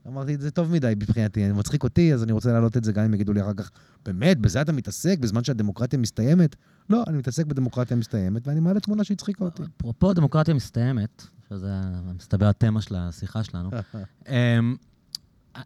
[0.09, 3.05] אמרתי, זה טוב מדי מבחינתי, זה מצחיק אותי, אז אני רוצה להעלות את זה, גם
[3.05, 3.70] אם יגידו לי אחר כך,
[4.05, 6.57] באמת, בזה אתה מתעסק, בזמן שהדמוקרטיה מסתיימת?
[6.91, 9.62] לא, אני מתעסק בדמוקרטיה מסתיימת, ואני מעלה תמונה שהצחיקה אותי.
[9.76, 11.72] אפרופו דמוקרטיה מסתיימת, שזה
[12.16, 13.70] מסתבר התמה של השיחה שלנו,
[14.29, 14.76] אמ,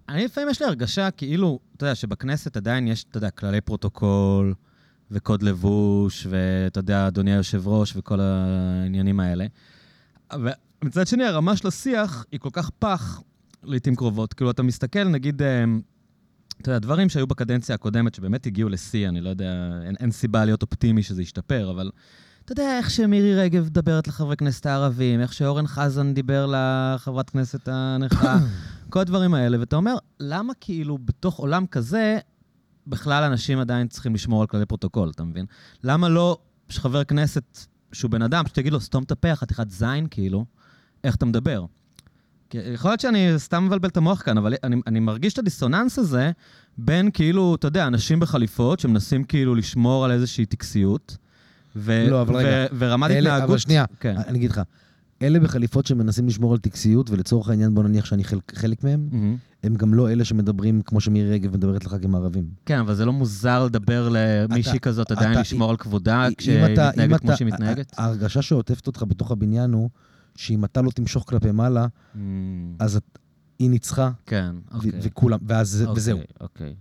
[0.09, 4.55] אני לפעמים יש לי הרגשה כאילו, אתה יודע, שבכנסת עדיין יש, אתה יודע, כללי פרוטוקול
[5.11, 9.47] וקוד לבוש, ואתה יודע, אדוני היושב-ראש וכל העניינים האלה.
[10.83, 13.22] ומצד שני, הרמה של השיח היא כל כך פח
[13.62, 14.33] לעיתים קרובות.
[14.33, 15.80] כאילו, אתה מסתכל, נגיד, אמ,
[16.61, 19.53] אתה יודע, דברים שהיו בקדנציה הקודמת, שבאמת הגיעו לשיא, אני לא יודע,
[19.87, 21.91] אין, אין סיבה להיות אופטימי שזה ישתפר, אבל
[22.45, 27.68] אתה יודע, איך שמירי רגב מדברת לחברי כנסת הערבים, איך שאורן חזן דיבר לחברת כנסת
[27.68, 28.39] הנכה,
[28.91, 32.18] כל הדברים האלה, ואתה אומר, למה כאילו בתוך עולם כזה,
[32.87, 35.47] בכלל אנשים עדיין צריכים לשמור על כללי פרוטוקול, אתה מבין?
[35.85, 37.59] למה לא שחבר כנסת
[37.93, 40.45] שהוא בן אדם, שתגיד לו, סתום את הפה, חתיכת זין, כאילו,
[41.05, 41.64] איך אתה מדבר?
[42.51, 45.99] כי יכול להיות שאני סתם מבלבל את המוח כאן, אבל אני, אני מרגיש את הדיסוננס
[45.99, 46.30] הזה
[46.78, 51.16] בין כאילו, אתה יודע, אנשים בחליפות שמנסים כאילו לשמור על איזושהי טקסיות,
[51.76, 52.49] ו- לא, אבל רגע.
[52.49, 53.51] ו- ורמת אלה- התנהגות...
[53.51, 54.16] אבל שנייה, כן.
[54.26, 54.61] אני אגיד לך,
[55.23, 59.37] אלה בחליפות שמנסים לשמור על טקסיות, ולצורך העניין בוא נניח שאני חלק, חלק מהם, מהמם.
[59.62, 62.45] הם גם לא אלה שמדברים כמו שמירי רגב מדברת לח"כים הערבים.
[62.66, 66.64] כן, אבל זה לא מוזר לדבר למישהי אתה- כזאת עדיין אתה- לשמור על כבודה כשהיא
[66.64, 67.93] מתנהגת כמו אתה- שהיא מתנהגת?
[67.99, 69.91] ההרגשה שעוטפת אותך בתוך הבניין הוא,
[70.37, 72.20] שאם אתה לא תמשוך כלפי מעלה, אמ,
[72.79, 73.18] אז את-
[73.59, 74.91] היא ניצחה, כן, ו- אוקיי.
[75.03, 76.18] וכולם, ואז אוקיי, וזהו.
[76.41, 76.75] אוקיי,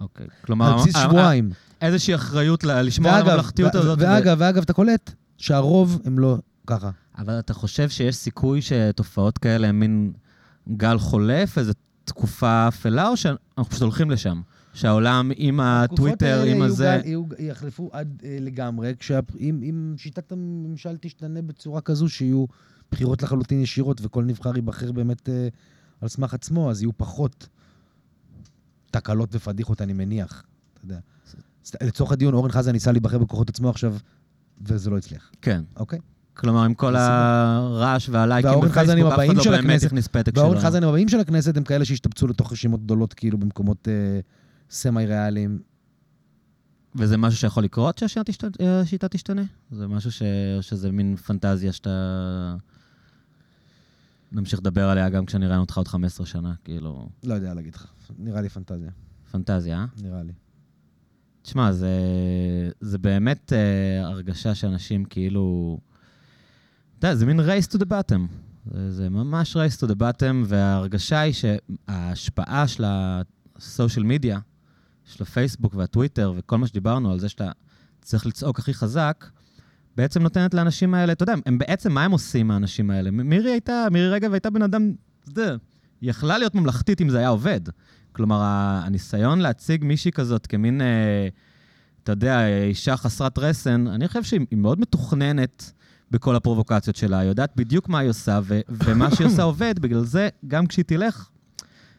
[0.00, 0.26] אוקיי.
[0.44, 1.50] כלומר, על בסיס ה- ה- שבועיים.
[1.82, 3.98] איזושהי אחריות לשמור על הממלכתיות ו- הזאת.
[3.98, 6.90] ו- ואגב, ואגב, אתה קולט שהרוב הם לא ככה.
[7.18, 10.12] אבל אתה חושב שיש סיכוי שתופעות כאלה הם מין
[10.76, 11.72] גל חולף, איזו
[12.04, 14.40] תקופה אפלה, או שאנחנו פשוט הולכים לשם?
[14.74, 17.00] שהעולם עם הטוויטר, עם הזה...
[17.04, 22.44] יהיו, יחלפו עד אה, לגמרי, כשאם אם שיטת הממשל תשתנה בצורה כזו שיהיו
[22.92, 25.48] בחירות לחלוטין ישירות וכל נבחר ייבחר באמת אה,
[26.00, 27.48] על סמך עצמו, אז יהיו פחות
[28.90, 30.44] תקלות ופדיחות, אני מניח.
[30.74, 30.98] אתה יודע.
[31.82, 33.96] לצורך הדיון, אורן חזן ניסה להיבחר בכוחות עצמו עכשיו,
[34.60, 35.62] וזה לא הצליח, כן.
[35.76, 35.98] אוקיי?
[36.36, 36.96] כלומר, עם כל.
[36.96, 40.42] הרעש והלייקים בפייסבוק, אף אחד לא באמת הכניס פתק שלו.
[40.42, 44.20] והאורן חזן הבאים של הכנסת הם כאלה שהשתבצו לתוך רשימות גדולות, כאילו במקומות אה,
[44.70, 45.58] סמי-ריאליים.
[46.94, 49.42] וזה משהו שיכול לקרות שהשיטה השיטה תשתנה?
[49.70, 50.22] זה משהו ש...
[50.60, 52.56] שזה מין פנטזיה שאתה...
[54.32, 57.86] נמשיך לדבר עליה גם כשאני אראיין אותך עוד 15 שנה, כאילו, לא יודע להגיד לך,
[58.18, 58.90] נראה לי פנטזיה,
[59.30, 59.86] פנטזיה, אה?
[60.02, 60.32] נראה לי.
[61.42, 61.90] תשמע, זה,
[62.80, 65.78] זה באמת uh, הרגשה שאנשים כאילו...
[66.98, 68.20] אתה יודע, זה מין race to the bottom.
[68.72, 72.84] זה, זה ממש race to the bottom, וההרגשה היא שההשפעה של
[73.56, 74.38] הסושיאל מדיה,
[75.04, 77.50] של הפייסבוק והטוויטר וכל מה שדיברנו על זה שאתה
[78.02, 79.26] צריך לצעוק הכי חזק,
[79.96, 83.10] בעצם נותנת לאנשים האלה, אתה יודע, הם בעצם, מה הם עושים, האנשים האלה?
[83.10, 84.92] מירי הייתה, מירי רגב הייתה בן אדם,
[85.22, 85.56] אתה יודע,
[86.00, 87.60] היא יכלה להיות ממלכתית אם זה היה עובד.
[88.12, 91.28] כלומר, הניסיון להציג מישהי כזאת כמין, אה,
[92.02, 95.72] אתה יודע, אישה חסרת רסן, אני חושב שהיא היא מאוד מתוכננת
[96.10, 100.04] בכל הפרובוקציות שלה, היא יודעת בדיוק מה היא עושה, ו- ומה שהיא עושה עובד, בגלל
[100.04, 101.28] זה, גם כשהיא תלך,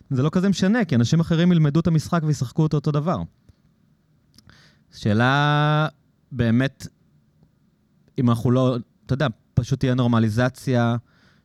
[0.09, 3.17] זה לא כזה משנה, כי אנשים אחרים ילמדו את המשחק וישחקו אותו אותו דבר.
[4.91, 5.87] שאלה
[6.31, 6.87] באמת,
[8.19, 10.95] אם אנחנו לא, אתה יודע, פשוט תהיה נורמליזציה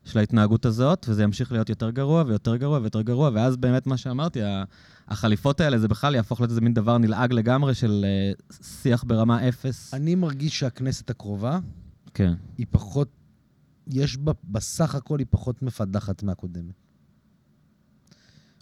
[0.04, 3.96] של ההתנהגות הזאת, וזה ימשיך להיות יותר גרוע ויותר גרוע ויותר גרוע, ואז באמת מה
[3.96, 4.64] שאמרתי, ה-
[5.08, 8.32] החליפות האלה, זה בכלל יהפוך להיות איזה מין דבר נלעג לגמרי של אה,
[8.62, 9.94] שיח ברמה אפס.
[9.94, 11.58] אני מרגיש שהכנסת הקרובה,
[12.14, 12.32] כן.
[12.58, 13.08] היא פחות,
[13.86, 16.74] יש בה, בסך הכל היא פחות מפדחת מהקודמת.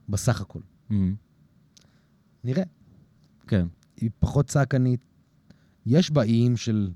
[0.09, 0.61] בסך הכל.
[0.90, 0.94] Mm,
[2.44, 2.62] נראה.
[3.47, 3.66] כן.
[3.97, 5.01] היא פחות צעקנית.
[5.86, 6.90] יש בה איים של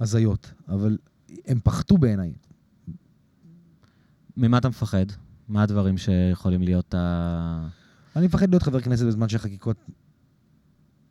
[0.00, 0.98] הזיות, אבל
[1.46, 2.32] הם פחתו בעיניי.
[4.36, 5.06] ממה אתה מפחד?
[5.48, 7.68] מה הדברים שיכולים להיות ה...
[8.16, 9.76] אני מפחד להיות חבר כנסת בזמן שהחקיקות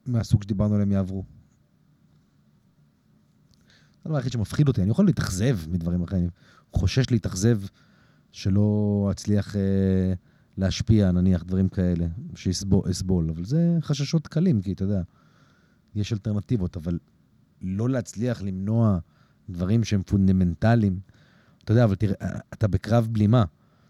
[0.06, 1.24] מהסוג שדיברנו עליהם יעברו.
[4.06, 4.82] זה הדבר היחיד שמפחיד אותי.
[4.82, 6.30] אני יכול להתאכזב מדברים אחרים.
[6.74, 7.60] חושש להתאכזב
[8.32, 10.14] שלא אצליח אה,
[10.58, 13.30] להשפיע, נניח, דברים כאלה, שאסבול.
[13.30, 15.02] אבל זה חששות קלים, כי אתה יודע,
[15.96, 17.00] יש אלטרנטיבות, אבל
[17.62, 18.98] לא להצליח למנוע
[19.50, 21.00] דברים שהם פונדמנטליים.
[21.64, 22.16] אתה יודע, אבל תראה,
[22.54, 23.44] אתה בקרב בלימה.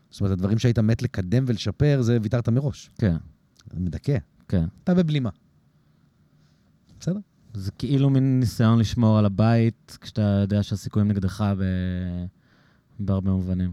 [0.10, 2.90] זאת אומרת, הדברים שהיית מת לקדם ולשפר, זה ויתרת מראש.
[2.98, 3.16] כן,
[3.74, 4.18] מדכא.
[4.48, 4.66] כן.
[4.84, 5.30] אתה בבלימה.
[7.00, 7.20] בסדר?
[7.56, 11.64] זה כאילו מין ניסיון לשמור על הבית, כשאתה יודע שהסיכויים נגדך ב...
[13.00, 13.72] בהרבה מובנים.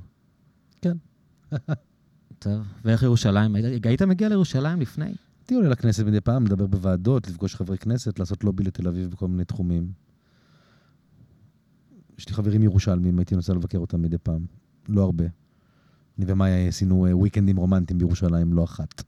[0.81, 0.97] כן.
[2.39, 3.55] טוב, ואיך ירושלים?
[3.55, 5.05] היית, היית מגיע לירושלים לפני?
[5.41, 9.29] הייתי עולה לכנסת מדי פעם, לדבר בוועדות, לפגוש חברי כנסת, לעשות לובי לתל אביב בכל
[9.29, 9.93] מיני תחומים.
[12.19, 14.47] יש לי חברים ירושלמים, הייתי נוסע לבקר אותם מדי פעם.
[14.89, 15.25] לא הרבה.
[16.19, 19.03] אני ומאיה עשינו אה, וויקנדים רומנטיים בירושלים, לא אחת.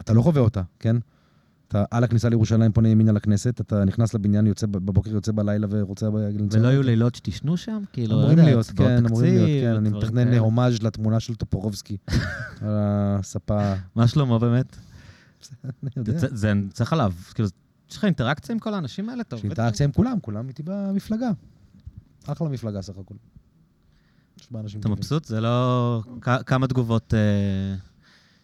[0.00, 0.96] אתה לא חווה אותה, כן?
[1.70, 6.08] אתה על הכניסה לירושלים פונה ימינה לכנסת, אתה נכנס לבניין, יוצא בבוקר, יוצא בלילה ורוצה.
[6.52, 7.82] ולא היו לילות שתישנו שם?
[7.92, 9.76] כאילו, לא אמורים יודע, להיות, כן, אמורים להיות, כן.
[9.76, 10.34] אני מתכנן.
[10.34, 11.96] הומאז' לתמונה של טופורובסקי
[12.62, 13.74] על הספה.
[13.94, 14.76] מה שלמה באמת?
[16.32, 17.48] זה- צריך עליו, כאילו,
[17.90, 19.22] יש לך אינטראקציה עם כל האנשים האלה?
[19.32, 21.30] יש אינטראקציה עם כולם, כולם איתי במפלגה.
[22.26, 23.16] אחלה מפלגה סך הכול.
[24.80, 24.88] אתה.
[24.88, 25.24] מבסוט?
[25.24, 26.02] זה לא...
[26.46, 27.74] כמה תגובות אה,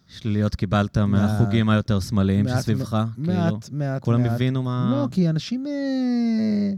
[0.06, 0.98] שליליות קיבלת.
[0.98, 3.04] מהחוגים היותר שמאליים שסביבך?
[3.14, 4.32] כאילו, מעט, מעט, כולם מעט.
[4.32, 4.88] הבינו מה...
[4.92, 5.66] לא, כי אנשים...
[5.66, 6.72] אה,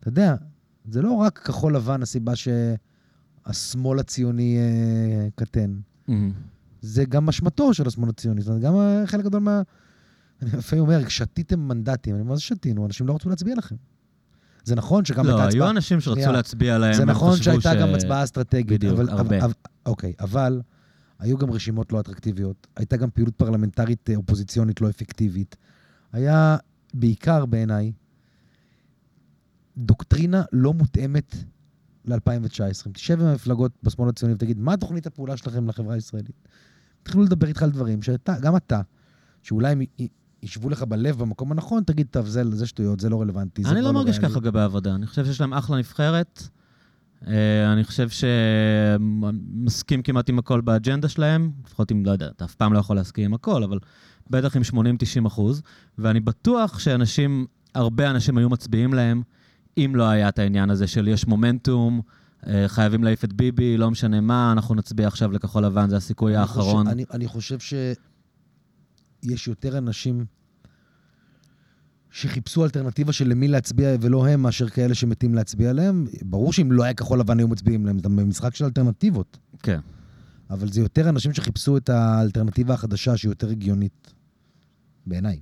[0.00, 0.34] אתה יודע,
[0.88, 5.74] זה לא רק כחול לבן הסיבה שהשמאל הציוני אה, קטן.
[6.80, 8.40] זה גם אשמתו של השמאל הציוני.
[8.40, 8.74] זאת אומרת, גם
[9.06, 9.62] חלק גדול מה...
[10.42, 12.14] אני לפעמים אומר, שתיתם מנדטים.
[12.14, 12.86] אני אומר, מה זה שתינו?
[12.86, 13.76] אנשים לא רצו להצביע לכם.
[14.64, 15.66] זה נכון שגם הייתה לא, הצבעה...
[15.66, 16.32] היו אנשים שרצו.
[16.32, 18.66] להצביע להם, זה נכון שהייתה גם הצבעה אסטרטגית.
[18.66, 19.36] בדיוק, הרבה.
[19.86, 20.60] אוקיי, אבל
[21.18, 25.56] היו גם רשימות לא אטרקטיביות, הייתה גם פעילות פרלמנטרית אה, אופוזיציונית לא אפקטיבית.
[26.12, 26.56] היה
[26.94, 27.92] בעיקר בעיניי
[29.76, 31.34] דוקטרינה לא מותאמת
[32.04, 32.86] ל-2019.
[32.86, 36.48] אם תשב עם המפלגות בשמאל הציוני ותגיד, מה תוכנית הפעולה שלכם לחברה הישראלית?
[37.02, 38.80] התחילו לדבר איתך על דברים שאתה, גם אתה,
[39.42, 39.82] שאולי הם
[40.42, 43.62] ישבו לך בלב במקום הנכון, תגיד, טוב, זה, זה שטויות, זה לא רלוונטי.
[43.62, 44.94] אני כבר לא מרגיש ריאלי." ככה לגבי העבודה.
[44.94, 46.48] אני חושב שיש להם אחלה נבחרת.
[47.28, 52.54] אה, אני חושב שמסכים כמעט עם הכל באג'נדה שלהם, לפחות אם, לא יודע, אתה אף
[52.54, 53.78] פעם לא יכול להסכים עם הכל, אבל
[54.30, 54.62] בטח עם
[55.24, 55.62] 80-90 אחוז,
[55.98, 59.22] ואני בטוח שאנשים, הרבה אנשים היו מצביעים להם,
[59.78, 62.00] אם לא היה את העניין הזה של יש מומנטום,
[62.46, 66.32] אה, חייבים להעיף את ביבי, לא משנה מה, אנחנו נצביע עכשיו לכחול לבן, זה הסיכוי
[66.32, 66.84] אני האחרון.
[66.84, 70.24] חושב, אני, אני חושב שיש יותר אנשים
[72.14, 76.06] שחיפשו אלטרנטיבה של למי להצביע ולא הם, מאשר כאלה שמתים להצביע להם.
[76.22, 79.38] ברור שאם לא היה כחול לבן היו מצביעים להם, זה משחק של אלטרנטיבות.
[79.62, 79.80] כן.
[80.50, 84.12] אבל זה יותר אנשים שחיפשו את האלטרנטיבה החדשה שהיא יותר הגיונית,
[85.06, 85.40] בעיניי.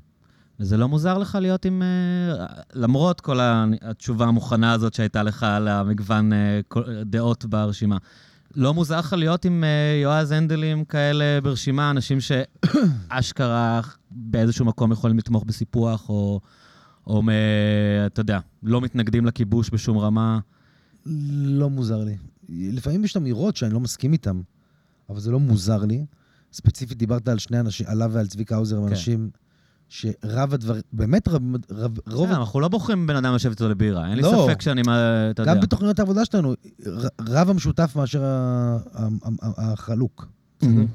[0.61, 1.83] וזה לא מוזר לך להיות עם...
[1.83, 6.61] אה, למרות כל התשובה המוכנה הזאת שהייתה לך על המגוון אה,
[7.05, 7.97] דעות ברשימה.
[8.57, 13.81] לא מוזר לך להיות עם אה, יועז הנדלים כאלה ברשימה, אנשים שאשכרה
[14.11, 16.41] באיזשהו מקום יכולים לתמוך בסיפוח, או,
[17.07, 17.23] או
[18.07, 20.39] אתה יודע, לא מתנגדים לכיבוש בשום רמה.
[21.07, 22.17] לא מוזר לי.
[22.49, 24.41] לפעמים יש אמירות שאני לא מסכים איתן,
[25.09, 26.07] אבל זה לא מוזר לי.
[26.53, 28.89] ספציפית דיברת על שני אנשים, עליו ועל צביקה האוזר, הם כן.
[28.89, 29.31] אנשים
[29.89, 34.09] שרב הדבר, באמת רב, רב, רוב, אנחנו לא בוחרים בן אדם לשבת איתו לבירה.
[34.09, 34.47] אין לי לא.
[34.49, 34.83] ספק שאני,
[35.31, 35.55] אתה יודע.
[35.55, 36.55] גם בתוכניות העבודה שלנו,
[37.21, 38.23] רב המשותף מאשר
[39.41, 40.29] החלוק.
[40.63, 40.87] מהמם.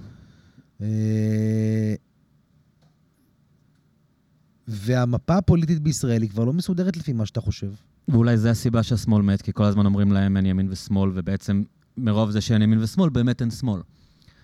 [4.69, 7.71] אה, והמפה הפוליטית בישראל היא כבר לא מסודרת לפי מה שאתה חושב.
[8.07, 11.63] ואולי זו הסיבה שהשמאל מת, כי כל הזמן אומרים להם אין ימין ושמאל, ובעצם
[11.97, 13.81] מרוב זה שאין ימין ושמאל, באמת אין שמאל.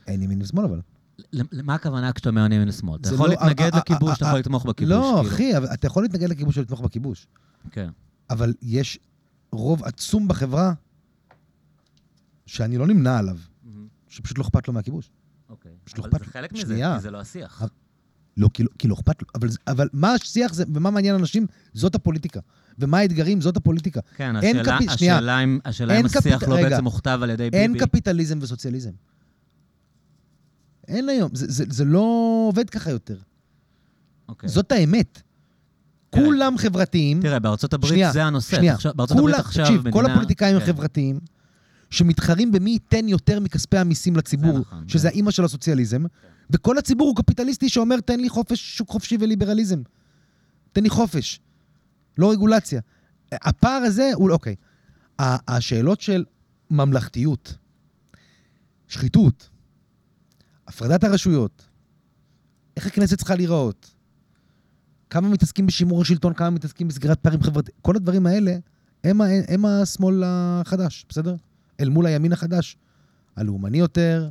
[0.08, 0.82] אין ימין ושמאל אבל.
[1.34, 3.00] למה הכוונה כשאתה אומר ימין ושמאל?
[3.02, 4.92] אתה יכול לא- להתנגד אה, לכיבוש, אה, אתה אה, יכול לתמוך בכיבוש.
[4.92, 5.36] לא, כאילו.
[5.36, 7.28] אחי, אתה יכול להתנגד לכיבוש ולתמוך בכיבוש.
[7.72, 7.90] כן.
[8.30, 9.00] אבל יש
[9.52, 10.74] רוב עצום בחברה
[12.46, 13.38] שאני לא נמנה עליו,
[14.08, 15.10] שפשוט לא אכפת לו מהכיבוש.
[15.50, 15.72] אוקיי.
[15.98, 16.26] לא אבל זה.
[16.26, 16.82] חלק מזה.
[16.96, 17.64] כי זה לא השיח.
[18.38, 19.28] לא, כי לא, כי לא אכפת לו.
[19.36, 22.40] אבל, אבל מה השיח זה, ומה מעניין אנשים, זאת הפוליטיקה.
[22.80, 24.00] ומה האתגרים, זאת הפוליטיקה.
[24.16, 25.16] כן, השאלה- קפי- שנייה.
[25.16, 26.70] השאלה אם- השאלה אם השיח קפיט- לא רגע.
[26.70, 27.86] בעצם מוכתב על ידי אין ביבי.
[27.86, 28.92] קפיטליזם וסוציאליזם.
[30.88, 32.00] אין היום, זה, זה, זה לא
[32.50, 33.18] עובד ככה יותר.
[34.30, 34.50] אוקיי.
[34.50, 35.22] זאת האמת.
[36.10, 36.26] תראה.
[36.26, 37.22] כולם חברתיים.
[37.22, 38.58] תראה, בארצות הברית שנייה, זה הנושא.
[38.58, 38.76] שנייה.
[38.96, 39.94] בארצות הברית כולם- עכשיו תקשיב, מדינה...
[39.94, 40.66] כל הפוליטיקאים הם כן.
[40.68, 41.20] חברתיים,
[41.94, 45.14] שמתחרים במי ייתן יותר מכספי המיסים לציבור, נכון, שזה כן.
[45.14, 46.04] האימא של הסוציאליזם,
[46.50, 49.82] וכל הציבור הוא קפיטליסטי שאומר, תן לי חופש, שוק חופשי וליברליזם.
[50.72, 51.40] תן לי חופש,
[52.18, 52.82] לא רגולציה.
[53.32, 54.56] הפער הזה הוא, אוקיי,
[55.20, 56.26] השאלות של
[56.72, 57.56] ממלכתיות,
[58.88, 59.50] שחיתות,
[60.68, 61.70] הפרדת הרשויות,
[62.78, 63.96] איך הכנסת צריכה להיראות,
[65.10, 68.58] כמה מתעסקים בשימור השלטון, כמה מתעסקים בסגירת פערים חברתיים, כל הדברים האלה
[69.04, 71.36] הם, הם השמאל החדש, בסדר?
[71.80, 72.78] אל מול הימין החדש.
[73.36, 74.30] הלאומני יותר,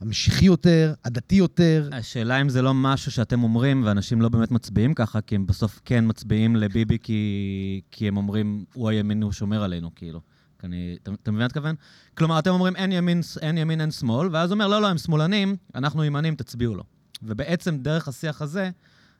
[0.00, 1.88] המשיחי יותר, הדתי יותר.
[1.92, 5.80] השאלה אם זה לא משהו שאתם אומרים, ואנשים לא באמת מצביעים ככה, כי הם בסוף
[5.84, 10.20] כן מצביעים לביבי כי, כי הם אומרים, הוא הימין, הוא שומר עלינו, כאילו.
[10.64, 11.74] אני, אתה, אתה מבין מה אתכוון?
[12.14, 14.98] כלומר, אתם אומרים אין ימין, אין ימין, אין שמאל, ואז הוא אומר, לא, לא, הם
[14.98, 16.84] שמאלנים, אנחנו ימנים, תצביעו לו.
[17.22, 18.70] ובעצם, דרך השיח הזה,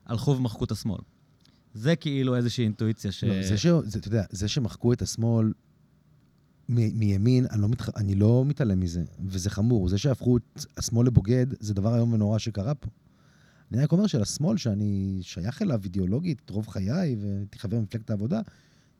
[0.05, 0.99] הלכו ומחקו את השמאל.
[1.73, 3.23] זה כאילו איזושהי אינטואיציה ש...
[3.23, 3.67] לא, זה ש...
[3.83, 5.51] זה, אתה יודע, זה שמחקו את השמאל
[6.69, 7.89] מ- מימין, אני לא, מתח...
[7.95, 9.89] אני לא מתעלם מזה, וזה חמור.
[9.89, 12.89] זה שהפכו את השמאל לבוגד, זה דבר איום ונורא שקרה פה.
[13.71, 18.41] אני רק אומר שלשמאל, שאני שייך אליו אידיאולוגית רוב חיי, והייתי חבר במפלגת העבודה,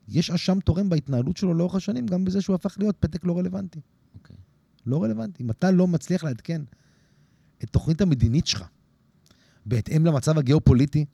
[0.08, 3.80] יש אשם תורם בהתנהלות שלו לאורך השנים, גם בזה שהוא הפך להיות פתק לא רלוונטי.
[4.14, 4.36] אוקיי.
[4.86, 5.42] לא רלוונטי.
[5.42, 6.62] אם אתה לא מצליח לעדכן
[7.64, 8.64] את תוכנית המדינית שלך
[9.66, 11.04] בהתאם למצב הגיאופוליטי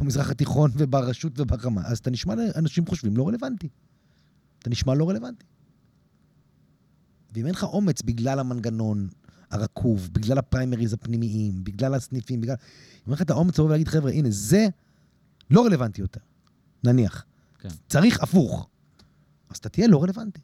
[0.00, 3.68] במזרח התיכון וברשות וברמה, אז אתה נשמע לאנשים חושבים לא רלוונטי.
[4.58, 5.44] אתה נשמע לא רלוונטי.
[7.32, 9.08] ואם אין לך אומץ בגלל המנגנון
[9.50, 12.54] הרקוב, בגלל הפריימריז הפנימיים, בגלל הסניפים, בגלל...
[12.54, 14.68] אם אין לך את האומץ לבוא ולהגיד, חבר'ה, הנה, זה
[15.50, 16.20] לא רלוונטי יותר,
[16.84, 17.24] נניח.
[17.58, 17.68] כן.
[17.88, 18.68] צריך הפוך.
[19.50, 20.40] אז אתה תהיה לא רלוונטי.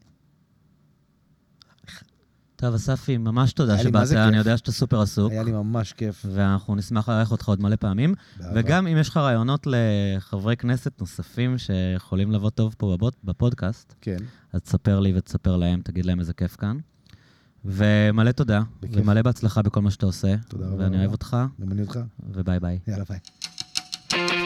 [2.57, 4.39] טוב, אספי, ממש תודה שבאת, אני כיף.
[4.39, 6.27] יודע שאתה סופר עסוק, היה לי ממש כיף.
[6.33, 8.15] ואנחנו נשמח לארח אותך עוד מלא פעמים.
[8.41, 8.61] באהבה.
[8.61, 14.17] וגם אם יש לך רעיונות לחברי כנסת נוספים שיכולים לבוא טוב פה בפודקאסט, כן.
[14.53, 16.79] אז תספר לי ותספר להם, תגיד להם איזה כיף כאן.
[17.65, 18.97] ומלא תודה, בכיף.
[18.97, 20.35] ומלא בהצלחה בכל מה שאתה עושה.
[20.49, 20.99] תודה רבה ואני.
[20.99, 21.99] אוהב אותך, גם אני אותך.
[22.35, 22.79] וביי ביי.
[22.89, 24.46] יאללה, ביי.